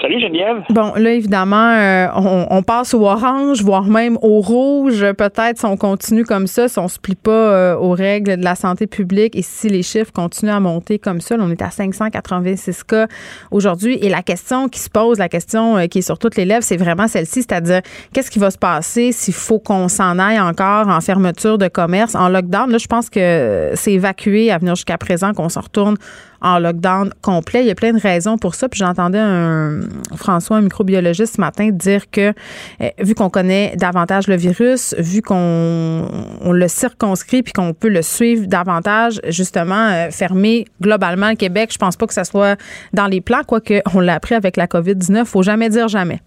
[0.00, 0.62] Salut Geneviève.
[0.70, 2.06] Bon, là, évidemment, euh,
[2.50, 5.04] on, passe au orange, voire même au rouge.
[5.12, 8.36] Peut-être si on continue comme ça, si on ne se plie pas euh, aux règles
[8.36, 11.62] de la santé publique et si les chiffres continuent à monter comme ça, on est
[11.62, 13.08] à 586 cas
[13.50, 13.98] aujourd'hui.
[14.00, 16.62] Et la question qui se pose, la question euh, qui est sur toutes les lèvres,
[16.62, 17.80] c'est vraiment celle-ci, c'est-à-dire
[18.12, 22.14] qu'est-ce qui va se passer s'il faut qu'on s'en aille encore en fermeture de commerce,
[22.14, 22.70] en lockdown?
[22.70, 25.96] Là, je pense que c'est évacué à venir jusqu'à présent qu'on se retourne
[26.40, 27.62] en lockdown complet.
[27.62, 28.68] Il y a plein de raisons pour ça.
[28.68, 29.80] Puis j'entendais un
[30.16, 32.32] François, un microbiologiste ce matin, dire que
[32.80, 36.06] eh, vu qu'on connaît davantage le virus, vu qu'on
[36.44, 41.78] le circonscrit puis qu'on peut le suivre davantage, justement, euh, fermer globalement le Québec, je
[41.78, 42.58] pense pas que ça soit
[42.92, 45.24] dans les plans, quoique on l'a appris avec la COVID-19.
[45.24, 46.20] Faut jamais dire jamais.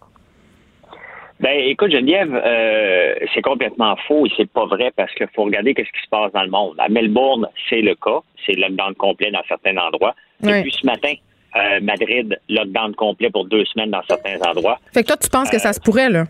[1.41, 5.73] Ben, écoute, Geneviève, euh, c'est complètement faux et c'est pas vrai parce qu'il faut regarder
[5.73, 6.75] qu'est-ce qui se passe dans le monde.
[6.77, 8.19] À Melbourne, c'est le cas.
[8.45, 10.13] C'est lockdown complet dans certains endroits.
[10.41, 11.13] Depuis ce matin,
[11.55, 14.79] euh, Madrid, lockdown complet pour deux semaines dans certains endroits.
[14.93, 16.25] Fait que toi, tu penses que ça se pourrait, là?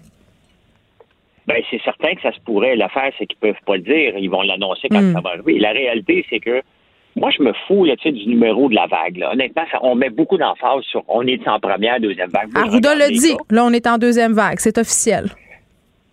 [1.45, 2.77] Ben, c'est certain que ça se pourrait.
[2.77, 4.17] L'affaire, c'est qu'ils peuvent pas le dire.
[4.17, 5.13] Ils vont l'annoncer quand hmm.
[5.13, 5.59] ça va arriver.
[5.59, 6.61] La réalité, c'est que
[7.15, 9.23] moi, je me fous là, du numéro de la vague.
[9.31, 12.49] Honnêtement, on met beaucoup d'emphase sur on est en première, deuxième vague.
[12.55, 13.35] Arruda le dit.
[13.49, 14.59] Là, on est en deuxième vague.
[14.59, 15.25] C'est officiel.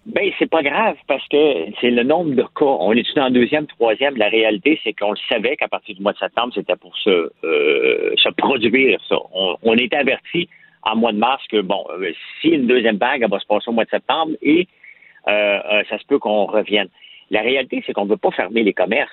[0.07, 2.65] Ben, c'est pas grave parce que c'est le nombre de cas.
[2.65, 4.17] On est en deuxième, troisième?
[4.17, 7.31] La réalité, c'est qu'on le savait qu'à partir du mois de septembre, c'était pour se,
[7.45, 9.17] euh, se produire, ça.
[9.35, 10.49] On, on était averti
[10.83, 13.69] en mois de mars que, bon, euh, si une deuxième vague, elle va se passer
[13.69, 14.67] au mois de septembre et
[15.29, 16.89] euh, ça se peut qu'on revienne.
[17.31, 19.11] La réalité, c'est qu'on ne veut pas fermer les commerces.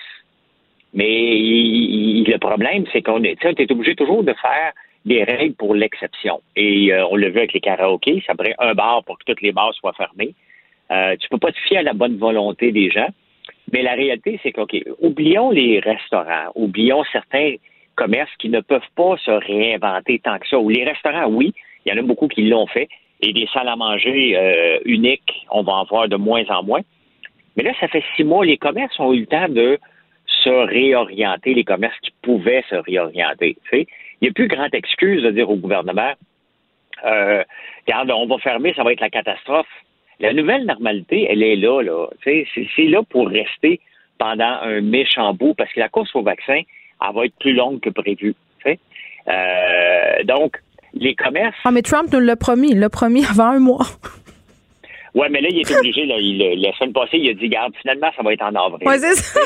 [0.95, 4.71] Mais le problème, c'est qu'on est, est obligé toujours de faire
[5.05, 6.41] des règles pour l'exception.
[6.55, 9.41] Et euh, on l'a vu avec les karaokés, ça prend un bar pour que toutes
[9.41, 10.33] les bars soient fermés.
[10.91, 13.09] Euh, tu peux pas te fier à la bonne volonté des gens.
[13.73, 17.55] Mais la réalité, c'est qu'OK, oublions les restaurants, oublions certains
[17.95, 20.57] commerces qui ne peuvent pas se réinventer tant que ça.
[20.57, 21.53] Ou les restaurants, oui,
[21.85, 22.87] il y en a beaucoup qui l'ont fait.
[23.21, 26.81] Et des salles à manger euh, uniques, on va en voir de moins en moins.
[27.55, 29.79] Mais là, ça fait six mois, les commerces ont eu le temps de
[30.45, 33.57] se réorienter, les commerces qui pouvaient se réorienter.
[33.73, 33.85] Il
[34.21, 36.13] n'y a plus grande excuse de dire au gouvernement
[37.03, 37.43] euh,
[37.85, 39.67] regarde, on va fermer, ça va être la catastrophe.
[40.19, 42.07] La nouvelle normalité, elle est là, là.
[42.23, 42.45] C'est
[42.87, 43.81] là pour rester
[44.17, 46.61] pendant un méchant bout, parce que la course au vaccin,
[47.01, 48.33] elle va être plus longue que prévu.
[49.27, 50.57] Euh, donc,
[50.93, 51.57] les commerces.
[51.63, 52.71] Ah, mais Trump nous l'a promis.
[52.71, 53.85] Il l'a promis avant un mois.
[55.15, 56.05] Oui, mais là, il est obligé.
[56.05, 58.87] Là, il, la semaine passée, il a dit, garde, finalement, ça va être en avril.
[58.87, 59.39] Oui, c'est ça.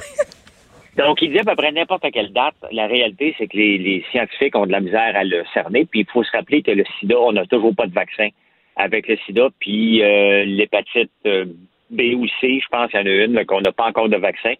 [0.99, 2.55] Donc, il dit à peu près n'importe quelle date.
[2.73, 5.85] La réalité, c'est que les, scientifiques ont de la misère à le cerner.
[5.85, 8.27] Puis, il faut se rappeler que le sida, on n'a toujours pas de vaccin
[8.75, 9.47] avec le sida.
[9.59, 11.45] Puis, euh, l'hépatite euh,
[11.89, 14.17] B ou C, je pense qu'il y en a une, qu'on n'a pas encore de
[14.17, 14.53] vaccin.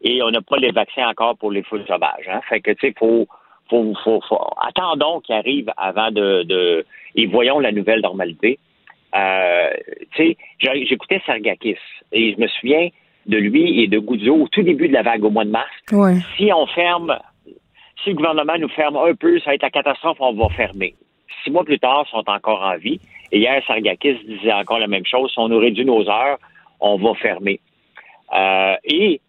[0.00, 2.26] Et on n'a pas les vaccins encore pour les foules sauvages.
[2.26, 2.40] Hein.
[2.48, 3.28] Fait que, tu sais, faut,
[3.68, 4.22] faut, faut,
[4.66, 6.86] attendons qu'il arrive avant de, de,
[7.16, 8.58] Et voyons la nouvelle normalité.
[9.14, 9.70] Euh,
[10.12, 10.36] tu sais,
[10.86, 11.76] j'écoutais Sargakis
[12.12, 12.88] et je me souviens
[13.26, 15.70] de lui et de Goudzo au tout début de la vague au mois de mars.
[16.36, 17.18] Si on ferme,
[18.02, 20.94] si le gouvernement nous ferme un peu, ça va être la catastrophe, on va fermer.
[21.42, 23.00] Six mois plus tard, ils sont encore en vie.
[23.30, 25.30] Et hier, Sargakis disait encore la même chose.
[25.32, 26.38] Si on nous réduit nos heures,
[26.80, 27.60] on va fermer.
[28.34, 29.20] Euh, et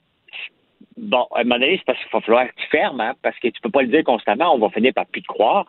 [0.98, 3.38] bon, à un moment donné, c'est parce qu'il va falloir que tu fermes, hein, parce
[3.40, 5.66] que tu peux pas le dire constamment, on va finir par plus te croire.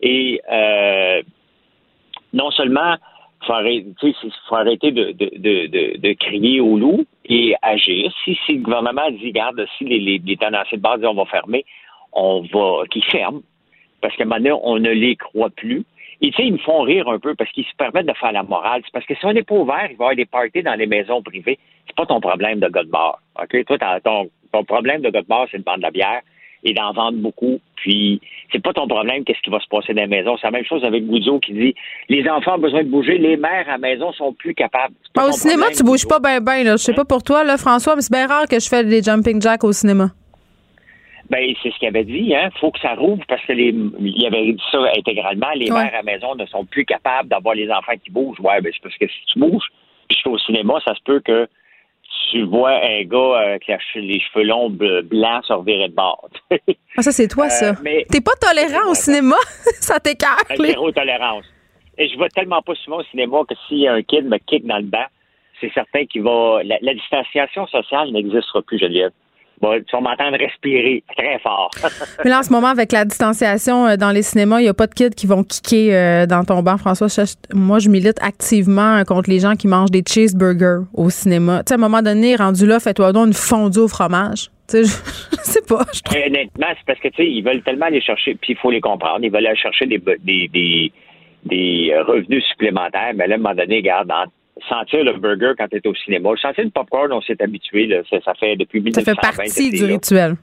[0.00, 1.22] Et euh,
[2.32, 2.96] non seulement
[3.46, 4.14] faut arrêter,
[4.48, 8.12] faut arrêter de, de, de, de, crier au loup et agir.
[8.24, 11.24] Si, si le gouvernement dit, regarde, si les, les, les de base disent on va
[11.26, 11.64] fermer,
[12.12, 13.42] on va qu'ils ferment.
[14.00, 15.84] Parce qu'à un moment on ne les croit plus.
[16.20, 18.32] Et tu sais, ils me font rire un peu parce qu'ils se permettent de faire
[18.32, 18.82] la morale.
[18.84, 20.74] C'est parce que si on n'est pas ouvert, il va y avoir des parties dans
[20.74, 21.58] les maisons privées.
[21.86, 22.82] C'est pas ton problème de gars.
[23.40, 23.64] OK?
[24.02, 26.22] Ton, ton problème de gars c'est de vendre de la bière
[26.64, 27.60] et d'en vendre beaucoup.
[27.76, 28.20] Puis,
[28.52, 30.36] c'est pas ton problème, qu'est-ce qui va se passer dans la maison.
[30.36, 31.74] C'est la même chose avec Goudzo qui dit
[32.08, 34.94] les enfants ont besoin de bouger, les mères à la maison sont plus capables.
[35.16, 36.64] au cinéma, tu bouges pas bien, bien.
[36.72, 39.02] Je sais pas pour toi, là, François, mais c'est bien rare que je fais des
[39.02, 40.10] jumping jacks au cinéma.
[41.30, 42.48] Ben, c'est ce qu'il avait dit, hein.
[42.58, 45.50] Faut que ça rouvre parce que les, il avait dit ça intégralement.
[45.54, 48.40] Les mères à la maison ne sont plus capables d'avoir les enfants qui bougent.
[48.40, 49.68] Ouais, ben, c'est parce que si tu bouges,
[50.08, 51.46] puis au cinéma, ça se peut que
[52.30, 56.28] tu vois un gars euh, avec les cheveux longs blancs se revirer de bord.
[56.50, 57.74] ah, ça, c'est toi, euh, ça.
[58.10, 59.36] T'es pas tolérant au cinéma?
[59.80, 60.52] ça t'écarte.
[60.56, 61.44] Zéro tolérance.
[61.96, 64.78] Et je vois tellement pas souvent au cinéma que si un kid me kick dans
[64.78, 65.06] le banc,
[65.60, 66.60] c'est certain qu'il va.
[66.64, 69.12] La, la distanciation sociale n'existera plus, Geneviève
[69.60, 71.70] tu vas m'entendre respirer très fort.
[72.24, 74.74] Mais là, en ce moment, avec la distanciation euh, dans les cinémas, il n'y a
[74.74, 77.08] pas de kids qui vont kicker euh, dans ton banc, François.
[77.54, 81.62] Moi, je milite activement contre les gens qui mangent des cheeseburgers au cinéma.
[81.64, 84.50] Tu sais, à un moment donné, rendu là, fais-toi donc une fondue au fromage.
[84.68, 85.84] Tu sais, je, sais pas.
[86.26, 88.80] Honnêtement, c'est parce que, tu sais, ils veulent tellement aller chercher, puis il faut les
[88.80, 90.92] comprendre, ils veulent aller chercher des, des, des,
[91.44, 93.12] des revenus supplémentaires.
[93.14, 94.12] Mais là, à un moment donné, regarde,
[94.68, 96.30] sentir le burger quand tu es au cinéma.
[96.40, 97.88] Sentir le popcorn, on s'est habitué.
[98.10, 99.04] Ça, fait depuis 1920.
[99.04, 100.36] Ça fait partie du rituel.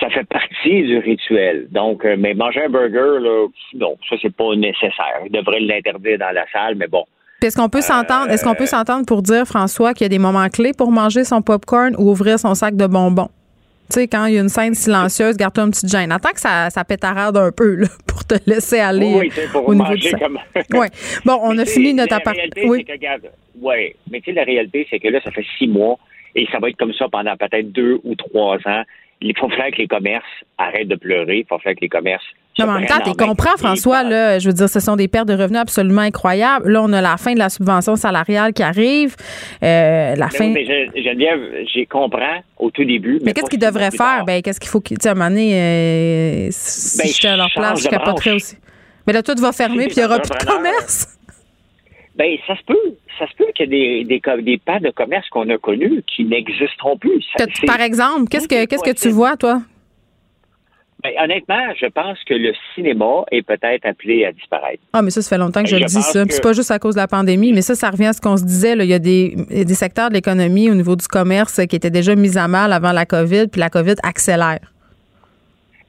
[0.00, 1.66] Ça fait partie du rituel.
[1.70, 5.22] Donc, euh, mais manger un burger, là, non, ça, c'est pas nécessaire.
[5.26, 7.04] Il devrait l'interdire dans la salle, mais bon.
[7.42, 10.08] Est-ce qu'on peut s'entendre, est-ce qu'on peut euh, s'entendre pour dire, François, qu'il y a
[10.08, 13.28] des moments clés pour manger son popcorn ou ouvrir son sac de bonbons?
[13.90, 16.12] Tu sais, quand il y a une scène silencieuse, garde-toi une petite gêne.
[16.12, 19.74] Attends que ça, ça pétarade un peu là, pour te laisser aller oui, pour au
[19.74, 20.38] niveau du comme...
[20.74, 20.86] Oui.
[21.24, 22.36] Bon, on a fini notre appart.
[22.66, 22.84] Oui.
[23.60, 25.98] Oui, mais tu sais, la réalité, c'est que là, ça fait six mois
[26.34, 28.82] et ça va être comme ça pendant peut-être deux ou trois ans.
[29.20, 30.24] Il faut faire que les commerces
[30.58, 31.38] arrêtent de pleurer.
[31.38, 32.24] Il faut faire que les commerces
[32.58, 35.06] non, mais en même temps, tu comprends, François, là, je veux dire, ce sont des
[35.06, 36.68] pertes de revenus absolument incroyables.
[36.70, 39.14] Là, on a la fin de la subvention salariale qui arrive.
[39.62, 40.48] Euh, la fin.
[40.48, 41.40] mais Geneviève,
[41.72, 43.20] j'ai comprends au tout début.
[43.24, 44.24] Mais, qu'est-ce qu'ils devraient faire?
[44.26, 44.98] Ben, qu'est-ce qu'il faut qu'ils.
[44.98, 48.32] Tu sais, à un moment donné, euh, si ben, j'étais à leur place, je capoterais
[48.32, 48.56] aussi.
[49.06, 51.17] Mais là, tout va fermer, puis il n'y aura plus de commerce.
[52.18, 52.96] Ben, ça se peut.
[53.16, 56.02] Ça se peut qu'il y ait des, des, des pas de commerce qu'on a connus
[56.06, 57.24] qui n'existeront plus.
[57.64, 59.62] par exemple, qu'est-ce que, qu'est-ce que tu vois, toi?
[61.04, 64.82] Ben, honnêtement, je pense que le cinéma est peut-être appelé à disparaître.
[64.92, 66.24] Ah, mais ça, ça fait longtemps que je, le dis, ça.
[66.28, 68.36] C'est pas juste à cause de la pandémie, mais ça, ça revient à ce qu'on
[68.36, 68.74] se disait.
[68.74, 68.82] Là.
[68.82, 72.16] Il, y a des, des secteurs de l'économie au niveau du commerce qui étaient déjà
[72.16, 74.58] mis à mal avant la COVID, puis la COVID accélère.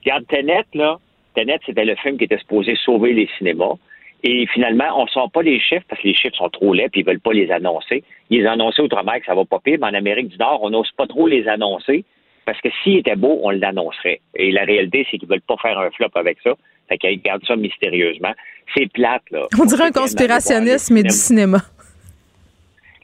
[0.06, 0.99] Regarde, Tenet, là.
[1.35, 3.77] Tenet, c'était le film qui était supposé sauver les cinémas.
[4.23, 6.89] Et finalement, on ne sort pas les chiffres parce que les chiffres sont trop laids
[6.89, 8.03] puis ils veulent pas les annoncer.
[8.29, 10.69] Ils les annonçaient autrement que ça va pas pire, mais en Amérique du Nord, on
[10.69, 12.03] n'ose pas trop les annoncer
[12.45, 14.21] parce que s'il était beau, on l'annoncerait.
[14.35, 16.55] Et la réalité, c'est qu'ils veulent pas faire un flop avec ça.
[16.89, 18.33] Fait qu'ils gardent ça mystérieusement.
[18.75, 19.47] C'est plate, là.
[19.59, 21.59] On dirait un conspirationnisme, mais du cinéma.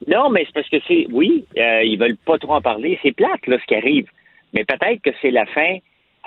[0.07, 1.07] Non, mais c'est parce que c'est.
[1.11, 2.99] Oui, euh, ils veulent pas trop en parler.
[3.03, 4.07] C'est plate, là, ce qui arrive.
[4.53, 5.77] Mais peut-être que c'est la fin.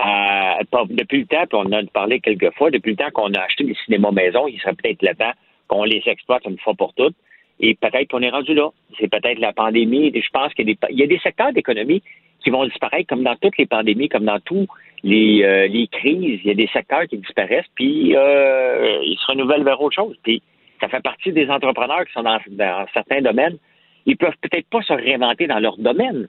[0.01, 3.33] Euh, depuis le temps, puis on en a parlé quelques fois, depuis le temps qu'on
[3.35, 5.33] a acheté des cinémas maison, il serait peut-être le temps
[5.67, 7.17] qu'on les exploite une fois pour toutes.
[7.61, 8.71] Et peut-être qu'on est rendu là.
[9.01, 10.13] C'est peut-être la pandémie.
[10.15, 12.03] Je pense qu'il y a des secteurs d'économie
[12.41, 14.69] qui vont disparaître comme dans toutes les pandémies, comme dans tous
[15.03, 16.41] les, euh, les crises.
[16.45, 20.17] Il y a des secteurs qui disparaissent, puis euh, ils se renouvellent vers autre chose.
[20.23, 20.41] Puis
[20.81, 23.59] ça fait partie des entrepreneurs qui sont dans, dans certains domaines.
[24.07, 26.29] Ils peuvent peut-être pas se réinventer dans leur domaine,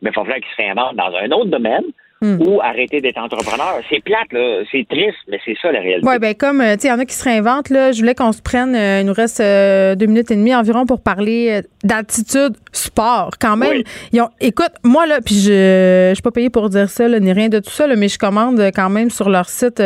[0.00, 1.84] mais il faut falloir qu'ils se réinventent dans un autre domaine
[2.22, 2.40] Hmm.
[2.40, 3.80] ou arrêter d'être entrepreneur.
[3.90, 4.62] C'est plate, là.
[4.70, 6.08] C'est triste, mais c'est ça la réalité.
[6.08, 7.90] Oui, bien, comme, euh, tu sais, il y en a qui se réinventent, là.
[7.90, 10.86] Je voulais qu'on se prenne, euh, il nous reste euh, deux minutes et demie environ
[10.86, 13.30] pour parler d'attitude sport.
[13.40, 13.82] Quand même,
[14.12, 17.18] ils ont, écoute, moi, là, puis je ne suis pas payée pour dire ça, là,
[17.18, 19.82] ni rien de tout ça, là, mais je commande quand même sur leur site,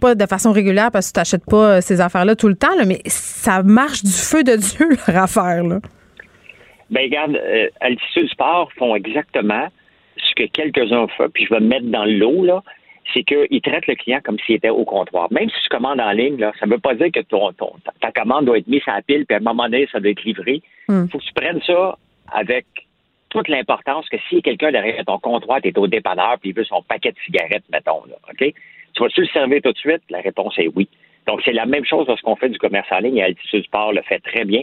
[0.00, 2.86] pas de façon régulière parce que tu n'achètes pas ces affaires-là tout le temps, là,
[2.86, 5.80] mais ça marche du feu de Dieu, leur affaire, là.
[6.88, 7.38] Ben, regarde,
[7.82, 9.68] Altitude Sport font exactement
[10.36, 12.62] que quelques-uns font, puis je vais me mettre dans le lot, là,
[13.12, 15.28] c'est qu'ils traitent le client comme s'il était au comptoir.
[15.32, 17.52] Même si tu commandes en ligne, là, ça ne veut pas dire que ton,
[18.00, 20.10] ta commande doit être mise à la pile, puis à un moment donné, ça doit
[20.10, 20.62] être livré.
[20.88, 21.08] Il hmm.
[21.08, 21.98] faut que tu prennes ça
[22.32, 22.66] avec
[23.28, 26.64] toute l'importance que si quelqu'un derrière ton comptoir, tu es au dépanneur, puis il veut
[26.64, 28.52] son paquet de cigarettes, mettons, là, OK?
[28.94, 30.02] Tu vas-tu le servir tout de suite?
[30.10, 30.88] La réponse est oui.
[31.26, 34.02] Donc, c'est la même chose lorsqu'on fait du commerce en ligne et Altitude Sport le
[34.02, 34.62] fait très bien.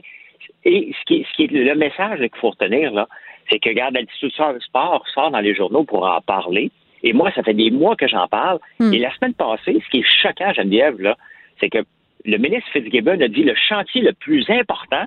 [0.66, 3.08] Et ce qui, ce qui est le message qu'il faut retenir, là,
[3.50, 6.72] c'est que, regarde, Altitude Sport sort dans les journaux pour en parler.
[7.04, 8.60] Et moi, ça fait des mois que j'en parle.
[8.80, 8.94] Hmm.
[8.94, 11.18] Et la semaine passée, ce qui est choquant, Geneviève, là,
[11.60, 11.80] c'est que
[12.26, 15.06] le ministre Fitzgibbon a dit le chantier le plus important,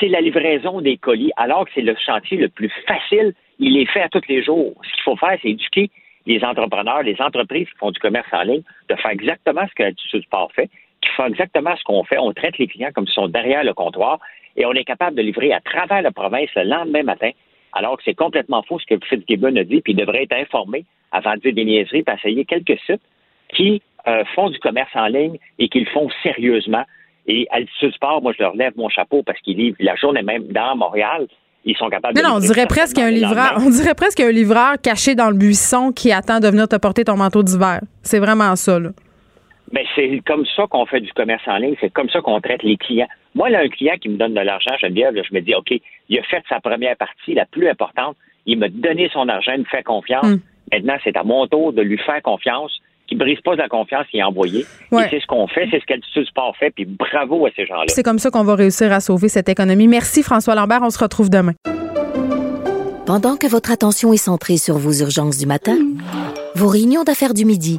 [0.00, 3.34] c'est la livraison des colis, alors que c'est le chantier le plus facile.
[3.58, 4.74] Il est fait à tous les jours.
[4.82, 5.90] Ce qu'il faut faire, c'est éduquer
[6.26, 9.82] les entrepreneurs, les entreprises qui font du commerce en ligne, de faire exactement ce que
[9.84, 10.68] l'Altitude Sport fait,
[11.00, 12.18] qui font exactement ce qu'on fait.
[12.18, 14.18] On traite les clients comme s'ils sont derrière le comptoir
[14.56, 17.30] et on est capable de livrer à travers la province le lendemain matin,
[17.72, 20.84] alors que c'est complètement faux ce que Fitzgibbon a dit, puis il devrait être informé
[21.12, 23.02] avant de dire des niaiseries, puis essayer quelques sites
[23.54, 26.84] qui euh, font du commerce en ligne et qui le font sérieusement.
[27.26, 30.46] Et Altitude Sport, moi, je leur lève mon chapeau parce qu'ils livrent la journée même
[30.48, 31.26] dans Montréal.
[31.64, 32.28] Ils sont capables non, de.
[32.28, 33.54] Non, on dirait presque un livreur.
[33.58, 37.02] On dirait presque un livreur caché dans le buisson qui attend de venir te porter
[37.04, 37.80] ton manteau d'hiver.
[38.02, 38.90] C'est vraiment ça, là.
[39.72, 41.74] Mais ben, c'est comme ça qu'on fait du commerce en ligne.
[41.80, 43.08] C'est comme ça qu'on traite les clients.
[43.34, 45.72] Moi, là, un client qui me donne de l'argent, Geneviève, là, je me dis, OK,
[46.08, 48.16] il a fait sa première partie, la plus importante.
[48.46, 50.26] Il m'a donné son argent, il me fait confiance.
[50.26, 50.38] Hmm.
[50.72, 54.06] Maintenant, c'est à mon tour de lui faire confiance qui brise pas de la confiance
[54.10, 54.60] qui est envoyé.
[54.60, 57.84] Et c'est ce qu'on fait, c'est ce qu'Altitude Sport fait, puis bravo à ces gens-là.
[57.86, 59.86] C'est comme ça qu'on va réussir à sauver cette économie.
[59.86, 61.52] Merci François Lambert, on se retrouve demain.
[63.06, 65.76] Pendant que votre attention est centrée sur vos urgences du matin,
[66.56, 67.78] vos réunions d'affaires du midi,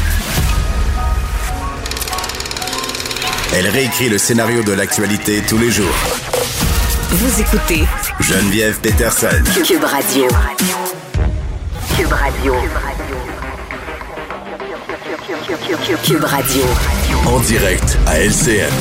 [3.53, 5.93] Elle réécrit le scénario de l'actualité tous les jours.
[7.09, 7.83] Vous écoutez
[8.21, 9.27] Geneviève Peterson.
[9.65, 10.27] Cube Radio.
[11.97, 12.53] Cube Radio.
[16.03, 16.63] Cube Radio.
[17.27, 18.71] En direct à LCM.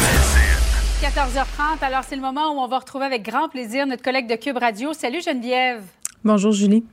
[1.02, 4.36] 14h30, alors c'est le moment où on va retrouver avec grand plaisir notre collègue de
[4.36, 4.92] Cube Radio.
[4.92, 5.82] Salut Geneviève.
[6.24, 6.84] Bonjour Julie.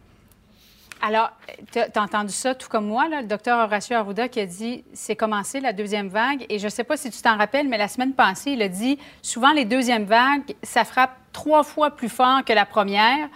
[1.02, 1.32] Alors,
[1.72, 5.16] tu as entendu ça tout comme moi, le docteur Horacio Arruda qui a dit c'est
[5.16, 6.46] commencé la deuxième vague.
[6.50, 8.68] Et je ne sais pas si tu t'en rappelles, mais la semaine passée, il a
[8.68, 13.30] dit souvent les deuxièmes vagues, ça frappe trois fois plus fort que la première.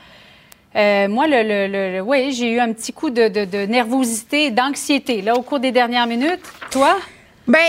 [0.75, 5.35] Euh, moi, le, oui, j'ai eu un petit coup de, de, de nervosité, d'anxiété là
[5.35, 6.41] au cours des dernières minutes.
[6.71, 6.97] Toi?
[7.51, 7.59] Ben,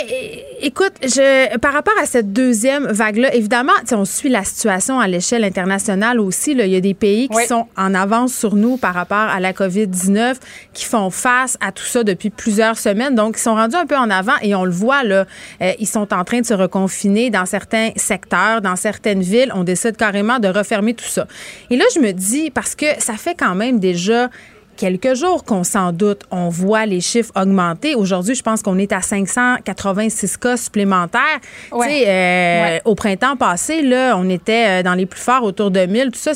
[0.61, 5.43] écoute, je, par rapport à cette deuxième vague-là, évidemment, on suit la situation à l'échelle
[5.43, 6.55] internationale aussi.
[6.55, 6.67] Là.
[6.67, 9.53] Il y a des pays qui sont en avance sur nous par rapport à la
[9.53, 10.37] COVID-19,
[10.73, 13.17] qui font face à tout ça depuis plusieurs semaines.
[13.17, 15.25] Donc, ils sont rendus un peu en avant et on le voit, là,
[15.61, 19.51] euh, ils sont en train de se reconfiner dans certains secteurs, dans certaines villes.
[19.53, 21.27] On décide carrément de refermer tout ça.
[21.71, 24.31] Et là, je me dis, parce que ça fait quand même déjà
[24.77, 26.23] quelques jours qu'on s'en doute.
[26.31, 27.95] On voit les chiffres augmenter.
[27.95, 31.41] Aujourd'hui, je pense qu'on est à 586 cas supplémentaires.
[31.73, 36.11] Euh, au printemps passé, là, on était euh, dans les plus forts autour de 1000.
[36.11, 36.33] Tout ça,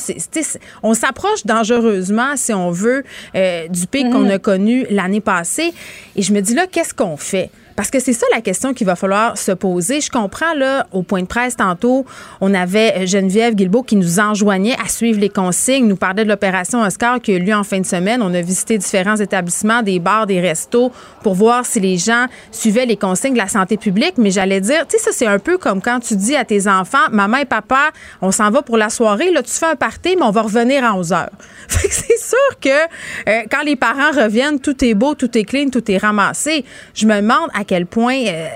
[0.83, 3.05] on s'approche dangereusement, si on veut,
[3.35, 4.31] euh, du pic qu'on mhm.
[4.31, 5.73] a connu l'année passée.
[6.15, 7.51] Et je me dis là, qu'est-ce qu'on fait?
[7.77, 10.01] Parce que c'est ça la question qu'il va falloir se poser.
[10.01, 12.07] Je comprends, là, au point de presse, tantôt,
[12.40, 16.28] on avait euh, Geneviève Guilbeault qui nous enjoignait à suivre les consignes, nous parlait de
[16.28, 18.23] l'opération Oscar qui a eu lieu en fin de semaine.
[18.23, 20.90] On a visité différents établissements, des bars, des restos,
[21.23, 24.15] pour voir si les gens suivaient les consignes de la santé publique.
[24.16, 26.69] Mais j'allais dire, tu sais, ça, c'est un peu comme quand tu dis à tes
[26.69, 27.90] enfants, maman et papa,
[28.23, 30.82] on s'en va pour la soirée, là, tu fais un party, mais on va revenir
[30.82, 31.31] à 11 heures.
[31.69, 35.44] Fait que c'est sûr que euh, quand les parents reviennent, tout est beau, tout est
[35.44, 36.65] clean, tout est ramassé.
[36.94, 38.49] Je me demande à quel point euh,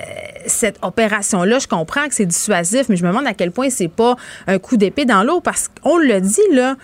[0.46, 3.88] cette opération-là, je comprends que c'est dissuasif, mais je me demande à quel point c'est
[3.88, 4.16] pas
[4.46, 6.76] un coup d'épée dans l'eau parce qu'on le dit, là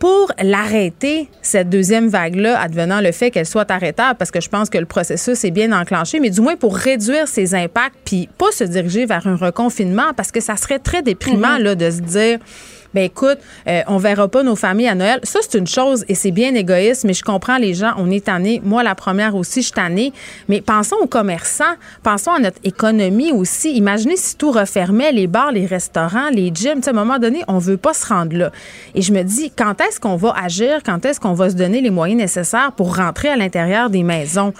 [0.00, 4.70] pour l'arrêter, cette deuxième vague-là, advenant le fait qu'elle soit arrêtable, parce que je pense
[4.70, 8.50] que le processus est bien enclenché, mais du moins pour réduire ses impacts, puis pas
[8.50, 11.62] se diriger vers un reconfinement, parce que ça serait très déprimant mm-hmm.
[11.62, 12.38] là, de se dire
[12.94, 13.38] ben écoute,
[13.68, 15.20] euh, on verra pas nos familles à Noël.
[15.22, 17.92] Ça, c'est une chose et c'est bien égoïste, mais je comprends les gens.
[17.98, 18.60] On est tannés.
[18.64, 20.12] Moi, la première aussi, je suis tannée.
[20.48, 21.76] Mais pensons aux commerçants.
[22.02, 23.76] Pensons à notre économie aussi.
[23.76, 26.80] Imaginez si tout refermait, les bars, les restaurants, les gyms.
[26.84, 28.50] à un moment donné, on veut pas se rendre là.
[28.94, 30.80] Et je me dis, quand est-ce qu'on va agir?
[30.84, 34.52] Quand est-ce qu'on va se donner les moyens nécessaires pour rentrer à l'intérieur des maisons?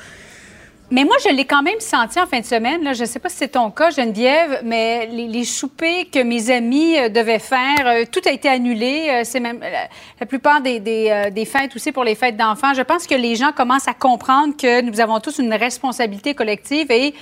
[0.93, 2.83] Mais moi, je l'ai quand même senti en fin de semaine.
[2.83, 2.95] Là.
[2.95, 6.51] Je ne sais pas si c'est ton cas, Geneviève, mais les, les soupers que mes
[6.51, 9.07] amis euh, devaient faire, euh, tout a été annulé.
[9.09, 12.75] Euh, c'est même la, plupart des, des, des, fêtes aussi pour les fêtes d'enfants.
[12.75, 16.91] Je pense que les gens commencent à comprendre que nous avons tous une responsabilité collective
[16.91, 17.15] et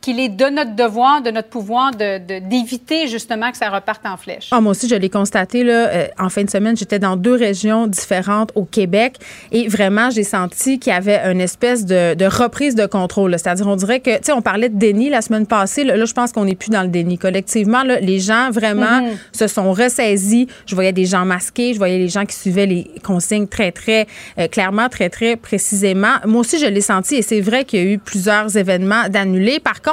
[0.00, 4.16] qu'il est de notre devoir, de notre pouvoir d'éviter de, justement que ça reparte en
[4.16, 4.48] flèche.
[4.50, 6.76] Ah, moi aussi, je l'ai constaté là, euh, en fin de semaine.
[6.76, 9.16] J'étais dans deux régions différentes au Québec
[9.52, 13.32] et vraiment, j'ai senti qu'il y avait une espèce de, de reprise de contrôle.
[13.32, 15.84] C'est-à-dire, on dirait que, tu sais, on parlait de déni la semaine passée.
[15.84, 17.18] Là, je pense qu'on n'est plus dans le déni.
[17.18, 19.38] Collectivement, là, les gens vraiment mm-hmm.
[19.38, 20.46] se sont ressaisis.
[20.66, 24.06] Je voyais des gens masqués, je voyais les gens qui suivaient les consignes très, très
[24.38, 26.14] euh, clairement, très, très précisément.
[26.24, 29.60] Moi aussi, je l'ai senti et c'est vrai qu'il y a eu plusieurs événements d'annulés.
[29.60, 29.89] Par contre,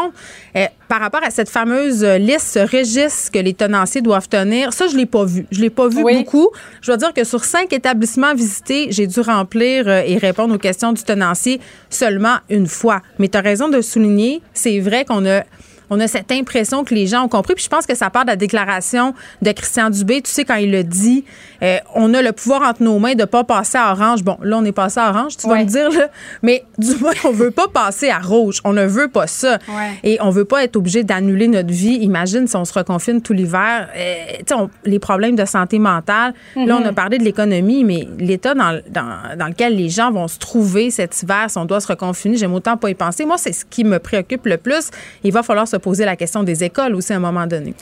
[0.56, 4.88] euh, par rapport à cette fameuse liste, ce registre que les tenanciers doivent tenir, ça,
[4.88, 5.46] je ne l'ai pas vu.
[5.52, 6.50] Je ne l'ai pas vu beaucoup.
[6.82, 10.60] Je dois dire que sur cinq établissements visités, j'ai dû remplir euh, et répondre aux
[10.60, 11.60] questions du tenancier
[11.90, 13.02] seulement une fois.
[13.20, 15.44] Mais tu as raison de souligner, c'est vrai qu'on a
[15.90, 17.56] on a cette impression que les gens ont compris.
[17.56, 20.22] Puis je pense que ça part de la déclaration de Christian Dubé.
[20.22, 21.26] Tu sais, quand il le dit,
[21.64, 24.24] euh, on a le pouvoir entre nos mains de ne pas passer à orange.
[24.24, 26.10] Bon, là, on est passé à orange, tu vas me dire, là.
[26.42, 28.62] Mais du moins, on veut pas passer à rouge.
[28.64, 29.60] On ne veut pas ça.
[30.04, 31.96] Et on veut pas être obligé d'annuler notre vie.
[32.02, 33.90] Imagine si on se reconfine tout l'hiver.
[33.96, 36.34] Euh, tu sais, les problèmes de santé mentale.
[36.56, 36.96] Là, on a mhm.
[36.96, 41.22] parlé de l'économie, mais l'état dans, dans, dans, lequel les gens vont se trouver cet
[41.22, 43.26] hiver, si on doit se reconfiner, j'aime autant pas y penser.
[43.26, 44.90] Moi, c'est ce qui me préoccupe le plus.
[45.24, 47.74] Il va falloir se poser la question des écoles aussi à un moment donné?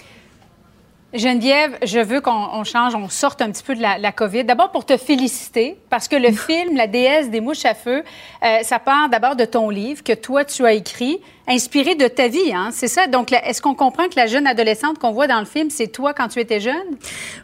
[1.15, 4.43] Geneviève, je veux qu'on change, on sorte un petit peu de la, COVID.
[4.43, 8.03] D'abord pour te féliciter, parce que le film La déesse des mouches à feu,
[8.43, 12.27] euh, ça part d'abord de ton livre que toi, tu as écrit inspiré de ta
[12.27, 12.69] vie, hein?
[12.71, 13.07] C'est ça?
[13.07, 16.13] Donc, est-ce qu'on comprend que la jeune adolescente qu'on voit dans le film, c'est toi
[16.13, 16.73] quand tu étais jeune?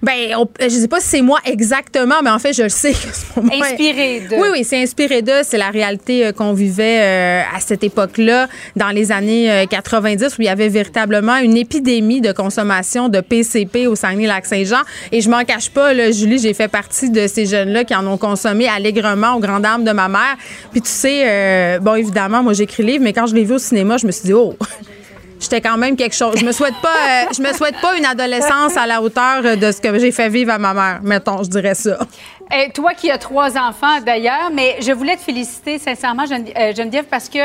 [0.02, 2.94] Ben, je sais pas si c'est moi exactement, mais en fait, je le sais
[3.36, 4.36] que Inspiré de.
[4.36, 5.32] Oui, oui, c'est inspiré de.
[5.44, 10.28] C'est la réalité euh, qu'on vivait euh, à cette époque-là, dans les années 90, euh,
[10.28, 14.82] où il y avait véritablement une épidémie de consommation de PCP au Saguenay-Lac-Saint-Jean.
[15.12, 18.08] Et je m'en cache pas, là, Julie, j'ai fait partie de ces jeunes-là qui en
[18.08, 20.38] ont consommé allègrement aux grandes dames de ma mère.
[20.72, 23.91] Puis tu sais, bon, évidemment, moi, j'écris livre, mais quand je l'ai vu au cinéma,
[23.98, 24.56] je me suis dit, oh,
[25.40, 26.36] j'étais quand même quelque chose.
[26.38, 29.72] Je me souhaite pas, euh, je me souhaite pas une adolescence à la hauteur de
[29.72, 31.00] ce que j'ai fait vivre à ma mère.
[31.04, 31.98] Mettons, je dirais ça.
[32.54, 37.06] Et toi qui as trois enfants d'ailleurs, mais je voulais te féliciter sincèrement, euh, Geneviève,
[37.10, 37.40] parce que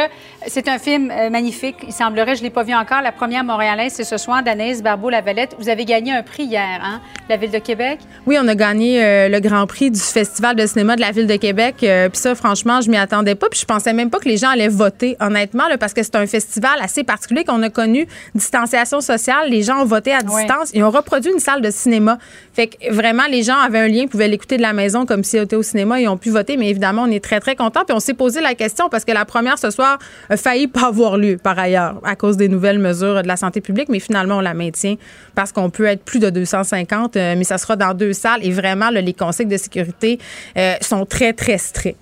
[0.48, 1.76] c'est un film euh, magnifique.
[1.86, 4.82] Il semblerait, je ne l'ai pas vu encore, la première montréalaise, c'est ce soir d'Anaïs
[4.82, 5.54] Barbeau-Lavalette.
[5.60, 8.00] Vous avez gagné un prix hier, hein, la Ville de Québec?
[8.26, 11.28] Oui, on a gagné euh, le Grand Prix du Festival de cinéma de la Ville
[11.28, 11.76] de Québec.
[11.78, 13.48] Puis ça, franchement, je m'y attendais pas.
[13.48, 16.26] Puis je pensais même pas que les gens allaient voter, honnêtement, parce que c'est un
[16.26, 19.50] festival assez particulier qu'on a connu, distanciation sociale.
[19.50, 20.70] Les gens ont voté à distance.
[20.74, 22.18] Ils ont reproduit une salle de cinéma.
[22.56, 25.40] Fait que vraiment, les gens avaient un lien, pouvaient l'écouter de la maison comme s'ils
[25.40, 26.56] étaient au cinéma, ils ont pu voter.
[26.56, 27.84] Mais évidemment, on est très, très contents.
[27.84, 29.98] Puis on s'est posé la question parce que la première ce soir
[30.30, 33.60] a failli pas avoir lieu, par ailleurs, à cause des nouvelles mesures de la santé
[33.60, 33.90] publique.
[33.90, 34.94] Mais finalement, on la maintient
[35.34, 38.40] parce qu'on peut être plus de 250, euh, mais ça sera dans deux salles.
[38.42, 40.18] Et vraiment, les conseils de sécurité
[40.56, 41.98] euh, sont très, très stricts.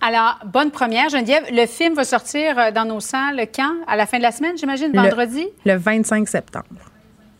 [0.00, 1.42] Alors, bonne première, Geneviève.
[1.50, 3.74] Le film va sortir euh, dans nos salles quand?
[3.88, 5.44] À la fin de la semaine, j'imagine, vendredi?
[5.64, 6.91] Le, le 25 septembre.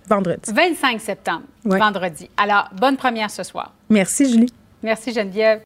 [0.09, 0.53] Vendredi.
[0.53, 2.29] 25 septembre, vendredi.
[2.37, 3.73] Alors, bonne première ce soir.
[3.89, 4.53] Merci, Julie.
[4.83, 5.63] Merci, Geneviève.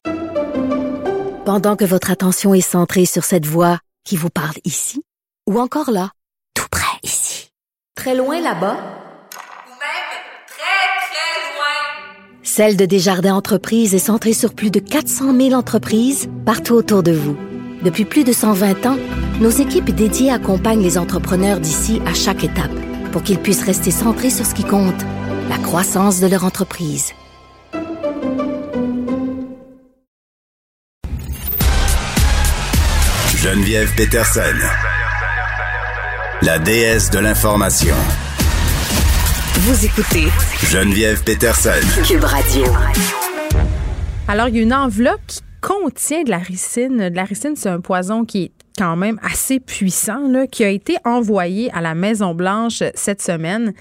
[1.45, 5.01] Pendant que votre attention est centrée sur cette voix qui vous parle ici,
[5.49, 6.11] ou encore là,
[6.53, 7.51] tout près ici,
[7.95, 10.07] très loin là-bas, ou même
[10.47, 16.29] très, très loin, Celle de Desjardins Entreprises est centrée sur plus de 400 000 entreprises
[16.45, 17.37] partout autour de vous.
[17.83, 18.97] Depuis plus de 120 ans,
[19.39, 22.71] nos équipes dédiées accompagnent les entrepreneurs d'ici à chaque étape
[23.11, 25.01] pour qu'ils puissent rester centrés sur ce qui compte,
[25.49, 27.13] la croissance de leur entreprise.
[33.35, 34.41] Geneviève Peterson,
[36.41, 37.95] la déesse de l'information.
[39.59, 40.27] Vous écoutez
[40.63, 41.69] Geneviève Peterson,
[42.05, 42.65] Cube Radio.
[44.27, 47.09] Alors, il y a une enveloppe qui contient de la ricine.
[47.09, 50.97] De la ricine, c'est un poison qui est quand même assez puissant qui a été
[51.03, 53.73] envoyé à la Maison Blanche cette semaine.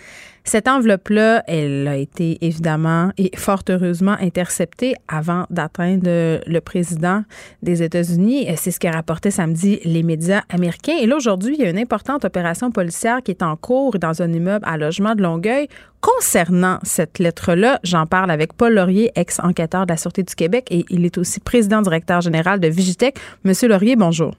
[0.49, 6.07] Cette enveloppe-là, elle a été évidemment et fort heureusement interceptée avant d'atteindre
[6.47, 7.25] le président
[7.65, 8.47] des États-Unis.
[8.57, 10.99] C'est ce qu'a rapporté samedi les médias américains.
[11.01, 14.23] Et là, aujourd'hui, il y a une importante opération policière qui est en cours dans
[14.23, 15.67] un immeuble à logement de Longueuil.
[16.01, 20.85] Concernant cette lettre-là, j'en parle avec Paul Laurier, ex-enquêteur de la Sûreté du Québec, et
[20.91, 23.17] il est aussi président-directeur général de Vigitech.
[23.43, 24.37] Monsieur Laurier, bonjour.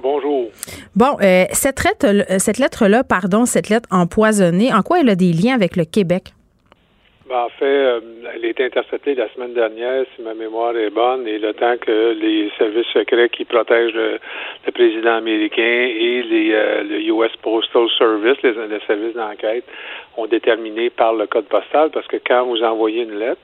[0.00, 0.50] Bonjour.
[0.96, 5.14] Bon, euh, cette lettre, euh, cette lettre-là, pardon, cette lettre empoisonnée, en quoi elle a
[5.14, 6.32] des liens avec le Québec?
[7.28, 8.00] Ben, en fait, euh,
[8.34, 11.76] elle a été interceptée la semaine dernière, si ma mémoire est bonne, et le temps
[11.80, 14.18] que les services secrets qui protègent le,
[14.72, 16.48] président américain et les,
[16.84, 19.64] le US Postal Service, les, les services d'enquête,
[20.16, 23.40] ont déterminé par le code postal, parce que quand vous envoyez une lettre,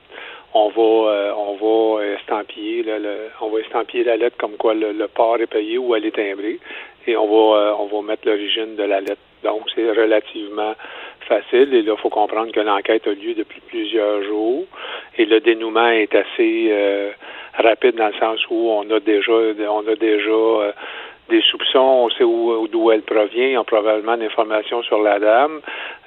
[0.55, 5.07] on va euh, on va estampiller le, on va estampiller la lettre comme quoi le,
[5.09, 6.59] port est payé ou elle est timbrée.
[7.07, 9.21] et on va on va mettre l'origine de la lettre.
[9.45, 10.75] Donc c'est relativement
[11.29, 11.73] facile.
[11.73, 14.65] Et là, il faut comprendre que l'enquête a lieu depuis plusieurs jours
[15.17, 16.73] et le dénouement est assez
[17.57, 20.73] rapide dans le sens où on a déjà on a déjà
[21.29, 25.61] des soupçons, on sait d'où elle provient, ils ont probablement d'informations sur la dame.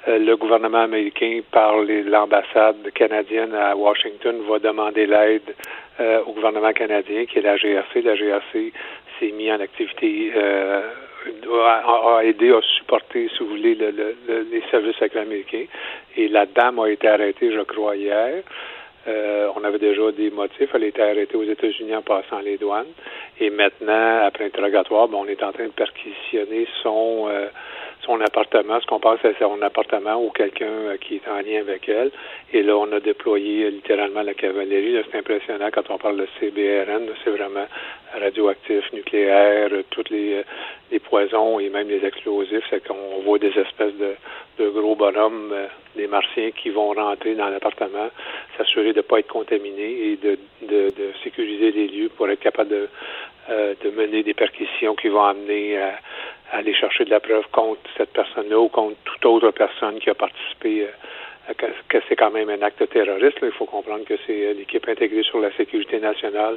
[0.08, 5.54] Euh, le gouvernement américain, par l'ambassade canadienne à Washington, va demander l'aide
[6.00, 8.02] euh, au gouvernement canadien, qui est la GRC.
[8.02, 8.72] La GRC
[9.18, 10.80] s'est mis en activité, euh,
[11.54, 14.16] a, aidé, a supporté, si vous voulez, le,
[14.50, 15.66] les services américains.
[16.16, 18.42] Et la dame a été arrêtée, je crois, hier.
[19.08, 20.70] Euh, on avait déjà des motifs.
[20.74, 22.92] Elle été arrêtée aux États-Unis en passant les douanes.
[23.40, 27.48] Et maintenant, après interrogatoire, on est en train de perquisitionner son euh,
[28.04, 31.60] son appartement, ce qu'on pense à son appartement ou quelqu'un euh, qui est en lien
[31.60, 32.10] avec elle.
[32.52, 34.96] Et là, on a déployé littéralement la cavalerie.
[35.10, 37.08] C'est impressionnant quand on parle de CBRN.
[37.22, 37.66] C'est vraiment
[38.20, 40.44] radioactif, nucléaire, tous les,
[41.04, 42.64] poisons et même les explosifs.
[42.70, 44.14] C'est qu'on voit des espèces de,
[44.58, 45.54] de gros bonhommes,
[45.96, 48.10] des martiens qui vont rentrer dans l'appartement
[48.56, 52.40] s'assurer de ne pas être contaminé et de, de, de, sécuriser les lieux pour être
[52.40, 52.88] capable de,
[53.50, 55.98] euh, de mener des perquisitions qui vont amener à,
[56.52, 60.14] aller chercher de la preuve contre cette personne-là ou contre toute autre personne qui a
[60.14, 60.86] participé,
[61.50, 61.54] euh,
[61.88, 63.38] que, c'est quand même un acte terroriste.
[63.42, 66.56] Il faut comprendre que c'est euh, l'équipe intégrée sur la sécurité nationale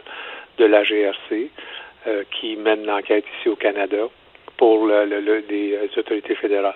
[0.57, 1.49] de la GRC
[2.29, 3.97] qui mène l'enquête ici au Canada
[4.57, 6.75] pour le, le, le, les autorités fédérales.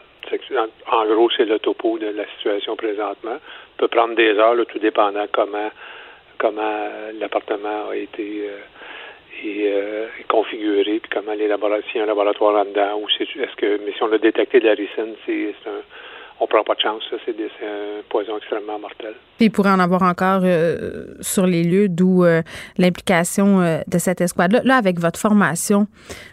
[0.92, 3.38] En, gros, c'est le topo de la situation présentement
[3.78, 5.70] peut prendre des heures, tout dépendant comment
[6.40, 8.58] comment l'appartement a été euh,
[9.46, 13.80] euh, configuré, puis comment les laboratoires, s'il y a un laboratoire là-dedans, ou est-ce que,
[13.86, 15.82] mais si on a détecté de la ricine, c'est un,
[16.40, 19.14] on prend pas de chance, c'est un poison extrêmement mortel.
[19.38, 22.24] Puis il pourrait en avoir encore euh, sur les lieux, d'où
[22.78, 24.62] l'implication de cette escouade-là.
[24.64, 25.88] Là, avec votre formation,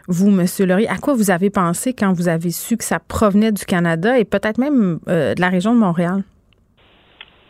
[0.08, 0.46] vous, M.
[0.66, 4.18] Laurie, à quoi vous avez pensé quand vous avez su que ça provenait du Canada
[4.18, 6.22] et peut-être même de la région de Montréal?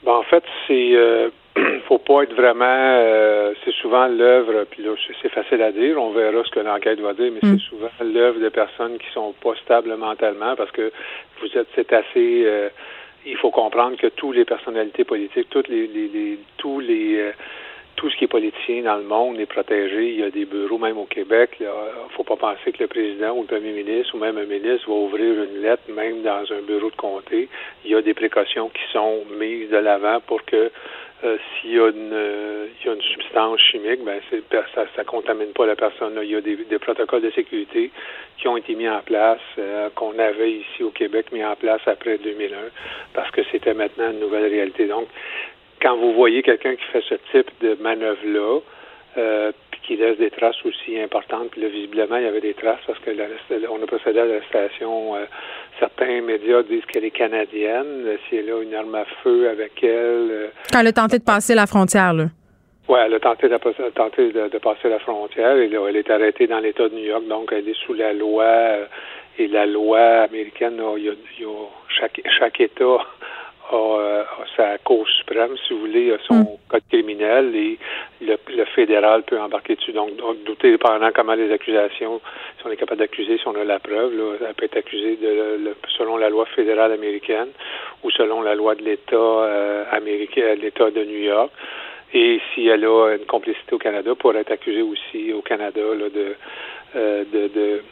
[0.07, 1.31] Ben, en fait, c'est euh,
[1.89, 4.91] faut pas être vraiment euh, c'est souvent l'œuvre, puis là
[5.23, 7.61] c'est facile à dire, on verra ce que l'enquête va dire, mais c'est mm.
[7.61, 10.93] souvent l'œuvre de personnes qui sont pas stables mentalement parce que
[11.41, 12.69] vous êtes c'est assez euh,
[13.25, 17.33] il faut comprendre que toutes les personnalités politiques, toutes les, les, tous les euh,
[17.97, 20.11] tout ce qui est politicien dans le monde est protégé.
[20.11, 21.57] Il y a des bureaux, même au Québec.
[21.61, 24.45] Il ne faut pas penser que le président ou le premier ministre ou même un
[24.45, 27.49] ministre va ouvrir une lettre, même dans un bureau de comté.
[27.85, 30.71] Il y a des précautions qui sont mises de l'avant pour que
[31.25, 34.21] euh, s'il y, a une, euh, y a une substance chimique, ben
[34.75, 36.19] ça ne contamine pas la personne.
[36.23, 37.91] Il y a des, protocoles de sécurité
[38.37, 41.81] qui ont été mis en place, euh, qu'on avait ici au Québec mis en place
[41.87, 42.57] après 2001,
[43.15, 44.87] parce que c'était maintenant une nouvelle réalité.
[44.89, 45.09] Donc,
[45.81, 48.61] quand vous voyez quelqu'un qui fait ce type de manœuvre-là,
[49.17, 49.53] euh,
[49.87, 52.99] qui laisse des traces aussi importantes, puis là, visiblement, il y avait des traces parce
[52.99, 53.11] que
[53.71, 55.17] on a procédé à l'arrestation.
[55.17, 55.25] Euh,
[55.79, 58.05] certains médias disent qu'elle est canadienne.
[58.29, 60.31] Si elle a une arme à feu avec elle.
[60.31, 62.25] Euh, quand elle a tenté de passer la frontière, là.
[62.89, 63.57] Oui, elle a tenté, de,
[63.91, 67.27] tenté de, passer la frontière et là, elle est arrêtée dans l'État de New York,
[67.27, 68.85] donc elle est sous la loi euh,
[69.39, 72.99] et la loi américaine, il y a, il y a chaque, chaque État
[73.73, 74.25] a,
[74.57, 76.47] sa Cour suprême, si vous voulez, a son mm.
[76.69, 77.79] code criminel et
[78.21, 78.37] le,
[78.75, 79.93] fédéral peut embarquer dessus.
[79.93, 80.11] Donc,
[80.45, 82.21] douter pendant comment les accusations,
[82.59, 85.17] si on est capable d'accuser, si on a la preuve, là, elle peut être accusée
[85.17, 87.49] de, selon la loi fédérale américaine
[88.03, 91.51] ou selon la loi de l'État euh, américain, l'État de New York.
[92.15, 96.09] Et si elle a une complicité au Canada, pourrait être accusée aussi au Canada là,
[96.09, 96.37] de,
[96.95, 97.83] euh, de, de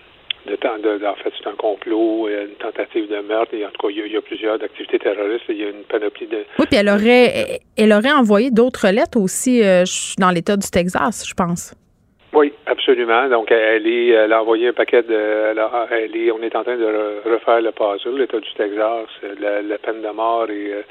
[0.46, 3.54] de, de, en fait, c'est un complot, une tentative de meurtre.
[3.54, 5.44] Et en tout cas, il y a, plusieurs activités terroristes.
[5.48, 6.44] Il y a une panoplie de.
[6.58, 9.84] Oui, puis elle aurait, elle aurait envoyé d'autres lettres aussi euh,
[10.18, 11.74] dans l'État du Texas, je pense.
[12.32, 13.28] Oui, absolument.
[13.28, 15.14] Donc, elle, est, elle a envoyé un paquet de.
[15.14, 18.18] Elle, est, on est en train de refaire le puzzle.
[18.18, 19.08] L'État du Texas,
[19.40, 20.82] la, la peine de mort et euh,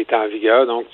[0.00, 0.66] est en vigueur.
[0.66, 0.86] Donc,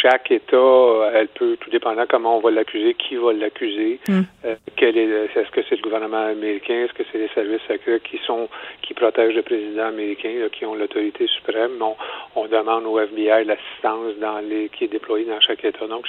[0.00, 4.22] chaque État, elle peut, tout dépendant comment on va l'accuser, qui va l'accuser, hmm.
[4.44, 8.00] euh, quel est, est-ce que c'est le gouvernement américain, est-ce que c'est les services secrets
[8.00, 8.48] qui sont,
[8.82, 11.72] qui protègent le président américain, qui ont l'autorité suprême.
[11.80, 11.96] On,
[12.36, 15.86] on, demande au FBI l'assistance dans les, qui est déployée dans chaque État.
[15.86, 16.06] Donc,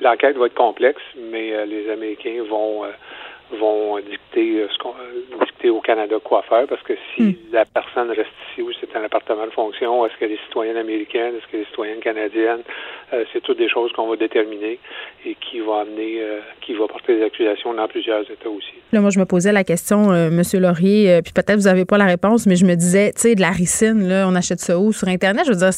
[0.00, 2.88] l'enquête va être complexe, mais euh, les Américains vont euh,
[3.54, 7.34] vont dicter euh, ce qu'on euh, dicter au Canada quoi faire parce que si hmm.
[7.52, 11.34] la personne reste ici ou c'est un appartement de fonction, est-ce qu'elle est citoyenne américaine,
[11.36, 12.60] est-ce qu'elle est citoyenne canadienne,
[13.12, 14.78] euh, c'est toutes des choses qu'on va déterminer
[15.26, 16.20] et qui va amener,
[16.60, 18.74] qui va porter des accusations dans plusieurs États aussi.
[18.92, 22.04] Là, moi, je me posais la question, Monsieur Laurier, puis peut-être vous n'avez pas la
[22.04, 24.92] réponse, mais je me disais, tu sais, de la ricine, là, on achète ça où?
[24.92, 25.44] Sur Internet?
[25.46, 25.70] Je veux dire,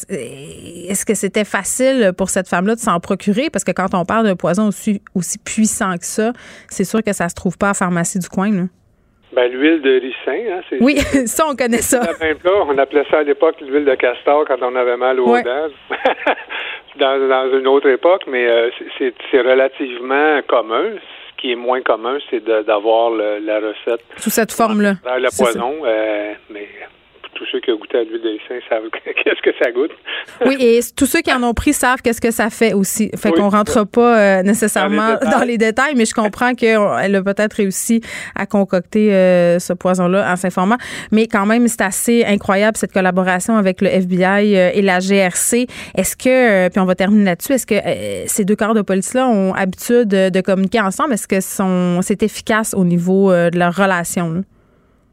[0.89, 3.49] est-ce que c'était facile pour cette femme-là de s'en procurer?
[3.49, 6.33] Parce que quand on parle d'un poison aussi, aussi puissant que ça,
[6.69, 8.63] c'est sûr que ça se trouve pas la pharmacie du coin, là?
[9.33, 10.81] Ben, l'huile de ricin, hein, c'est...
[10.81, 12.01] Oui, ça, on connaît ça.
[12.67, 15.67] On appelait ça à l'époque l'huile de castor quand on avait mal aux dents.
[16.97, 20.93] dans, dans, une autre époque, mais euh, c'est, c'est relativement commun.
[20.95, 24.03] Ce qui est moins commun, c'est d'avoir la recette.
[24.17, 24.93] Sous cette forme-là.
[25.05, 26.67] Le poison, euh, mais
[27.37, 29.91] tous ceux qui ont goûté à l'huile de ricin savent qu'est-ce que ça goûte.
[30.45, 33.11] oui, et tous ceux qui en ont pris savent qu'est-ce que ça fait aussi.
[33.15, 37.53] Fait qu'on rentre pas euh, nécessairement dans les, détails, mais je comprends qu'elle a peut-être
[37.53, 38.01] réussi
[38.35, 40.77] à concocter euh, ce poison-là en s'informant.
[41.11, 45.67] Mais quand même, c'est assez incroyable cette collaboration avec le FBI euh, et la GRC.
[45.95, 47.75] Est-ce que, puis on va terminer là-dessus, est-ce que
[48.27, 51.13] ces deux corps de police-là ont habitude de, communiquer ensemble?
[51.13, 51.39] Est-ce que
[52.01, 54.43] c'est efficace au niveau de leur relation?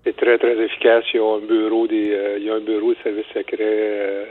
[0.05, 1.05] C'est très, très efficace.
[1.15, 3.57] Il y a un bureau des euh, il y a un bureau de service secret
[3.61, 4.25] euh,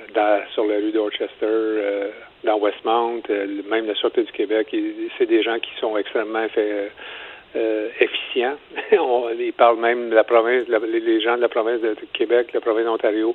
[0.53, 2.09] sur la rue Dorchester, euh,
[2.43, 3.23] dans Westmount,
[3.67, 4.75] même la Sûreté du Québec.
[5.17, 6.45] C'est des gens qui sont extrêmement
[7.99, 8.55] efficients.
[8.99, 12.61] On, ils parlent même de la province, les gens de la province de Québec, la
[12.61, 13.33] province d'Ontario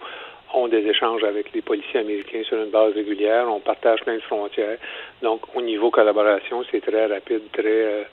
[0.54, 3.46] ont des échanges avec les policiers américains sur une base régulière.
[3.48, 4.78] On partage plein de frontières.
[5.22, 8.06] Donc, au niveau collaboration, c'est très rapide, très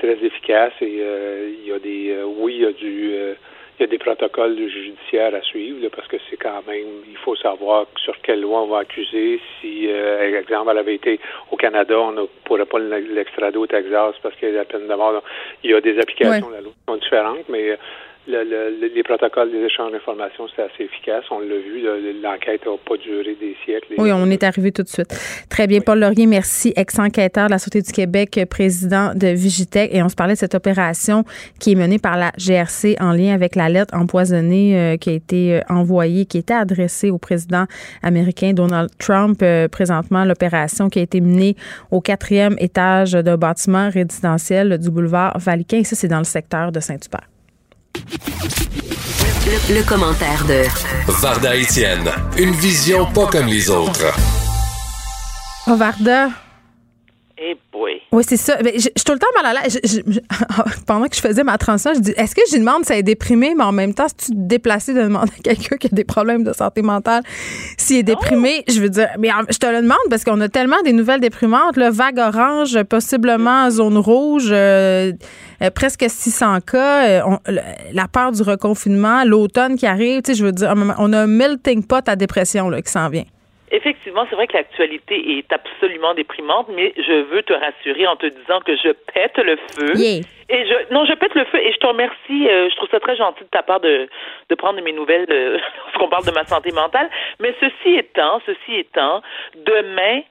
[0.00, 3.34] très efficace et euh, il y a des euh, oui il y a du euh,
[3.78, 7.36] il y a des protocoles judiciaires à suivre parce que c'est quand même il faut
[7.36, 9.40] savoir sur quelle loi on va accuser.
[9.60, 11.18] Si par exemple elle avait été
[11.50, 14.86] au Canada on ne pourrait pas l'extrader au Texas parce qu'il y a la peine
[14.86, 15.22] de mort.
[15.64, 17.78] Il y a des applications de la loi qui sont différentes mais
[18.26, 21.24] les protocoles des échanges d'informations, c'est assez efficace.
[21.30, 21.82] On l'a vu,
[22.22, 23.94] l'enquête n'a pas duré des siècles.
[23.98, 25.14] Oui, on est arrivé tout de suite.
[25.48, 29.90] Très bien, Paul Laurier, merci, ex-enquêteur de la Sûreté du Québec, président de Vigitech.
[29.92, 31.24] Et on se parlait de cette opération
[31.58, 35.12] qui est menée par la GRC en lien avec la lettre empoisonnée euh, qui a
[35.12, 37.64] été euh, envoyée, qui était adressée au président
[38.02, 39.40] américain Donald Trump.
[39.42, 41.56] Euh, présentement, l'opération qui a été menée
[41.90, 45.78] au quatrième étage d'un bâtiment résidentiel du boulevard Valiquin.
[45.78, 47.28] Et ça, c'est dans le secteur de Saint-Hubert.
[49.68, 50.64] Le, commentaire de
[51.20, 54.14] Varda Etienne, une vision pas comme les autres.
[55.66, 56.28] Oh, Varda.
[57.38, 57.89] Eh boy.
[58.12, 58.58] Oui, c'est ça.
[58.60, 59.80] je, suis tout le temps mal à l'aise.
[60.86, 63.02] pendant que je faisais ma transition, je dis est-ce que je demande si elle est
[63.04, 65.90] déprimée, mais en même temps, si tu te déplacer de demander à quelqu'un qui a
[65.92, 67.22] des problèmes de santé mentale
[67.76, 70.82] s'il est déprimé, je veux dire, mais je te le demande parce qu'on a tellement
[70.84, 74.48] des nouvelles déprimantes, le vague orange, possiblement zone rouge.
[74.50, 75.12] Euh,
[75.62, 77.36] euh, presque 600 cas, euh,
[77.92, 81.26] la peur du reconfinement, l'automne qui arrive, tu sais, je veux dire, on a un
[81.26, 83.24] melting pot à dépression là, qui s'en vient.
[83.70, 88.26] Effectivement, c'est vrai que l'actualité est absolument déprimante, mais je veux te rassurer en te
[88.26, 89.94] disant que je pète le feu.
[90.52, 92.48] Et je non, je pète le feu et je te remercie.
[92.48, 94.08] Euh, je trouve ça très gentil de ta part de,
[94.48, 95.26] de prendre mes nouvelles
[95.84, 97.08] lorsqu'on parle de ma santé mentale.
[97.38, 99.22] Mais ceci étant, ceci étant,
[99.54, 100.22] demain,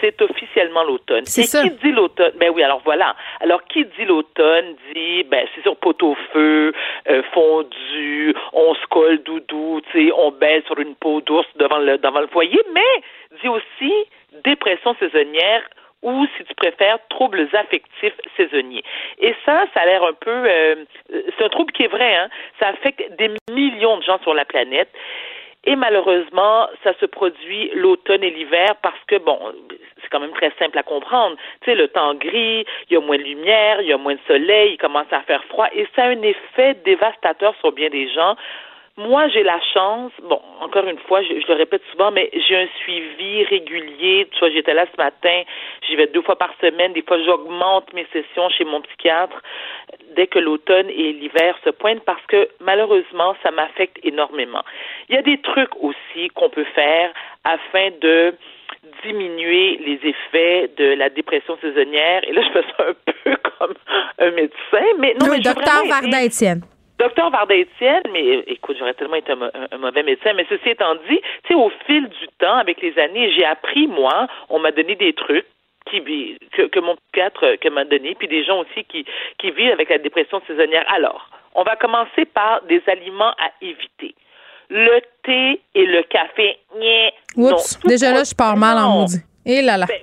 [0.00, 1.24] c'est officiellement l'automne.
[1.24, 1.62] C'est ça.
[1.62, 2.32] qui dit l'automne?
[2.36, 3.16] Ben oui, alors voilà.
[3.40, 6.72] Alors, qui dit l'automne dit, ben, c'est sur pot-au-feu,
[7.08, 11.78] euh, fondu, on se colle doudou, tu sais, on baisse sur une peau d'ours devant
[11.78, 13.02] le, devant le foyer, mais
[13.42, 13.92] dit aussi
[14.44, 15.62] dépression saisonnière
[16.02, 18.84] ou, si tu préfères, troubles affectifs saisonniers.
[19.18, 20.30] Et ça, ça a l'air un peu...
[20.30, 22.28] Euh, c'est un trouble qui est vrai, hein?
[22.60, 24.90] Ça affecte des millions de gens sur la planète.
[25.66, 29.38] Et malheureusement, ça se produit l'automne et l'hiver parce que, bon,
[30.00, 31.36] c'est quand même très simple à comprendre.
[31.62, 34.14] Tu sais, le temps gris, il y a moins de lumière, il y a moins
[34.14, 37.90] de soleil, il commence à faire froid et ça a un effet dévastateur sur bien
[37.90, 38.36] des gens.
[38.98, 42.68] Moi, j'ai la chance, bon, encore une fois, je, le répète souvent, mais j'ai un
[42.80, 44.26] suivi régulier.
[44.32, 45.42] Tu vois, j'étais là ce matin,
[45.86, 46.94] j'y vais deux fois par semaine.
[46.94, 49.42] Des fois, j'augmente mes sessions chez mon psychiatre
[50.14, 54.62] dès que l'automne et l'hiver se pointent parce que malheureusement, ça m'affecte énormément.
[55.10, 57.12] Il y a des trucs aussi qu'on peut faire
[57.44, 58.34] afin de
[59.04, 62.22] diminuer les effets de la dépression saisonnière.
[62.26, 63.74] Et là, je fais ça un peu comme
[64.20, 66.62] un médecin, mais non, mais docteur Varda Étienne.
[66.98, 71.48] Docteur Varda-Étienne, mais écoute, j'aurais tellement été un, mauvais médecin, mais ceci étant dit, tu
[71.48, 75.12] sais, au fil du temps, avec les années, j'ai appris, moi, on m'a donné des
[75.12, 75.46] trucs
[75.90, 76.00] qui,
[76.52, 79.04] que, que mon psychiatre euh, que m'a donné, puis des gens aussi qui,
[79.38, 80.84] qui vivent avec la dépression saisonnière.
[80.88, 84.14] Alors, on va commencer par des aliments à éviter.
[84.68, 86.58] Le thé et le café,
[87.36, 89.20] Oups, déjà là, je pars mal en maudit.
[89.44, 89.86] Et là là.
[89.86, 90.00] Ben,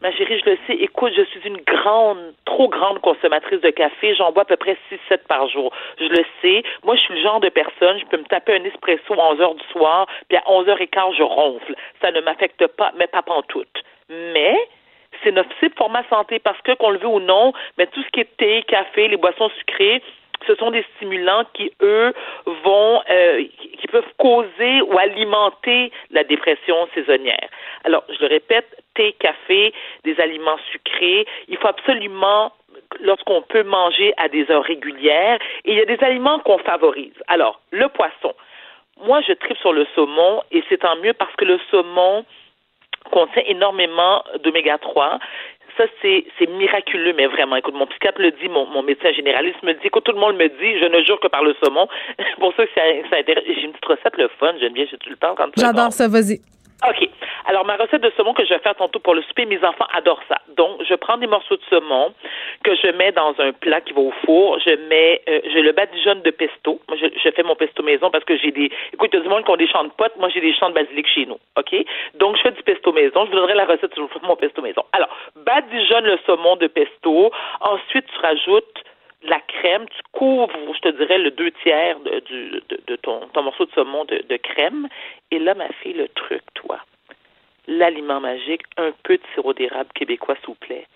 [0.00, 0.74] Ma chérie, je le sais.
[0.74, 4.14] Écoute, je suis une grande, trop grande consommatrice de café.
[4.14, 4.76] J'en bois à peu près
[5.10, 5.72] 6-7 par jour.
[5.98, 6.62] Je le sais.
[6.84, 9.40] Moi, je suis le genre de personne, je peux me taper un espresso à 11
[9.40, 11.74] heures du soir, puis à 11 h quart, je ronfle.
[12.00, 13.64] Ça ne m'affecte pas, mais pas tout.
[14.08, 14.56] Mais,
[15.24, 18.08] c'est nocif pour ma santé parce que, qu'on le veut ou non, mais tout ce
[18.10, 20.00] qui est thé, café, les boissons sucrées,
[20.46, 22.12] ce sont des stimulants qui, eux,
[22.46, 23.44] vont, euh,
[23.80, 27.48] qui peuvent causer ou alimenter la dépression saisonnière.
[27.84, 29.72] Alors, je le répète, thé, café,
[30.04, 31.26] des aliments sucrés.
[31.48, 32.52] Il faut absolument
[33.00, 35.38] lorsqu'on peut manger à des heures régulières.
[35.64, 37.14] Il y a des aliments qu'on favorise.
[37.28, 38.34] Alors, le poisson.
[39.04, 42.24] Moi, je tripe sur le saumon et c'est tant mieux parce que le saumon
[43.10, 45.18] contient énormément d'oméga 3
[45.78, 47.56] ça, c'est, miraculeux, mais vraiment.
[47.56, 50.36] Écoute, mon psychiatre le dit, mon, mon, médecin généraliste me dit, écoute, tout le monde
[50.36, 51.88] me dit, je ne jure que par le saumon.
[52.40, 53.44] pour ça que ça, ça intéresse.
[53.46, 56.08] J'ai une petite recette, le fun, j'aime bien, j'ai tout le temps quand J'adore ça,
[56.08, 56.40] vas-y.
[56.86, 57.08] OK.
[57.46, 59.86] Alors, ma recette de saumon que je vais faire tantôt pour le souper, mes enfants
[59.94, 60.36] adorent ça.
[60.56, 62.14] Donc, je prends des morceaux de saumon
[62.62, 64.60] que je mets dans un plat qui va au four.
[64.60, 66.80] Je mets, euh, je le badigeonne de pesto.
[66.88, 69.22] Moi, je, je, fais mon pesto maison parce que j'ai des, écoute, il y a
[69.22, 70.16] du monde qui ont des champs de potes.
[70.18, 71.38] Moi, j'ai des champs de basilic chez nous.
[71.56, 71.74] OK?
[72.14, 73.24] Donc, je fais du pesto maison.
[73.24, 74.84] Je vous donnerai la recette sur mon pesto maison.
[74.92, 77.32] Alors, badigeonne le saumon de pesto.
[77.60, 78.84] Ensuite, tu rajoutes
[79.22, 82.22] la crème, tu couvres, je te dirais, le deux tiers de,
[82.86, 84.88] de, ton, ton, morceau de saumon de, de crème.
[85.30, 86.78] Et là, ma fille, le truc, toi,
[87.66, 90.86] l'aliment magique, un peu de sirop d'érable québécois, s'il vous plaît.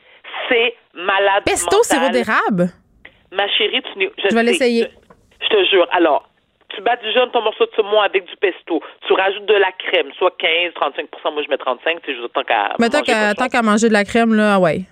[0.48, 1.42] C'est malade.
[1.44, 2.68] Pesto sirop d'érable?
[3.32, 4.86] Ma chérie, tu je, je vais l'essayer.
[5.40, 5.88] Je, te jure.
[5.90, 6.28] Alors,
[6.68, 8.80] tu badigeonnes ton morceau de saumon avec du pesto.
[9.06, 12.44] Tu rajoutes de la crème, soit 15, 35% Moi, je mets 35, c'est juste tant
[12.44, 12.76] qu'à.
[12.78, 14.82] Mais tant qu'à manger de la crème, là, ouais.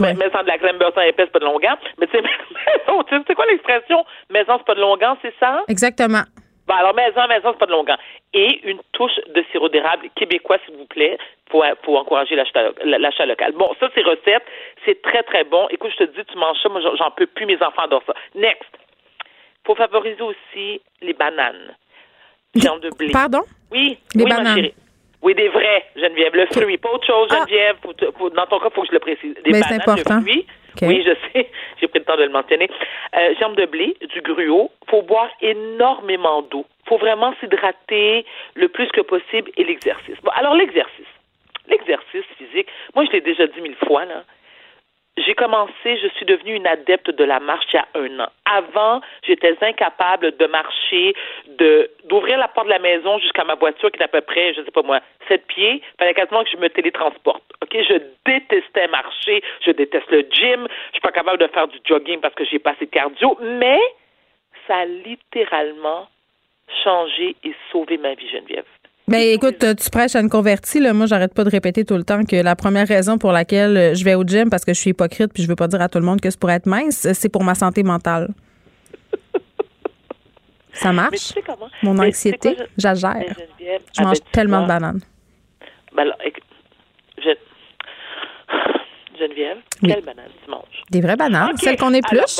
[0.00, 1.76] Mais, mais sans de la crème beurre sans épaisse, pas de longueur.
[1.98, 4.04] Mais tu sais, c'est quoi l'expression?
[4.30, 5.62] Maison, c'est pas de longueur, c'est ça?
[5.68, 6.22] Exactement.
[6.66, 7.98] Bon, alors maison, maison, c'est pas de longueur.
[8.32, 13.52] Et une touche de sirop d'érable québécois, s'il vous plaît, pour, pour encourager l'achat local.
[13.52, 14.44] Bon, ça, c'est recette.
[14.84, 15.66] C'est très, très bon.
[15.70, 18.14] Écoute, je te dis, tu manges ça, moi, j'en peux plus, mes enfants adorent ça.
[18.34, 18.70] Next.
[19.66, 21.74] Faut favoriser aussi les bananes.
[22.54, 23.10] Viande de blé.
[23.12, 23.42] Pardon?
[23.70, 23.98] Oui.
[24.14, 24.44] Les oui, bananes.
[24.44, 24.74] Ma chérie.
[25.22, 26.34] Oui, des vrais, Geneviève.
[26.34, 27.44] Le fruit, pas autre chose, ah.
[27.46, 27.76] Geneviève.
[28.34, 29.34] dans ton cas, il faut que je le précise.
[29.44, 30.20] Des Mais bananes, important.
[30.20, 30.46] de.
[30.82, 31.50] Oui, je sais.
[31.80, 32.70] J'ai pris le temps de le mentionner.
[33.16, 34.70] Euh, germe de blé, du gruau.
[34.88, 36.64] faut boire énormément d'eau.
[36.88, 38.24] faut vraiment s'hydrater
[38.54, 40.16] le plus que possible et l'exercice.
[40.22, 41.06] Bon, alors l'exercice.
[41.68, 44.24] L'exercice physique, moi, je l'ai déjà dit mille fois, là
[45.16, 48.28] j'ai commencé, je suis devenue une adepte de la marche il y a un an.
[48.46, 51.14] Avant, j'étais incapable de marcher,
[51.46, 54.54] de d'ouvrir la porte de la maison jusqu'à ma voiture qui est à peu près,
[54.54, 55.82] je sais pas moi, sept pieds.
[55.98, 57.42] Fallait quasiment que je me télétransporte.
[57.62, 60.66] Ok, je détestais marcher, je déteste le gym.
[60.88, 63.36] Je suis pas capable de faire du jogging parce que j'ai pas assez de cardio,
[63.40, 63.80] mais
[64.66, 66.08] ça a littéralement
[66.84, 68.64] changé et sauvé ma vie, Geneviève.
[69.08, 70.78] Mais écoute, tu prêches à une convertie.
[70.78, 70.92] Là.
[70.92, 73.94] Moi, j'arrête pas de répéter tout le temps que la première raison pour laquelle euh,
[73.94, 75.88] je vais au gym, parce que je suis hypocrite puis je veux pas dire à
[75.88, 78.28] tout le monde que c'est pour être mince, c'est pour ma santé mentale.
[80.72, 81.34] Ça marche?
[81.82, 83.34] Mon anxiété, j'agère.
[83.58, 85.00] Je mange tellement de bananes.
[85.94, 86.16] Ben alors,
[87.18, 87.30] je...
[89.18, 90.82] Geneviève, quelle banane tu manges?
[90.90, 92.38] Des vraies bananes, celles qu'on épluche.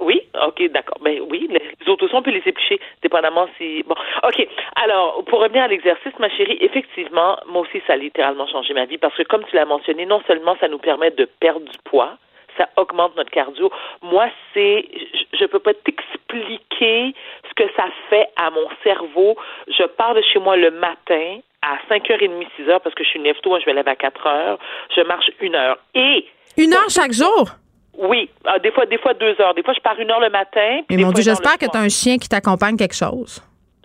[0.00, 0.98] Oui, ok, d'accord.
[1.02, 3.82] Ben oui, les aussi, on peut les éplucher, dépendamment si.
[3.82, 3.94] Bon,
[4.24, 4.48] ok.
[4.76, 8.86] Alors, pour revenir à l'exercice, ma chérie, effectivement, moi aussi, ça a littéralement changé ma
[8.86, 11.78] vie parce que, comme tu l'as mentionné, non seulement ça nous permet de perdre du
[11.84, 12.16] poids,
[12.56, 13.70] ça augmente notre cardio.
[14.02, 14.88] Moi, c'est,
[15.34, 17.14] je, ne peux pas t'expliquer
[17.48, 19.36] ce que ça fait à mon cerveau.
[19.68, 23.32] Je pars de chez moi le matin à 5h30, 6h parce que je suis une
[23.46, 24.56] moi je vais lever à 4h.
[24.96, 25.78] Je marche une heure.
[25.94, 26.26] Et.
[26.56, 27.50] Une heure chaque jour?
[27.98, 29.54] Oui, ah, des fois, des fois deux heures.
[29.54, 30.80] Des fois, je pars une heure le matin.
[30.88, 33.42] Mais mon Dieu, j'espère que tu as un chien qui t'accompagne quelque chose.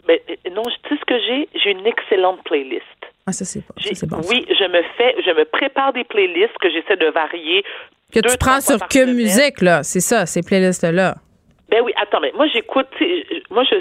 [0.07, 1.49] Mais, ben, euh, non, tu sais ce que j'ai?
[1.61, 2.83] J'ai une excellente playlist.
[3.27, 3.61] Ah, ça, c'est
[4.07, 4.21] bon.
[4.29, 7.63] Oui, je me fais, je me prépare des playlists que j'essaie de varier.
[8.13, 9.81] Que tu prends sur Que Musique, là.
[9.83, 11.15] C'est ça, ces playlists-là.
[11.69, 12.87] Ben oui, attends, mais moi j'écoute,
[13.49, 13.75] moi je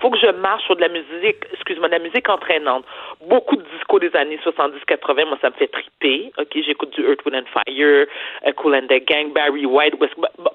[0.00, 2.84] faut que je marche sur de la musique, excuse-moi, de la musique entraînante.
[3.28, 6.32] Beaucoup de disco des années 70-80, moi ça me fait triper.
[6.38, 8.06] OK, j'écoute du Earth, Wind and Fire,
[8.46, 9.94] uh, Cool and the Gang, Barry White.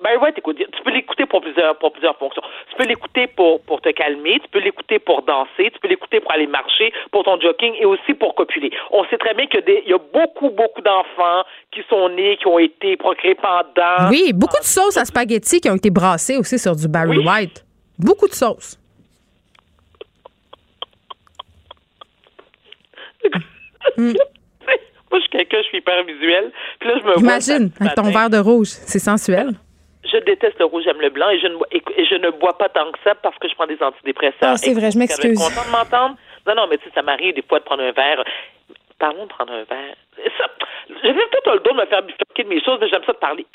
[0.01, 2.41] Barry White, écoute, tu peux l'écouter pour plusieurs pour plusieurs fonctions.
[2.69, 6.19] Tu peux l'écouter pour pour te calmer, tu peux l'écouter pour danser, tu peux l'écouter
[6.19, 8.71] pour aller marcher, pour ton jogging et aussi pour copuler.
[8.91, 12.59] On sait très bien qu'il y a beaucoup beaucoup d'enfants qui sont nés, qui ont
[12.59, 14.09] été procréés pendant.
[14.09, 17.65] Oui, beaucoup de sauces à spaghetti qui ont été brassées aussi sur du Barry White.
[17.97, 18.77] Beaucoup de sauces.
[23.97, 24.13] Mm.
[25.11, 26.51] Moi, je suis quelqu'un, je suis hyper visuel.
[26.79, 29.51] Puis là, je me Imagine, avec ton verre de rouge, c'est sensuel.
[30.03, 32.69] Je déteste le rouge, j'aime le blanc et je, ne, et, je ne bois pas
[32.69, 34.53] tant que ça parce que je prends des antidépresseurs.
[34.53, 35.37] Ah, c'est vrai, je m'excuse.
[35.37, 36.15] Je content de m'entendre.
[36.47, 38.23] Non, non, mais tu sais, ça m'arrive des fois de prendre un verre.
[38.97, 39.95] Parlons de prendre un verre.
[40.37, 40.45] Ça,
[41.03, 43.17] j'ai peut-être le dos de me faire bifurquer de mes choses, mais j'aime ça de
[43.17, 43.45] parler.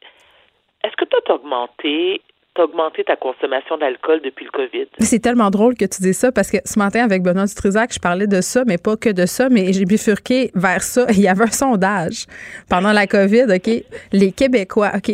[0.85, 2.20] Est-ce que tu as augmenté
[2.57, 4.87] t'as augmenté ta consommation d'alcool depuis le COVID.
[4.99, 7.99] C'est tellement drôle que tu dis ça parce que ce matin, avec Benoît Dutrisac, je
[7.99, 11.07] parlais de ça, mais pas que de ça, mais j'ai bifurqué vers ça.
[11.11, 12.27] Il y avait un sondage
[12.69, 13.85] pendant la COVID, OK?
[14.12, 15.12] Les Québécois, OK?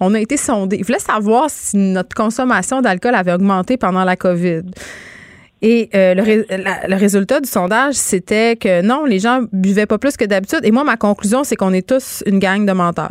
[0.00, 0.76] On a été sondés.
[0.76, 4.62] Ils voulaient savoir si notre consommation d'alcool avait augmenté pendant la COVID.
[5.60, 10.16] Et euh, le, le, résultat du sondage, c'était que non, les gens buvaient pas plus
[10.16, 10.60] que d'habitude.
[10.62, 13.10] Et moi, ma conclusion, c'est qu'on est tous une gang de menteurs.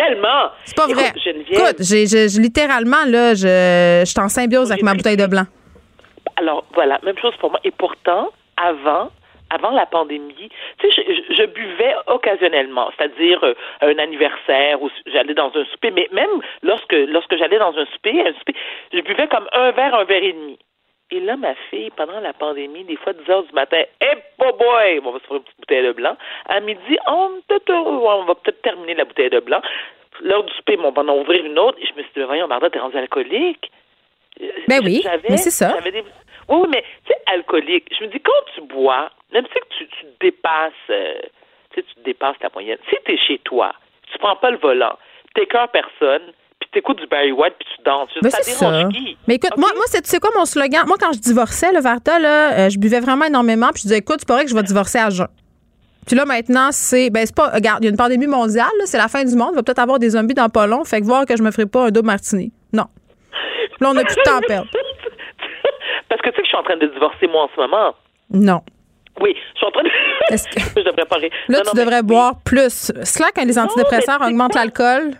[0.00, 0.50] Tellement.
[0.64, 1.12] C'est pas vrai.
[1.50, 5.44] Écoute, j'ai, littéralement, là, je, je suis en symbiose avec ma bouteille de blanc.
[6.36, 7.60] Alors, voilà, même chose pour moi.
[7.64, 9.10] Et pourtant, avant,
[9.50, 10.48] avant la pandémie,
[10.78, 16.08] tu sais, je, buvais occasionnellement, c'est-à-dire euh, un anniversaire ou j'allais dans un souper, mais
[16.12, 16.30] même
[16.62, 18.54] lorsque lorsque j'allais dans un souper, un souper,
[18.92, 20.58] je buvais comme un verre, un verre et demi.
[21.12, 25.00] Et là, ma fille, pendant la pandémie, des fois 10 heures du matin, hey, boy,
[25.04, 26.16] on va se faire une petite bouteille de blanc.
[26.48, 29.60] À midi, on, on va peut-être terminer la bouteille de blanc.
[30.22, 31.78] L'heure du souper, on va en ouvrir une autre.
[31.80, 33.70] Et je me suis dit, voyons, Marda, t'es rendu alcoolique.
[34.68, 35.76] Ben oui, mais c'est ça.
[36.48, 37.88] Oui, mais tu sais, alcoolique.
[37.96, 41.14] Je me dis, quand tu bois, même si tu, tu dépasses, euh,
[41.72, 42.78] tu sais, tu dépasses la moyenne.
[42.88, 43.72] Si tu es chez toi,
[44.10, 44.96] tu prends pas le volant,
[45.34, 46.32] tu cœur personne,
[46.70, 48.10] puis tu écoutes du Barry White, puis tu danses.
[48.22, 48.88] Mais c'est ça.
[49.26, 50.84] Mais écoute, moi, moi tu sais quoi mon slogan?
[50.86, 53.98] Moi, quand je divorçais, le Varta, là, euh, je buvais vraiment énormément, puis je disais,
[53.98, 55.26] écoute, c'est pas vrai que je vais divorcer à jeun.
[56.06, 57.10] Puis là, maintenant, c'est.
[57.10, 57.50] Ben, c'est pas.
[57.50, 59.50] Regarde, il y a une pandémie mondiale, c'est la fin du monde.
[59.52, 60.84] Il va peut-être avoir des zombies dans pas long.
[60.84, 62.52] Fait que voir que je me ferai pas un double martini.
[62.72, 62.86] Non.
[63.80, 64.68] Là, on a plus de temps à perdre.
[66.08, 67.94] Parce que tu sais que je suis en train de divorcer, moi, en ce moment.
[68.30, 68.60] Non.
[69.20, 69.90] Oui, je suis en train de.
[70.76, 71.30] je devrais parler.
[71.48, 72.92] Là, tu devrais boire plus.
[73.04, 75.14] Cela, quand les antidépresseurs augmentent l'alcool?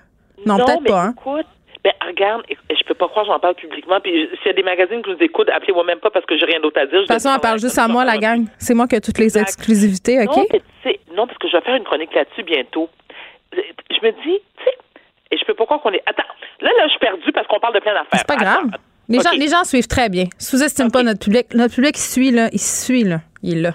[0.46, 1.02] Non, peut-être pas.
[1.02, 1.14] Hein.
[1.18, 1.46] Écoute,
[1.82, 4.00] ben, regarde, je peux pas croire que j'en parle publiquement.
[4.00, 6.36] Puis s'il y a des magazines que je vous écoute, appelez-moi même pas parce que
[6.38, 7.00] j'ai rien d'autre à dire.
[7.00, 8.44] De toute façon, on parle juste à moi, la gang.
[8.58, 10.36] C'est moi qui ai toutes les exclusivités, OK?
[10.36, 10.44] Non,
[11.16, 12.88] non, parce que je vais faire une chronique là-dessus bientôt.
[13.52, 14.76] Je me dis, tu sais,
[15.30, 16.02] et je peux pas croire qu'on est.
[16.06, 16.24] Attends,
[16.60, 18.18] là, là, je suis perdue parce qu'on parle de plein d'affaires.
[18.18, 18.70] C'est pas grave.
[19.08, 20.24] Les, gens, les gens suivent très bien.
[20.38, 21.54] Sous-estime pas notre public.
[21.54, 22.48] Notre public suit, là.
[22.52, 23.18] Il suit, là.
[23.42, 23.72] Il est là.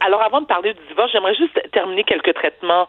[0.00, 2.88] Alors, avant de parler du divorce, j'aimerais juste terminer quelques traitements.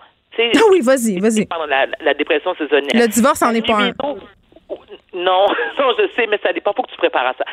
[0.56, 1.46] Ah oui, vas-y, vas-y.
[1.46, 2.92] Pendant la, la, dépression saisonnière.
[2.94, 3.92] Le divorce en est pas un.
[5.14, 5.48] Non,
[5.80, 6.74] non, je sais, mais ça dépend.
[6.74, 7.46] Faut que tu prépares à ça.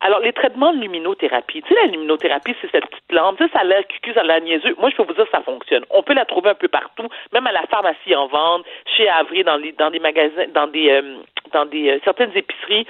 [0.00, 3.50] Alors, les traitements de luminothérapie, tu sais, la luminothérapie, c'est cette petite lampe, tu sais,
[3.52, 4.74] ça a l'air cucu, ça a l'air niaiseux.
[4.78, 5.84] Moi, je peux vous dire, ça fonctionne.
[5.88, 8.66] On peut la trouver un peu partout, même à la pharmacie en vente,
[8.96, 11.16] chez Avry, dans, les, dans des magasins, dans des, euh,
[11.52, 12.86] dans des euh, certaines épiceries.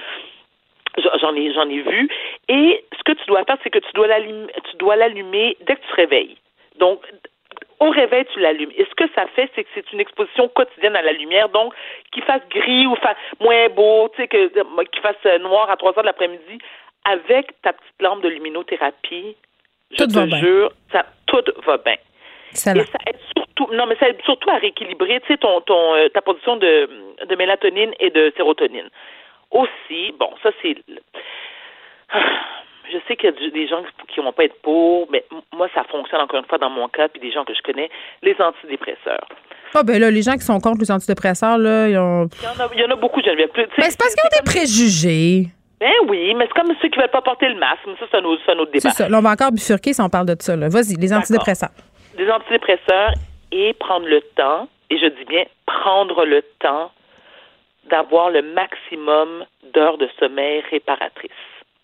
[0.97, 2.09] J'en ai, j'en ai vu.
[2.49, 5.75] Et ce que tu dois faire, c'est que tu dois l'allumer, tu dois l'allumer dès
[5.75, 6.37] que tu te réveilles.
[6.79, 7.01] Donc,
[7.79, 8.71] au réveil, tu l'allumes.
[8.77, 11.73] Et ce que ça fait, c'est que c'est une exposition quotidienne à la lumière, donc
[12.11, 14.47] qu'il fasse gris ou fasse moins beau, tu sais, que,
[14.85, 16.59] qu'il fasse noir à 3 heures de l'après-midi,
[17.03, 19.35] avec ta petite lampe de luminothérapie,
[19.91, 21.95] je te jure, ça, tout va bien.
[22.51, 25.95] Et ça aide surtout, non, mais ça aide surtout à rééquilibrer, tu sais, ton, ton,
[25.95, 26.89] euh, ta production de,
[27.25, 28.89] de mélatonine et de sérotonine.
[29.51, 30.75] Aussi, bon, ça c'est.
[32.91, 35.25] Je sais qu'il y a des gens qui vont pas être pour, mais
[35.55, 37.89] moi, ça fonctionne encore une fois dans mon cas, puis des gens que je connais,
[38.21, 39.27] les antidépresseurs.
[39.73, 42.29] Ah, ben là, les gens qui sont contre les antidépresseurs, là, ils ont.
[42.41, 43.49] Il y en a, il y en a beaucoup, Geneviève.
[43.55, 45.47] Ben, c'est parce qu'ils ont des préjugés.
[45.79, 47.81] Ben oui, mais c'est comme ceux qui veulent pas porter le masque.
[47.85, 48.89] Mais ça, c'est un, autre, un autre débat.
[48.89, 49.09] C'est ça.
[49.09, 50.55] Là, on va encore bifurquer si on parle de ça.
[50.55, 51.71] Vas-y, les antidépresseurs.
[52.17, 53.13] Des antidépresseurs
[53.51, 56.91] et prendre le temps, et je dis bien prendre le temps
[57.89, 61.31] d'avoir le maximum d'heures de sommeil réparatrices.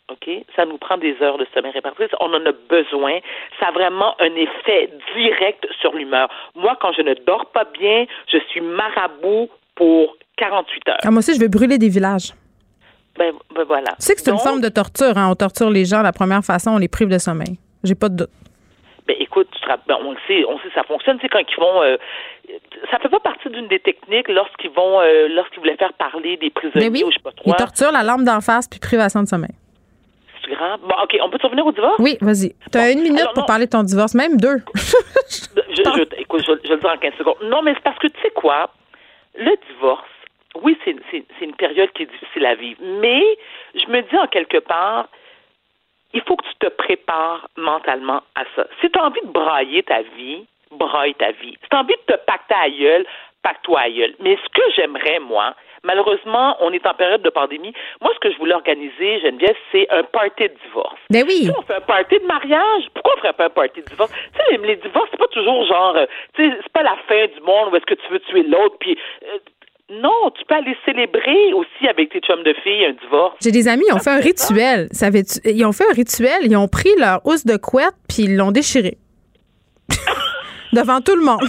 [0.10, 0.30] OK?
[0.56, 2.10] Ça nous prend des heures de sommeil réparatrices.
[2.19, 3.19] On en a besoin.
[3.60, 6.30] Ça a vraiment un effet direct sur l'humeur.
[6.56, 10.98] Moi, quand je ne dors pas bien, je suis marabout pour 48 heures.
[11.03, 12.34] Ah, moi aussi, je vais brûler des villages.
[13.18, 13.91] Ben, ben voilà.
[13.99, 15.18] Tu sais que c'est une forme de torture.
[15.18, 15.30] Hein?
[15.32, 17.57] On torture les gens la première façon, on les prive de sommeil.
[17.84, 18.30] J'ai pas de doute.
[19.07, 19.49] Ben écoute,
[19.88, 21.18] ben, on sait, on sait ça fonctionne.
[21.22, 21.98] C'est quand ils vont, euh,
[22.91, 26.49] ça fait pas partie d'une des techniques lorsqu'ils vont, euh, lorsqu'ils voulaient faire parler des
[26.49, 27.49] prisonniers oui, ou je sais pas trop.
[27.49, 29.52] Ils torturent la lampe d'en face puis privation de sommeil.
[30.49, 30.80] Grave.
[30.81, 31.95] Bon, ok, on peut revenir au divorce?
[31.99, 32.53] Oui, vas-y.
[32.72, 34.57] Tu as une minute pour parler de ton divorce, même deux.
[34.76, 37.38] je, je, écoute, je, je le dis en 15 secondes.
[37.43, 38.69] Non, mais c'est parce que tu sais quoi,
[39.38, 40.03] le divorce
[40.61, 42.80] oui, c'est une période qui est difficile à vivre.
[42.81, 43.23] Mais
[43.76, 45.07] je me dis en quelque part,
[46.13, 48.68] il faut que tu te prépares mentalement à ça.
[48.81, 51.57] Si tu as envie de brailler ta vie, braille ta vie.
[51.61, 53.05] Si tu as envie de te pacter à gueule,
[53.43, 54.15] gueule.
[54.19, 57.73] Mais ce que j'aimerais, moi, malheureusement, on est en période de pandémie.
[58.01, 60.99] Moi, ce que je voulais organiser, Geneviève, c'est un party de divorce.
[61.09, 61.49] Ben oui.
[61.57, 62.84] on fait un party de mariage.
[62.93, 64.11] Pourquoi on ferait pas un party de divorce?
[64.11, 66.05] Tu sais, les, divorces, c'est pas toujours genre, euh,
[66.35, 68.76] tu sais, c'est pas la fin du monde où est-ce que tu veux tuer l'autre,
[68.80, 69.38] puis euh,
[69.89, 73.35] non, tu peux aller célébrer aussi avec tes chums de filles un divorce.
[73.41, 74.88] J'ai des amis, ils ont fait un rituel.
[74.91, 75.07] Ça
[75.43, 78.51] ils ont fait un rituel, ils ont pris leur housse de couette puis ils l'ont
[78.51, 78.97] déchiré.
[80.73, 81.41] Devant tout le monde.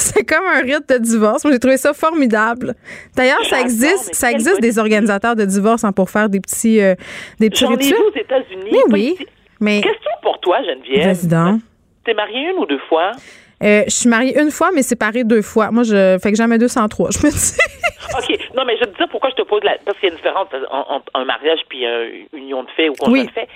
[0.12, 1.44] C'est comme un rite de divorce.
[1.44, 2.74] Moi, j'ai trouvé ça formidable.
[3.14, 6.94] D'ailleurs, ça existe, ça existe des organisateurs de divorce hein, pour faire des petits, euh,
[7.38, 8.00] des petits rituels.
[8.00, 8.70] aux États-Unis.
[8.72, 9.18] Mais oui.
[9.60, 9.82] Mais...
[9.82, 11.02] Question pour toi, Geneviève.
[11.02, 11.58] Président.
[12.04, 13.10] T'es mariée une ou deux fois?
[13.62, 15.70] Euh, je suis mariée une fois, mais séparée deux fois.
[15.70, 17.10] Moi, je fais que jamais 203.
[17.10, 17.58] Je me dis.
[18.16, 18.54] OK.
[18.56, 19.76] Non, mais je te dis pourquoi je te pose la.
[19.84, 22.94] Parce qu'il y a une différence entre un mariage puis une union de fait ou
[22.94, 23.48] conjoint de fait.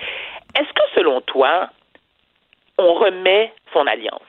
[0.54, 1.70] Est-ce que, selon toi,
[2.76, 4.20] on remet son alliance?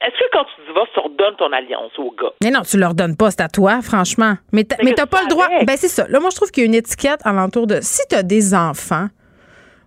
[0.00, 2.32] Est-ce que quand tu divorces, tu redonnes ton alliance au gars?
[2.42, 4.34] Mais non, tu leur donnes pas, c'est à toi, franchement.
[4.52, 5.48] Mais t'as, mais t'as pas le droit.
[5.64, 6.06] Ben, c'est ça.
[6.08, 7.80] Là, moi, je trouve qu'il y a une étiquette alentour de.
[7.80, 9.08] Si tu as des enfants,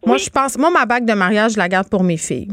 [0.06, 0.58] moi, je pense.
[0.58, 2.50] Moi, ma bague de mariage, je la garde pour mes filles.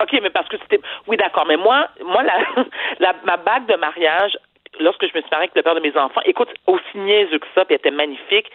[0.00, 0.80] OK, mais parce que c'était.
[1.08, 1.46] Oui, d'accord.
[1.48, 2.22] Mais moi, moi
[3.00, 4.38] la, ma bague de mariage,
[4.78, 7.46] lorsque je me suis mariée avec le père de mes enfants, écoute, aussi niaiseux que
[7.56, 8.46] ça, puis elle était magnifique.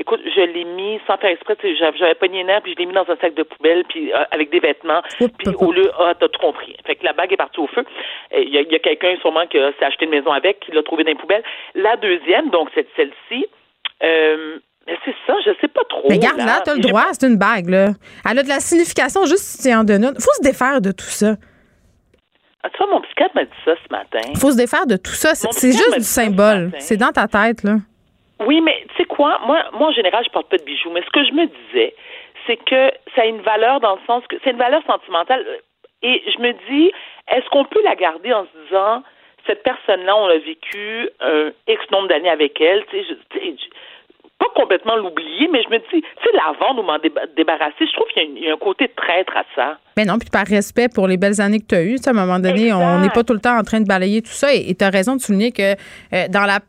[0.00, 1.56] Écoute, je l'ai mis sans faire exprès.
[1.76, 4.24] J'avais pas une nerf, puis je l'ai mis dans un sac de poubelle, puis euh,
[4.30, 5.02] avec des vêtements.
[5.18, 6.76] Puis au lieu, ah, t'as tout compris.
[6.86, 7.84] Fait que la bague est partie au feu.
[8.32, 11.10] Il y a, quelqu'un sûrement qui s'est acheté une maison avec, qui l'a trouvée dans
[11.10, 11.42] une poubelle.
[11.74, 13.46] La deuxième, donc c'est celle-ci.
[14.04, 14.58] Euh,
[15.04, 16.06] c'est ça, je sais pas trop.
[16.08, 17.88] Mais garde là, t'as le droit, c'est une bague, là.
[18.28, 20.14] Elle a de la signification juste si tu en donnes une.
[20.14, 21.34] Faut se défaire de tout ça.
[22.62, 24.32] Ah, tu vois, mon psychiatre m'a dit ça ce matin.
[24.36, 25.34] Faut se défaire de tout ça.
[25.34, 26.70] C'est juste du symbole.
[26.78, 27.76] C'est dans ta tête, là.
[28.40, 29.40] Oui, mais tu sais quoi?
[29.46, 30.90] Moi, moi, en général, je porte pas de bijoux.
[30.90, 31.94] Mais ce que je me disais,
[32.46, 35.44] c'est que ça a une valeur dans le sens que c'est une valeur sentimentale.
[36.02, 36.92] Et je me dis,
[37.28, 39.02] est-ce qu'on peut la garder en se disant,
[39.46, 43.56] cette personne-là, on a vécu un X nombre d'années avec elle, tu sais,
[44.38, 46.98] pas complètement l'oublier, mais je me dis, tu sais, la vendre ou m'en
[47.36, 49.78] débarrasser, je trouve qu'il y, a un côté traître à ça.
[49.96, 52.12] Mais non, puis par respect pour les belles années que tu as eues, à un
[52.12, 54.54] moment donné, on n'est pas tout le temps en train de balayer tout ça.
[54.54, 56.60] Et tu as raison de souligner que euh, dans la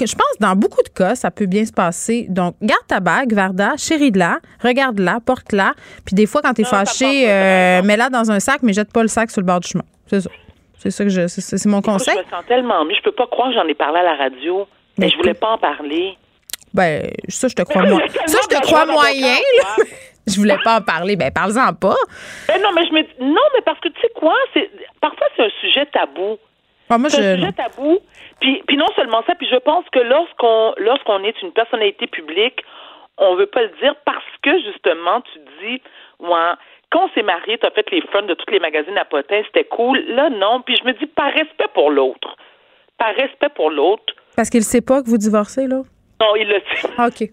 [0.00, 2.26] je pense dans beaucoup de cas, ça peut bien se passer.
[2.28, 5.72] Donc, garde ta bague, Varda, chérie-la, regarde-la, porte-la.
[6.04, 9.02] Puis des fois, quand tu es fâché, euh, mets-la dans un sac, mais jette pas
[9.02, 9.84] le sac sur le bord du chemin.
[10.06, 10.30] C'est ça.
[10.78, 11.26] C'est ça que je.
[11.28, 12.14] C'est mon conseil.
[12.14, 12.94] je me sens tellement mieux.
[12.94, 14.66] Je peux pas croire que j'en ai parlé à la radio.
[14.98, 16.16] Mais, je voulais pas en parler.
[16.74, 18.00] Ben, ça, je te crois moi.
[18.26, 19.36] Ça, je te crois moyen,
[20.26, 21.16] je voulais pas en parler.
[21.16, 21.96] Ben, parle-en pas.
[22.48, 23.00] Ben non, mais je me
[23.32, 24.70] non, mais parce que tu sais quoi, c'est
[25.00, 26.36] parfois c'est un sujet tabou.
[26.90, 27.98] Ah, moi, c'est un sujet tabou.
[28.40, 32.62] Puis, puis non seulement ça, puis je pense que lorsqu'on lorsqu'on est une personnalité publique,
[33.18, 35.80] on veut pas le dire parce que justement, tu dis,
[36.20, 36.52] ouais,
[36.90, 39.42] quand on s'est marié, tu as fait les fun de tous les magazines à potins,
[39.46, 39.98] c'était cool.
[40.08, 40.62] Là, non.
[40.62, 42.36] Puis je me dis, par respect pour l'autre,
[42.98, 44.14] par respect pour l'autre.
[44.36, 45.82] Parce qu'il sait pas que vous divorcez, là?
[46.20, 46.88] Non, il le sait.
[46.98, 47.28] Ah, OK.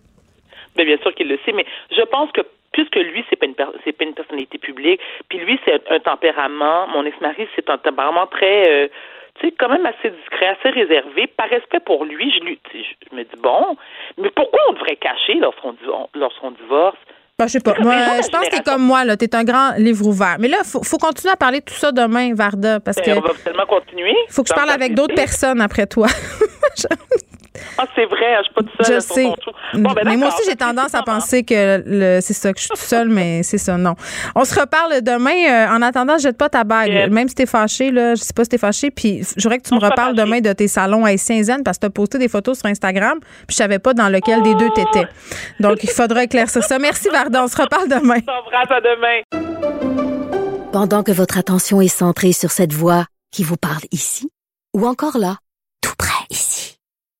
[0.78, 2.42] Mais bien sûr qu'il le sait, mais je pense que
[2.72, 6.88] puisque lui, c'est pas une c'est pas une personnalité publique, puis lui, c'est un, tempérament,
[6.88, 8.88] mon ex-mari, c'est un tempérament très euh,
[9.40, 13.16] tu sais, quand même assez discret, assez réservé, par respect pour lui, je lui je
[13.16, 13.78] me dis bon,
[14.18, 15.76] mais pourquoi on devrait cacher lorsqu'on
[16.14, 16.98] lorsqu'on divorce?
[17.40, 17.74] Ben, je sais pas.
[17.80, 19.18] Moi, je pense que t'es comme moi, là.
[19.18, 20.36] T'es un grand livre ouvert.
[20.40, 23.12] Mais là, faut, faut continuer à parler de tout ça demain, Varda, parce ben, que.
[23.18, 24.16] On va tellement continuer.
[24.30, 26.08] Faut que je parle avec d'autres personnes après toi.
[27.78, 28.96] Ah, c'est vrai, je suis pas toute seule.
[28.96, 29.32] Je sais.
[29.74, 32.80] Ben, mais moi aussi, j'ai tendance à penser que c'est ça, que je suis toute
[32.80, 33.96] seule, mais c'est ça, non.
[34.36, 35.32] On se reparle demain.
[35.32, 37.10] Euh, en attendant, jette pas ta bague.
[37.12, 39.68] Même si t'es fâché, là, je sais pas si t'es fâché, puis je voudrais que
[39.68, 42.60] tu me reparles demain de tes salons à Saint-Zen parce que t'as posté des photos
[42.60, 45.08] sur Instagram, puis je savais pas dans lequel des deux t'étais.
[45.60, 46.80] Donc, il faudra éclaircir ça.
[46.80, 47.44] Merci, Varda.
[47.44, 48.20] On se reparle demain.
[48.28, 49.22] On à demain.
[50.72, 54.30] Pendant que votre attention est centrée sur cette voix qui vous parle ici,
[54.74, 55.38] ou encore là,
[55.82, 56.11] tout près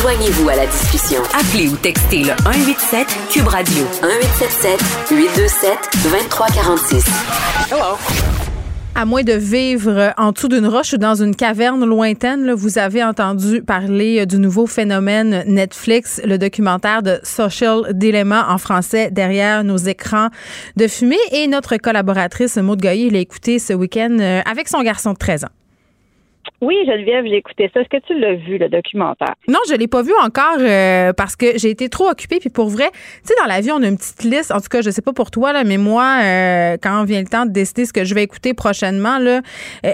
[0.00, 1.22] Joignez-vous à la discussion.
[1.32, 7.06] Appelez ou textez le 187 Cube Radio 1877 827 2346.
[7.72, 7.96] Hello.
[8.94, 13.02] À moins de vivre en dessous d'une roche ou dans une caverne lointaine, vous avez
[13.02, 19.78] entendu parler du nouveau phénomène Netflix, le documentaire de Social Dilemma en français derrière nos
[19.78, 20.28] écrans
[20.76, 21.16] de fumée.
[21.32, 25.44] Et notre collaboratrice Maud Goyer l'a écouté ce week-end euh, avec son garçon de 13
[25.44, 25.65] ans.
[26.60, 27.80] Oui, Geneviève, j'ai écouté ça.
[27.80, 29.34] Est-ce que tu l'as vu, le documentaire?
[29.48, 32.38] Non, je l'ai pas vu encore euh, parce que j'ai été trop occupée.
[32.40, 34.52] Puis pour vrai, tu sais, dans la vie, on a une petite liste.
[34.52, 37.26] En tout cas, je sais pas pour toi, là, mais moi, euh, quand vient le
[37.26, 39.40] temps de décider ce que je vais écouter prochainement, là,
[39.84, 39.90] euh,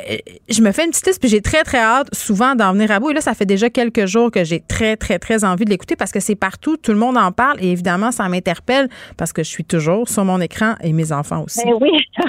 [0.48, 1.20] je me fais une petite liste.
[1.20, 3.10] Puis j'ai très, très hâte souvent d'en venir à bout.
[3.10, 5.96] Et là, ça fait déjà quelques jours que j'ai très, très, très envie de l'écouter
[5.96, 6.76] parce que c'est partout.
[6.76, 7.58] Tout le monde en parle.
[7.60, 8.88] Et évidemment, ça m'interpelle
[9.18, 11.64] parce que je suis toujours sur mon écran et mes enfants aussi.
[11.64, 11.90] Ben oui.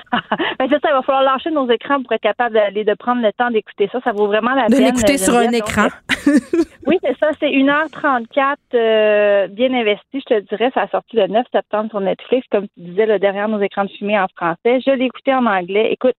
[0.59, 3.21] ben c'est ça, il va falloir lâcher nos écrans pour être capable d'aller de prendre
[3.21, 3.99] le temps d'écouter ça.
[4.03, 5.87] Ça vaut vraiment la de l'écouter sur un écran.
[6.87, 7.31] oui, c'est ça.
[7.39, 10.71] C'est 1h34 euh, bien investi, je te dirais.
[10.73, 13.85] Ça a sorti le 9 septembre sur Netflix, comme tu disais, le derrière nos écrans
[13.85, 14.81] de fumée en français.
[14.85, 15.89] Je l'ai écouté en anglais.
[15.91, 16.15] Écoute,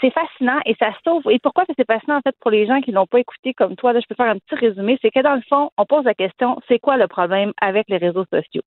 [0.00, 1.22] c'est fascinant et ça sauve.
[1.30, 3.92] Et pourquoi c'est fascinant, en fait, pour les gens qui l'ont pas écouté comme toi?
[3.92, 4.98] Là, je peux faire un petit résumé.
[5.00, 7.98] C'est que dans le fond, on pose la question, c'est quoi le problème avec les
[7.98, 8.62] réseaux sociaux?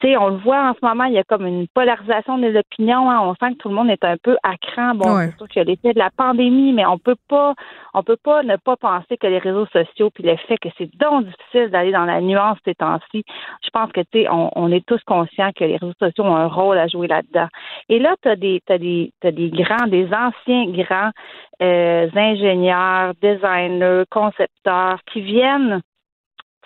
[0.00, 2.56] Tu sais, on le voit en ce moment, il y a comme une polarisation des
[2.56, 3.10] opinions.
[3.10, 3.20] Hein.
[3.22, 4.94] On sent que tout le monde est un peu à cran.
[4.94, 7.54] Bon, c'est sûr qu'il y a l'effet de la pandémie, mais on peut pas,
[7.94, 10.94] on peut pas ne pas penser que les réseaux sociaux, puis le fait que c'est
[10.96, 13.24] donc difficile d'aller dans la nuance ces temps-ci,
[13.64, 16.46] je pense que, tu sais, on, est tous conscients que les réseaux sociaux ont un
[16.46, 17.48] rôle à jouer là-dedans.
[17.88, 21.10] Et là, tu as des, t'as des, t'as des grands, des anciens grands
[21.62, 25.80] euh, ingénieurs, designers, concepteurs qui viennent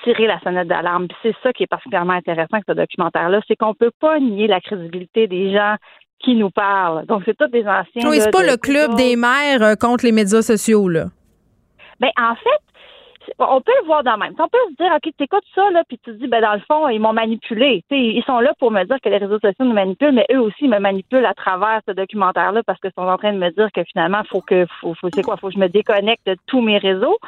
[0.05, 1.09] tirer la sonnette d'alarme.
[1.23, 4.61] C'est ça qui est particulièrement intéressant avec ce documentaire-là, c'est qu'on peut pas nier la
[4.61, 5.77] crédibilité des gens
[6.21, 7.07] qui nous parlent.
[7.07, 8.09] Donc, c'est tous des anciens.
[8.09, 11.07] Oui, c'est pas le club des mères euh, contre les médias sociaux, là?
[12.01, 12.63] Ben, en fait,
[13.39, 14.35] on peut le voir dans même.
[14.39, 16.55] On peut se dire, OK, tu écoutes ça, là, puis tu te dis, ben, dans
[16.55, 17.83] le fond, ils m'ont manipulé.
[17.91, 20.69] ils sont là pour me dire que les réseaux sociaux nous manipulent, mais eux aussi
[20.69, 23.83] me manipulent à travers ce documentaire-là parce qu'ils sont en train de me dire que
[23.85, 27.19] finalement, faut que, faut, faut quoi, faut que je me déconnecte de tous mes réseaux.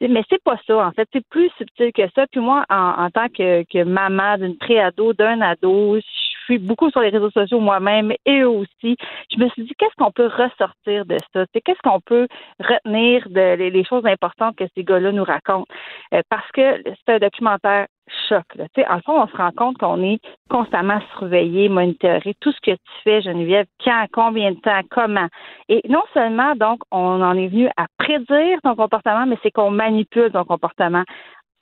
[0.00, 1.08] Mais c'est pas ça, en fait.
[1.12, 2.26] C'est plus subtil que ça.
[2.30, 7.00] Puis moi, en, en tant que, que maman d'une pré-ado, d'un ado, je beaucoup sur
[7.00, 8.96] les réseaux sociaux moi-même et eux aussi.
[9.30, 11.44] Je me suis dit, qu'est-ce qu'on peut ressortir de ça?
[11.64, 12.26] Qu'est-ce qu'on peut
[12.58, 15.72] retenir de les, choses importantes que ces gars-là nous racontent?
[16.14, 17.86] Euh, parce que c'est un documentaire
[18.28, 18.44] choc.
[18.58, 22.34] En le fond, on se rend compte qu'on est constamment surveillé, monitoré.
[22.40, 25.28] Tout ce que tu fais, Geneviève, quand, combien de temps, comment?
[25.68, 29.70] Et non seulement, donc, on en est venu à prédire ton comportement, mais c'est qu'on
[29.70, 31.04] manipule ton comportement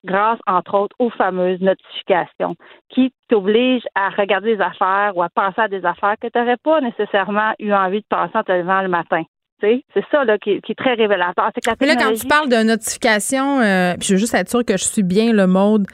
[0.04, 2.54] grâce, entre autres, aux fameuses notifications
[2.88, 6.56] qui t'obligent à regarder des affaires ou à penser à des affaires que tu n'aurais
[6.56, 9.22] pas nécessairement eu envie de penser en te levant le matin.
[9.60, 11.50] C'est ça là, qui, est très révélateur.
[11.80, 14.84] Mais là, quand tu parles de notifications, euh, je veux juste être sûr que je
[14.84, 15.86] suis bien le mode.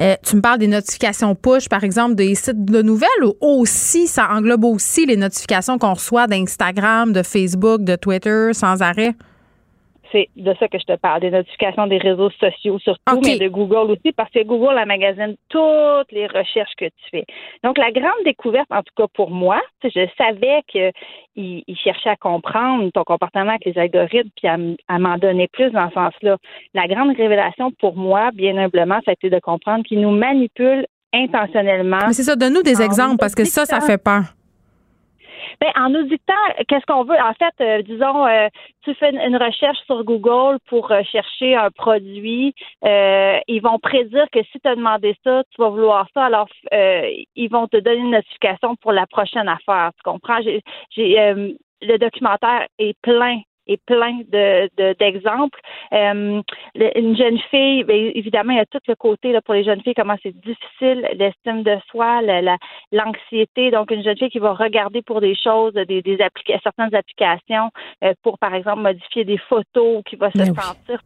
[0.00, 4.06] Euh, tu me parles des notifications push, par exemple, des sites de nouvelles ou aussi,
[4.06, 9.12] ça englobe aussi les notifications qu'on reçoit d'Instagram, de Facebook, de Twitter sans arrêt?
[10.12, 13.48] C'est de ça que je te parle, des notifications des réseaux sociaux surtout, mais de
[13.48, 17.24] Google aussi, parce que Google la magasine toutes les recherches que tu fais.
[17.64, 20.92] Donc, la grande découverte, en tout cas pour moi, je savais qu'il
[21.36, 25.88] il cherchait à comprendre ton comportement avec les algorithmes, puis à, m'en donner plus dans
[25.88, 26.36] ce sens-là.
[26.74, 30.86] La grande révélation pour moi, bien humblement, ça a été de comprendre qu'il nous manipule
[31.12, 31.98] intentionnellement.
[32.06, 34.34] Mais c'est ça, donne-nous des exemples, parce que ça, ça fait peur.
[35.60, 36.34] Ben, en nous dictant
[36.68, 37.20] qu'est-ce qu'on veut.
[37.20, 38.48] En fait, euh, disons, euh,
[38.84, 42.54] tu fais une, recherche sur Google pour euh, chercher un produit.
[42.82, 46.26] ils vont prédire que si tu as demandé ça, tu vas vouloir ça.
[46.26, 49.90] Alors, ils vont te donner une notification pour la prochaine affaire.
[49.96, 50.40] Tu comprends?
[50.42, 51.34] J'ai,
[51.82, 53.40] le documentaire est plein
[53.72, 55.58] est plein de, d'exemples.
[55.92, 56.40] Euh,
[56.74, 59.80] une jeune fille, bien, évidemment, il y a tout le côté là, pour les jeunes
[59.82, 62.56] filles, comment c'est difficile, l'estime de soi, la,
[62.92, 63.70] l'anxiété.
[63.70, 66.18] Donc, une jeune fille qui va regarder pour des choses, des, des
[66.62, 67.70] certaines applications
[68.04, 71.00] euh, pour, par exemple, modifier des photos, qui va se sentir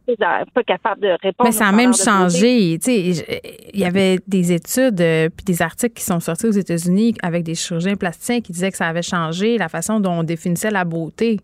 [0.53, 1.45] pas capable de répondre.
[1.45, 2.77] Mais ça a même changé.
[2.77, 7.43] Il y avait des études euh, puis des articles qui sont sortis aux États-Unis avec
[7.43, 10.85] des chirurgiens plasticiens qui disaient que ça avait changé la façon dont on définissait la
[10.85, 11.39] beauté.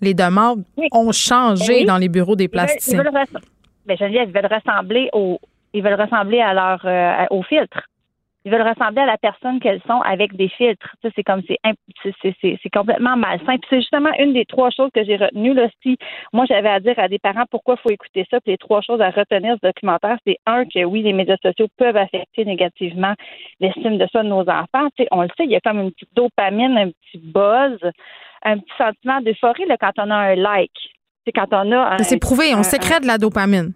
[0.00, 3.02] Les demandes ont changé dans les bureaux des plasticiens.
[3.02, 3.26] Ils veulent,
[3.86, 5.38] ben, ils veulent ressembler au,
[5.72, 7.82] ils veulent ressembler à leur, euh, au filtre.
[8.46, 10.94] Ils veulent ressembler à la personne qu'elles sont avec des filtres.
[11.02, 11.58] Ça, c'est comme c'est
[12.40, 13.58] c'est complètement malsain.
[13.58, 15.52] Puis c'est justement une des trois choses que j'ai retenues.
[15.52, 15.98] Là, si
[16.32, 18.82] moi j'avais à dire à des parents pourquoi il faut écouter ça, puis les trois
[18.82, 23.14] choses à retenir ce documentaire, c'est un que oui, les médias sociaux peuvent affecter négativement
[23.58, 24.88] l'estime de soi de nos enfants.
[25.10, 27.80] on le sait, il y a comme une petite dopamine, un petit buzz
[28.44, 30.72] un petit sentiment d'euphorie quand on a un like.
[31.24, 31.98] C'est quand on a.
[31.98, 33.72] C'est prouvé, on sécrète de la dopamine.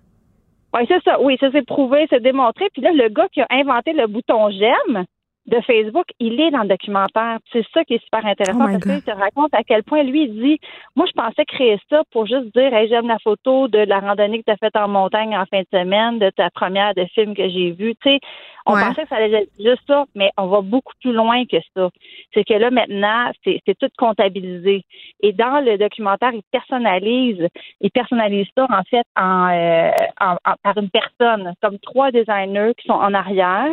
[0.73, 1.21] Oui, c'est ça.
[1.21, 2.69] Oui, ça c'est prouvé, c'est démontré.
[2.73, 5.05] Puis là, le gars qui a inventé le bouton j'aime
[5.47, 7.39] de Facebook, il est dans le documentaire.
[7.53, 10.25] C'est ça qui est super intéressant oh parce qu'il te raconte à quel point lui
[10.25, 10.61] il dit
[10.95, 14.39] Moi, je pensais créer ça pour juste dire hey, j'aime la photo de la randonnée
[14.39, 17.35] que tu as faite en montagne en fin de semaine, de ta première de film
[17.35, 17.95] que j'ai vu.
[17.97, 18.21] Tu sais,
[18.67, 21.57] on pensait que ça allait être juste ça, mais on va beaucoup plus loin que
[21.75, 21.89] ça.
[22.35, 24.85] C'est que là, maintenant, c'est tout comptabilisé.
[25.23, 27.49] Et dans le documentaire, il personnalise,
[27.81, 32.95] il personnalise ça, en fait, euh, en, par une personne, comme trois designers qui sont
[32.95, 33.71] en arrière,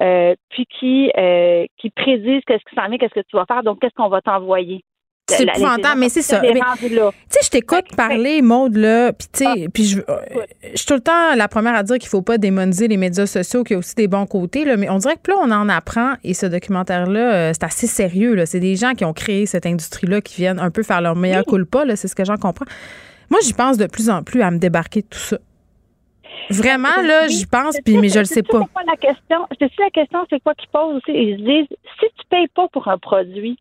[0.00, 3.62] euh, puis qui, euh, qui prédisent qu'est-ce qui s'en vient, qu'est-ce que tu vas faire,
[3.62, 4.84] donc qu'est-ce qu'on va t'envoyer.
[5.36, 6.40] C'est épouvantable, mais c'est ça.
[6.40, 6.48] Tu
[6.88, 10.00] sais, je t'écoute parler, Maude, là, puis tu sais, ah, puis je,
[10.74, 13.64] suis tout le temps la première à dire qu'il faut pas démoniser les médias sociaux,
[13.64, 15.68] qu'il y a aussi des bons côtés, là, mais on dirait que là, on en
[15.68, 18.46] apprend, et ce documentaire-là, euh, c'est assez sérieux, là.
[18.46, 21.44] C'est des gens qui ont créé cette industrie-là qui viennent un peu faire leur meilleur
[21.46, 21.54] oui.
[21.54, 22.66] culpa, là, c'est ce que j'en comprends.
[23.30, 25.38] Moi, j'y pense de plus en plus à me débarquer de tout ça.
[26.50, 28.58] Vraiment, là, j'y pense, puis, mais je le sais pas.
[28.86, 31.12] la question, je sais la question, c'est quoi qu'ils posent aussi.
[31.12, 33.56] Ils se disent, si tu payes pas pour un produit,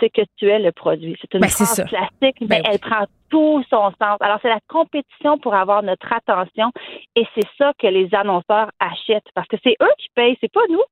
[0.00, 1.16] c'est que tu es le produit.
[1.20, 4.16] C'est une ben, phrase classique, mais ben elle prend tout son sens.
[4.20, 6.70] Alors, c'est la compétition pour avoir notre attention
[7.14, 10.60] et c'est ça que les annonceurs achètent parce que c'est eux qui payent, c'est pas
[10.70, 10.82] nous.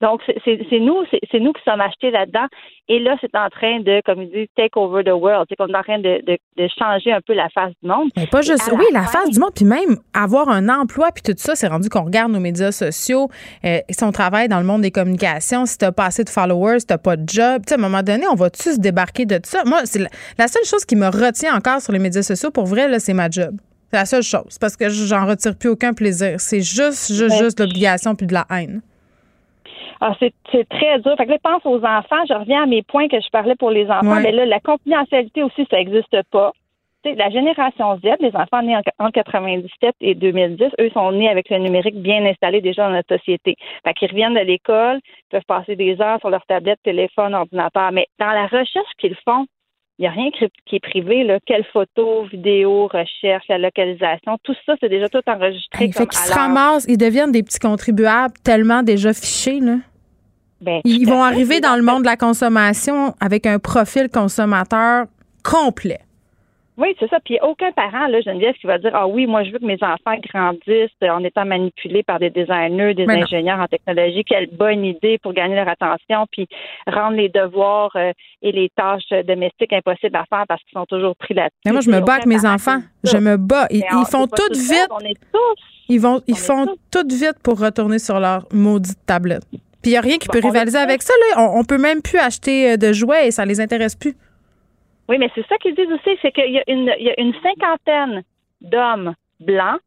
[0.00, 2.46] Donc, c'est nous, c'est nous qui sommes achetés là-dedans.
[2.88, 5.46] Et là, c'est en train de, comme il dit, take over the world.
[5.48, 8.10] C'est qu'on est en train de, de, changer un peu la face du monde.
[8.16, 11.34] Mais pas juste, oui, la, face du monde, puis même avoir un emploi, puis tout
[11.36, 13.28] ça, c'est rendu qu'on regarde nos médias sociaux.
[13.64, 16.80] Euh, si on travaille dans le monde des communications, si t'as pas assez de followers,
[16.80, 19.36] si t'as pas de job, à un moment donné, on va tous se débarquer de
[19.36, 19.64] tout ça?
[19.66, 19.98] Moi, c'est
[20.38, 23.14] la, seule chose qui me retient encore sur les médias sociaux, pour vrai, là, c'est
[23.14, 23.56] ma job.
[23.90, 26.40] C'est la seule chose, parce que j'en retire plus aucun plaisir.
[26.40, 28.82] C'est juste, juste, juste l'obligation puis de la haine.
[30.00, 30.32] Ah, c'est
[30.68, 31.14] très dur.
[31.16, 32.24] Fait que là, pense aux enfants.
[32.28, 34.20] Je reviens à mes points que je parlais pour les enfants.
[34.20, 36.52] Mais là, la confidentialité aussi, ça n'existe pas.
[37.04, 41.48] sais, la génération Z, les enfants nés en, 97 et 2010, eux sont nés avec
[41.50, 43.56] le numérique bien installé déjà dans notre société.
[43.84, 45.00] Fait qu'ils reviennent de l'école,
[45.30, 47.92] peuvent passer des heures sur leur tablette, téléphone, ordinateur.
[47.92, 49.46] Mais dans la recherche qu'ils font,
[49.98, 51.24] il n'y a rien qui est privé.
[51.24, 51.38] Là.
[51.44, 55.84] Quelle photo, vidéo, recherche, la localisation, tout ça, c'est déjà tout enregistré.
[55.84, 59.58] Hey, fait qu'ils se ramassent, ils deviennent des petits contribuables tellement déjà fichés.
[59.58, 59.76] Là.
[60.60, 65.06] Ben, ils vont arriver dans le monde de la consommation avec un profil consommateur
[65.42, 66.00] complet.
[66.78, 67.18] Oui, c'est ça.
[67.24, 69.82] Puis aucun parent, là, Geneviève, qui va dire Ah oui, moi, je veux que mes
[69.82, 74.22] enfants grandissent en étant manipulés par des designers, des ingénieurs en technologie.
[74.24, 76.46] Quelle bonne idée pour gagner leur attention, puis
[76.86, 81.16] rendre les devoirs euh, et les tâches domestiques impossibles à faire parce qu'ils sont toujours
[81.16, 81.58] pris là-dessus.
[81.66, 82.78] Mais moi, je me bats avec mes enfants.
[83.02, 83.66] Je me bats.
[83.70, 84.88] Ils, font tout vite.
[84.90, 85.62] On est tous.
[85.88, 89.42] Ils, vont, ils font tout vite pour retourner sur leur maudite tablette.
[89.82, 91.12] Puis il n'y a rien qui peut rivaliser avec ça.
[91.30, 91.42] Là.
[91.42, 94.14] On, on peut même plus acheter euh, de jouets et ça les intéresse plus.
[95.08, 97.20] Oui, mais c'est ça qu'ils disent aussi, c'est qu'il y, a une, il y a
[97.20, 98.22] une cinquantaine
[98.60, 99.80] d'hommes blancs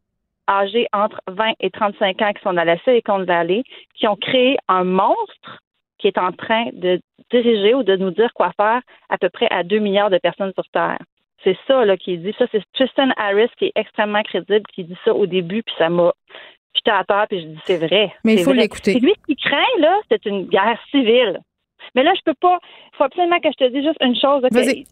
[0.49, 3.63] âgés entre 20 et 35 ans qui sont dans la Silicon Valley,
[3.95, 5.61] qui ont créé un monstre
[5.99, 6.99] qui est en train de
[7.29, 10.51] diriger ou de nous dire quoi faire à peu près à 2 milliards de personnes
[10.53, 10.97] sur Terre.
[11.43, 12.45] C'est ça là qui dit ça.
[12.51, 16.11] C'est Tristan Harris qui est extrêmement crédible, qui dit ça au début, puis ça m'a
[16.73, 18.13] j'étais à terre, puis je dis c'est vrai.
[18.23, 18.99] Mais il faut l'écouter.
[18.99, 21.39] Lui, ce qu'il craint, là, c'est une guerre civile.
[21.95, 22.59] Mais là, je peux pas.
[22.93, 24.43] Il faut absolument que je te dise juste une chose.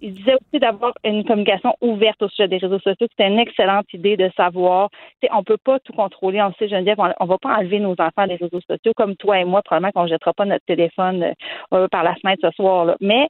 [0.02, 3.07] il disait aussi d'avoir une communication ouverte au sujet des réseaux sociaux.
[3.10, 4.90] C'était une excellente idée de savoir.
[5.32, 6.41] On on peut pas tout contrôler.
[6.41, 9.40] On sait, Geneviève, on, on va pas enlever nos enfants des réseaux sociaux comme toi
[9.40, 9.61] et moi.
[9.64, 11.34] Probablement qu'on jettera pas notre téléphone
[11.74, 12.86] euh, par la fenêtre ce soir.
[12.86, 12.98] Là.
[12.99, 13.28] Mais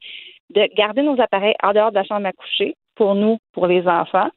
[0.50, 3.88] de garder nos appareils en dehors de la chambre à coucher pour nous, pour les
[3.88, 4.30] enfants,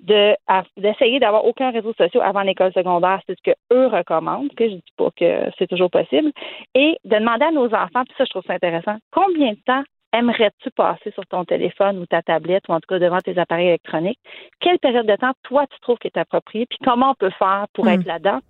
[0.00, 4.74] d'essayer d'avoir aucun réseau social avant l'école secondaire, c'est ce que eux recommandent, que je
[4.74, 6.32] dis pas que c'est toujours possible,
[6.74, 9.82] et de demander à nos enfants, puis ça je trouve ça intéressant, combien de temps
[10.12, 13.68] aimerais-tu passer sur ton téléphone ou ta tablette ou en tout cas devant tes appareils
[13.68, 14.20] électroniques?
[14.60, 16.66] Quelle période de temps toi tu trouves qui est appropriée?
[16.66, 17.90] Puis comment on peut faire pour hmm.
[17.90, 18.40] être là-dedans?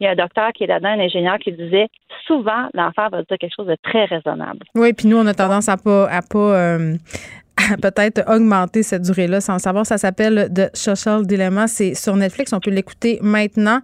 [0.00, 1.88] Il y a un docteur qui est là-dedans, un ingénieur qui disait
[2.26, 4.60] souvent l'enfant va dire quelque chose de très raisonnable.
[4.74, 6.96] Oui, puis nous on a tendance à pas à pas euh,
[7.82, 9.86] peut-être augmenter cette durée-là sans savoir.
[9.86, 11.66] Ça s'appelle The Social Dilemma.
[11.66, 12.52] C'est sur Netflix.
[12.52, 13.80] On peut l'écouter maintenant.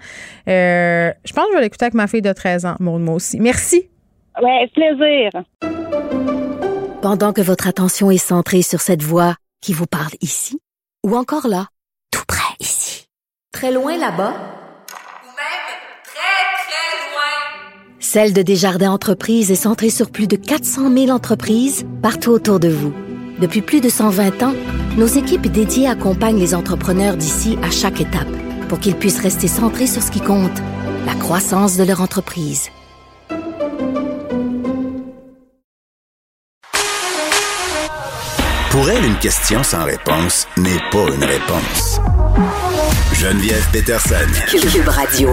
[0.48, 3.38] Euh, je pense que je vais l'écouter avec ma fille de 13 ans, moi aussi.
[3.40, 3.88] Merci.
[4.42, 5.30] Ouais, plaisir.
[7.02, 10.60] Pendant que votre attention est centrée sur cette voix qui vous parle ici,
[11.04, 11.66] ou encore là,
[12.10, 13.06] tout près ici,
[13.52, 15.66] très loin là-bas, ou même
[16.04, 21.84] très, très loin, Celle de Desjardins Entreprises est centrée sur plus de 400 000 entreprises
[22.00, 22.94] partout autour de vous.
[23.42, 24.54] Depuis plus de 120 ans,
[24.96, 28.34] nos équipes dédiées accompagnent les entrepreneurs d'ici à chaque étape
[28.70, 30.58] pour qu'ils puissent rester centrés sur ce qui compte,
[31.04, 32.70] la croissance de leur entreprise.
[38.70, 42.00] Pour elle, une question sans réponse n'est pas une réponse.
[43.12, 44.14] Geneviève Peterson.
[44.48, 45.32] Cube Radio.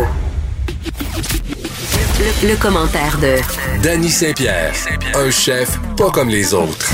[1.96, 3.38] Le, le commentaire de
[3.84, 4.74] Danny Saint-Pierre,
[5.16, 6.90] un chef pas comme les autres.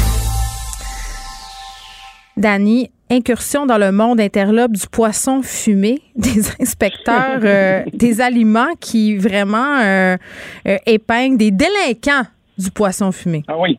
[2.36, 9.18] Dani, incursion dans le monde interlope du poisson fumé, des inspecteurs euh, des aliments qui
[9.18, 10.18] vraiment euh,
[10.68, 12.28] euh, épinglent des délinquants
[12.58, 13.44] du poisson fumé.
[13.48, 13.78] Ah oui.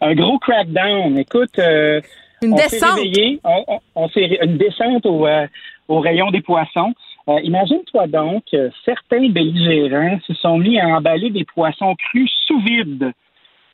[0.00, 1.18] Un gros crackdown.
[1.18, 1.58] Écoute,
[2.42, 3.00] une descente.
[3.94, 5.26] on, une descente au,
[5.88, 6.92] au, rayon des poissons.
[7.28, 13.12] Imagine-toi donc que certains belligérants se sont mis à emballer des poissons crus sous vide.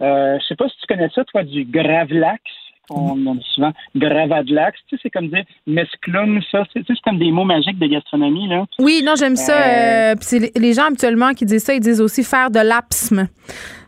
[0.00, 2.42] Je sais pas si tu connais ça, toi, du gravlax
[2.90, 7.44] on, dit souvent gravadlax, tu sais, c'est comme dire mesclum, ça, c'est comme des mots
[7.44, 8.64] magiques de gastronomie, là.
[8.78, 10.12] Oui, non, j'aime ça.
[10.12, 13.28] Euh, euh les gens habituellement qui disent ça, ils disent aussi faire de l'apsme.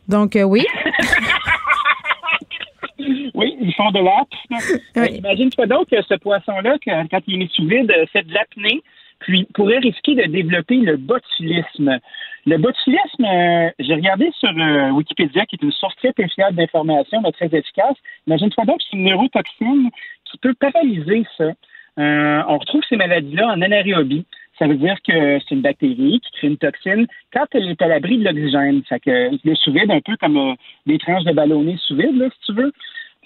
[0.09, 0.65] Donc, euh, oui.
[3.35, 4.81] oui, ils font de l'apsme.
[4.97, 8.83] Euh, imagine-toi donc que ce poisson-là, quand il est sous vide, fait de l'apnée,
[9.25, 11.99] puis pourrait risquer de développer le botulisme.
[12.47, 17.23] Le botulisme, euh, j'ai regardé sur euh, Wikipédia, qui est une source très fiable d'informations,
[17.23, 17.97] mais très efficace.
[18.27, 19.91] Imagine-toi donc que c'est une neurotoxine
[20.27, 21.53] qui peut paralyser ça.
[21.99, 24.27] Euh, on retrouve ces maladies-là en anaérobie.
[24.59, 27.89] ça veut dire que c'est une bactérie qui crée une toxine quand elle est à
[27.89, 28.83] l'abri de l'oxygène.
[28.91, 32.47] Ça que le sous-vide, un peu comme des tranches de ballonné sous vide, là, si
[32.47, 32.73] tu veux,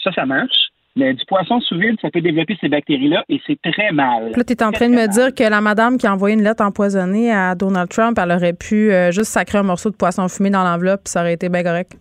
[0.05, 0.69] ça, ça marche.
[0.99, 4.33] Du poisson sous vide, ça peut développer ces bactéries-là et c'est très mal.
[4.37, 6.43] Là, tu es en train de me dire que la madame qui a envoyé une
[6.43, 10.27] lettre empoisonnée à Donald Trump, elle aurait pu euh, juste sacrer un morceau de poisson
[10.29, 11.93] fumé dans l'enveloppe, ça aurait été bien correct.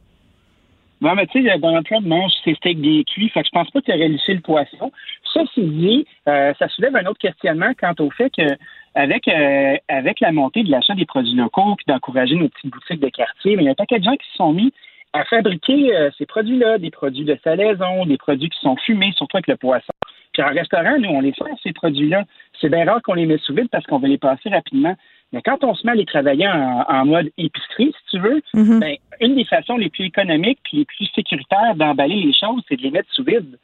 [0.99, 3.69] Non, mais tu sais, Donald Trump mange ses steaks bien cuits, fait que je pense
[3.69, 4.91] pas qu'il aurait lissé le poisson.
[5.32, 8.57] Ça, c'est dit, euh, ça soulève un autre questionnement quant au fait que
[8.95, 12.99] avec, euh, avec la montée de l'achat des produits locaux, puis d'encourager nos petites boutiques
[12.99, 14.74] de quartier, mais il y a un paquet de gens qui se sont mis
[15.14, 19.38] à fabriquer euh, ces produits-là, des produits de salaison, des produits qui sont fumés, surtout
[19.38, 19.94] avec le poisson.
[20.34, 22.26] Puis en restaurant, nous, on les fait, ces produits-là.
[22.60, 24.96] C'est bien rare qu'on les met sous vide parce qu'on veut les passer rapidement.
[25.34, 28.80] Mais quand on se met à les travailler en, mode épicerie, si tu veux, mhm.
[28.80, 32.78] ben, une des façons les plus économiques et les plus sécuritaires d'emballer les choses, c'est
[32.78, 33.58] de les mettre sous vide.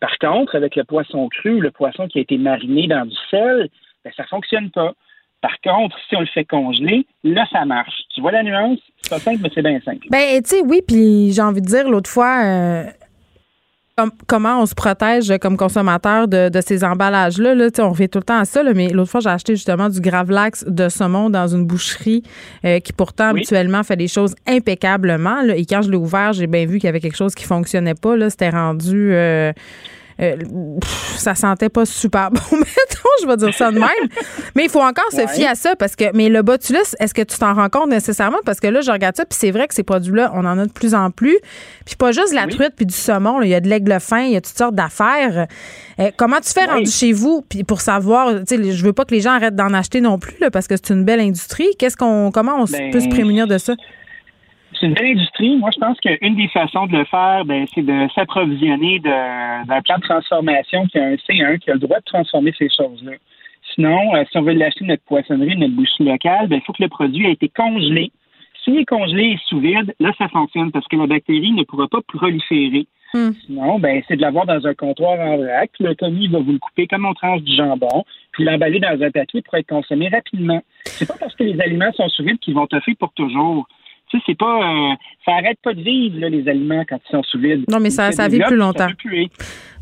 [0.00, 3.68] Par contre, avec le poisson cru, le poisson qui a été mariné dans du sel,
[4.04, 4.94] ben, ça fonctionne pas.
[5.40, 7.94] Par contre, si on le fait congeler, là, ça marche.
[8.14, 8.78] Tu vois la nuance?
[9.02, 10.06] C'est pas simple, mais c'est bien simple.
[10.10, 12.84] Ben, tu sais, oui, puis j'ai envie de dire, l'autre fois, euh,
[14.26, 17.54] comment on se protège comme consommateur de, ces emballages-là.
[17.54, 20.00] Là, on revient tout le temps à ça, mais l'autre fois, j'ai acheté justement du
[20.00, 22.22] Gravlax de saumon dans une boucherie
[22.64, 25.42] euh, qui pourtant habituellement fait des choses impeccablement.
[25.42, 27.94] et quand je l'ai ouvert, j'ai bien vu qu'il y avait quelque chose qui fonctionnait
[27.94, 28.30] pas.
[28.30, 29.12] C'était rendu...
[29.12, 29.52] Euh,
[30.20, 30.36] euh,
[31.16, 34.08] ça sentait pas super bon, mettons, je vais dire ça de même.
[34.54, 37.22] mais il faut encore se fier à ça parce que, mais le botulus, est-ce que
[37.22, 38.38] tu t'en rends compte nécessairement?
[38.44, 40.66] Parce que là, je regarde ça, puis c'est vrai que ces produits-là, on en a
[40.66, 41.38] de plus en plus.
[41.86, 44.32] Puis pas juste la truite puis du saumon, il y a de l'aigle fin, il
[44.32, 45.46] y a toutes sortes d'affaires.
[45.98, 47.44] Euh, comment tu fais rendu chez vous?
[47.48, 50.18] Puis pour savoir, tu sais, je veux pas que les gens arrêtent d'en acheter non
[50.18, 51.68] plus, là, parce que c'est une belle industrie.
[51.78, 53.74] Qu'est-ce qu'on, comment on ben, peut se prémunir de ça?
[54.80, 55.56] C'est une belle industrie.
[55.56, 59.98] Moi, je pense qu'une des façons de le faire, ben, c'est de s'approvisionner d'un plan
[59.98, 63.12] de transformation qui a un C1 qui a le droit de transformer ces choses-là.
[63.74, 66.82] Sinon, euh, si on veut l'acheter notre poissonnerie, notre boucherie locale, ben, il faut que
[66.82, 68.10] le produit ait été congelé.
[68.64, 71.86] S'il est congelé et sous vide, là, ça fonctionne parce que la bactérie ne pourra
[71.86, 72.86] pas proliférer.
[73.12, 73.30] Hmm.
[73.44, 75.70] Sinon, ben, c'est de l'avoir dans un comptoir en vrac.
[75.78, 79.10] Le commis va vous le couper comme on tranche du jambon, puis l'emballer dans un
[79.10, 80.62] papier pour être consommé rapidement.
[80.84, 83.66] C'est pas parce que les aliments sont sous vide qu'ils vont te faire pour toujours.
[84.10, 84.58] Tu sais, c'est pas.
[84.58, 87.64] Euh, ça arrête pas de vivre, là, les aliments, quand ils sont sous vide.
[87.68, 88.88] Non, mais ça, ça vit plus longtemps.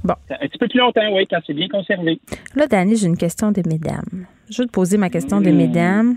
[0.04, 0.14] Bon.
[0.30, 2.20] Un petit peu plus longtemps, oui, quand c'est bien conservé.
[2.54, 4.26] Là, Dani, j'ai une question des mesdames.
[4.48, 6.16] Je vais te poser ma question des mesdames.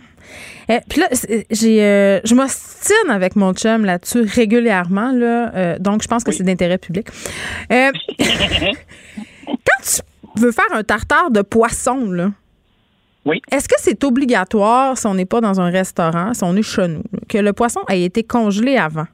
[0.69, 1.07] Euh, puis là,
[1.49, 6.43] j'ai, euh, je m'ostine avec mon chum là-dessus régulièrement, là, donc je pense que c'est
[6.43, 7.07] d'intérêt public.
[7.69, 7.91] quand
[9.83, 10.01] tu
[10.37, 12.31] veux faire un tartare de poisson, là,
[13.25, 13.41] oui.
[13.51, 16.87] Est-ce que c'est obligatoire, si on n'est pas dans un restaurant, si on est chez
[16.87, 19.05] nous, que le poisson ait été congelé avant?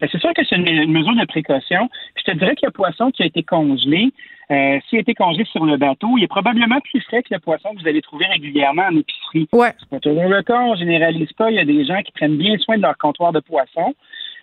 [0.00, 1.88] Ben, c'est sûr que c'est une, mesure de précaution.
[2.16, 4.12] Je te dirais que le poisson qui a été congelé,
[4.50, 7.40] euh, s'il a été congelé sur le bateau, il est probablement plus frais que le
[7.40, 9.48] poisson que vous allez trouver régulièrement en épicerie.
[9.52, 9.72] Ouais.
[9.78, 11.50] C'est pas toujours le cas, on généralise pas.
[11.50, 13.94] Il y a des gens qui prennent bien soin de leur comptoir de poisson.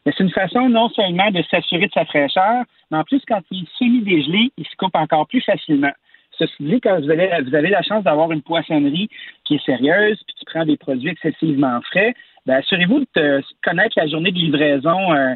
[0.06, 3.40] Mais c'est une façon non seulement de s'assurer de sa fraîcheur, mais en plus, quand
[3.52, 5.94] il est semi-dégelé, il se coupe encore plus facilement.
[6.38, 9.10] Ceci dit, quand vous avez, vous avez la chance d'avoir une poissonnerie
[9.46, 12.14] qui est sérieuse puis qui prend des produits excessivement frais,
[12.46, 15.34] ben, assurez-vous de connaître la journée de livraison euh,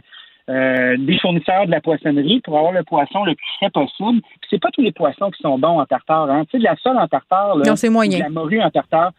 [0.50, 4.22] euh, des fournisseurs de la poissonnerie pour avoir le poisson le plus frais possible.
[4.22, 6.30] Puis c'est pas tous les poissons qui sont bons en tartare.
[6.30, 6.46] Hein.
[6.46, 8.18] Tu sais, de la sole en tartare, là, non, c'est moyen.
[8.18, 9.12] de la morue en tartare,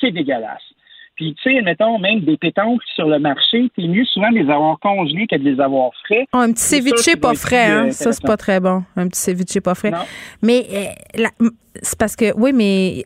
[0.00, 0.62] c'est dégueulasse.
[1.16, 4.50] Puis, tu sais, mettons, même des pétanques sur le marché, c'est mieux souvent de les
[4.50, 6.26] avoir congelés que de les avoir frais.
[6.34, 7.90] Oh, un petit ceviche pas frais, hein?
[7.90, 8.84] Ça, c'est pas très bon.
[8.96, 9.92] Un petit ceviche pas frais.
[10.42, 11.26] Mais euh,
[11.82, 13.04] c'est parce que, oui, mais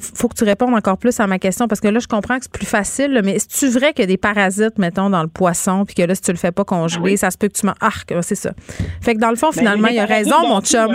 [0.00, 2.44] faut que tu répondes encore plus à ma question parce que là, je comprends que
[2.44, 5.84] c'est plus facile, mais est-ce vrai qu'il y a des parasites, mettons, dans le poisson,
[5.84, 7.74] puis que là, si tu le fais pas congeler, ça se peut que tu m'en.
[7.80, 7.90] Ah,
[8.22, 8.52] c'est ça.
[9.00, 10.90] Fait que dans le fond, ben, finalement, il y a raison, mon chum.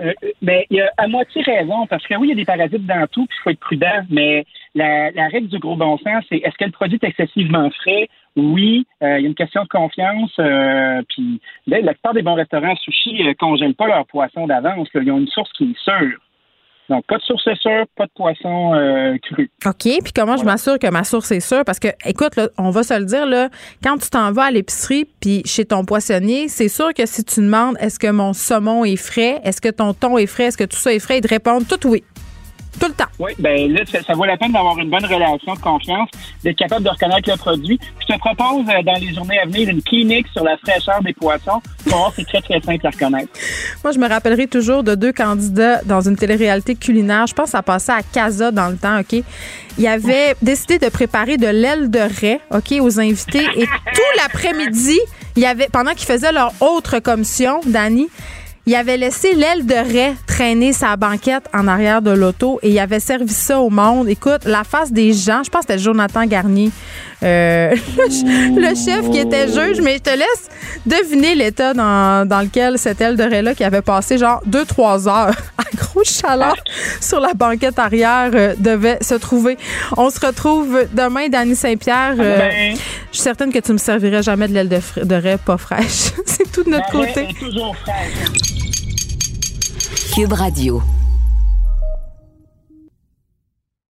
[0.00, 2.44] Euh, ben, il y a à moitié raison parce que oui, il y a des
[2.44, 4.44] parasites dans tout, puis il faut être prudent, mais
[4.74, 8.08] la, règle du gros bon sens, c'est est-ce que le produit est excessivement frais?
[8.36, 10.32] Oui, euh, il y a une question de confiance.
[10.38, 14.88] Euh, puis là, la plupart des bons restaurants sushi ne congèlent pas leur poisson d'avance.
[14.94, 16.18] Ils ont une source qui est sûre.
[16.90, 19.48] Donc, pas de source sûre, pas de poisson euh, cru.
[19.64, 19.74] OK.
[20.02, 21.64] Puis comment je m'assure que ma source est sûre?
[21.64, 23.48] Parce que, écoute, on va se le dire, là,
[23.82, 27.40] quand tu t'en vas à l'épicerie puis chez ton poissonnier, c'est sûr que si tu
[27.40, 30.64] demandes est-ce que mon saumon est frais, est-ce que ton thon est frais, est-ce que
[30.64, 32.02] tout ça est frais, ils te répondent tout oui.
[32.78, 33.06] Tout le temps.
[33.18, 36.08] Oui, bien là, ça, vaut la peine d'avoir une bonne relation de confiance,
[36.44, 37.78] d'être capable de reconnaître le produit.
[38.00, 41.12] Je te propose euh, dans les journées à venir une clinique sur la fraîcheur des
[41.12, 41.60] poissons.
[41.86, 43.32] Voir, c'est très, très simple à reconnaître.
[43.82, 47.26] Moi, je me rappellerai toujours de deux candidats dans une télé-réalité culinaire.
[47.26, 49.22] Je pense que ça passait à Casa dans le temps, OK?
[49.78, 53.46] Il avait décidé de préparer de l'aile de raie, OK, aux invités.
[53.56, 54.98] Et tout l'après-midi,
[55.36, 58.08] il y avait, pendant qu'ils faisaient leur autre commission, Danny,
[58.66, 62.78] il avait laissé l'aile de raie traîner sa banquette en arrière de l'auto et il
[62.78, 64.08] avait servi ça au monde.
[64.08, 66.70] Écoute, la face des gens, je pense que c'était Jonathan Garnier,
[67.22, 70.48] euh, le, chef qui était juge, mais je te laisse
[70.86, 75.36] deviner l'état dans, lequel cette aile de raie-là qui avait passé genre deux, trois heures
[75.58, 76.54] à grosse chaleur
[77.00, 79.56] sur la banquette arrière euh, devait se trouver.
[79.96, 82.14] On se retrouve demain, Danny Saint-Pierre.
[82.18, 82.50] Euh,
[83.10, 86.12] je suis certaine que tu me servirais jamais de l'aile de, de raie pas fraîche.
[86.26, 87.28] C'est tout de notre côté.
[87.40, 88.59] toujours fraîche.
[90.10, 90.99] Cube Radio.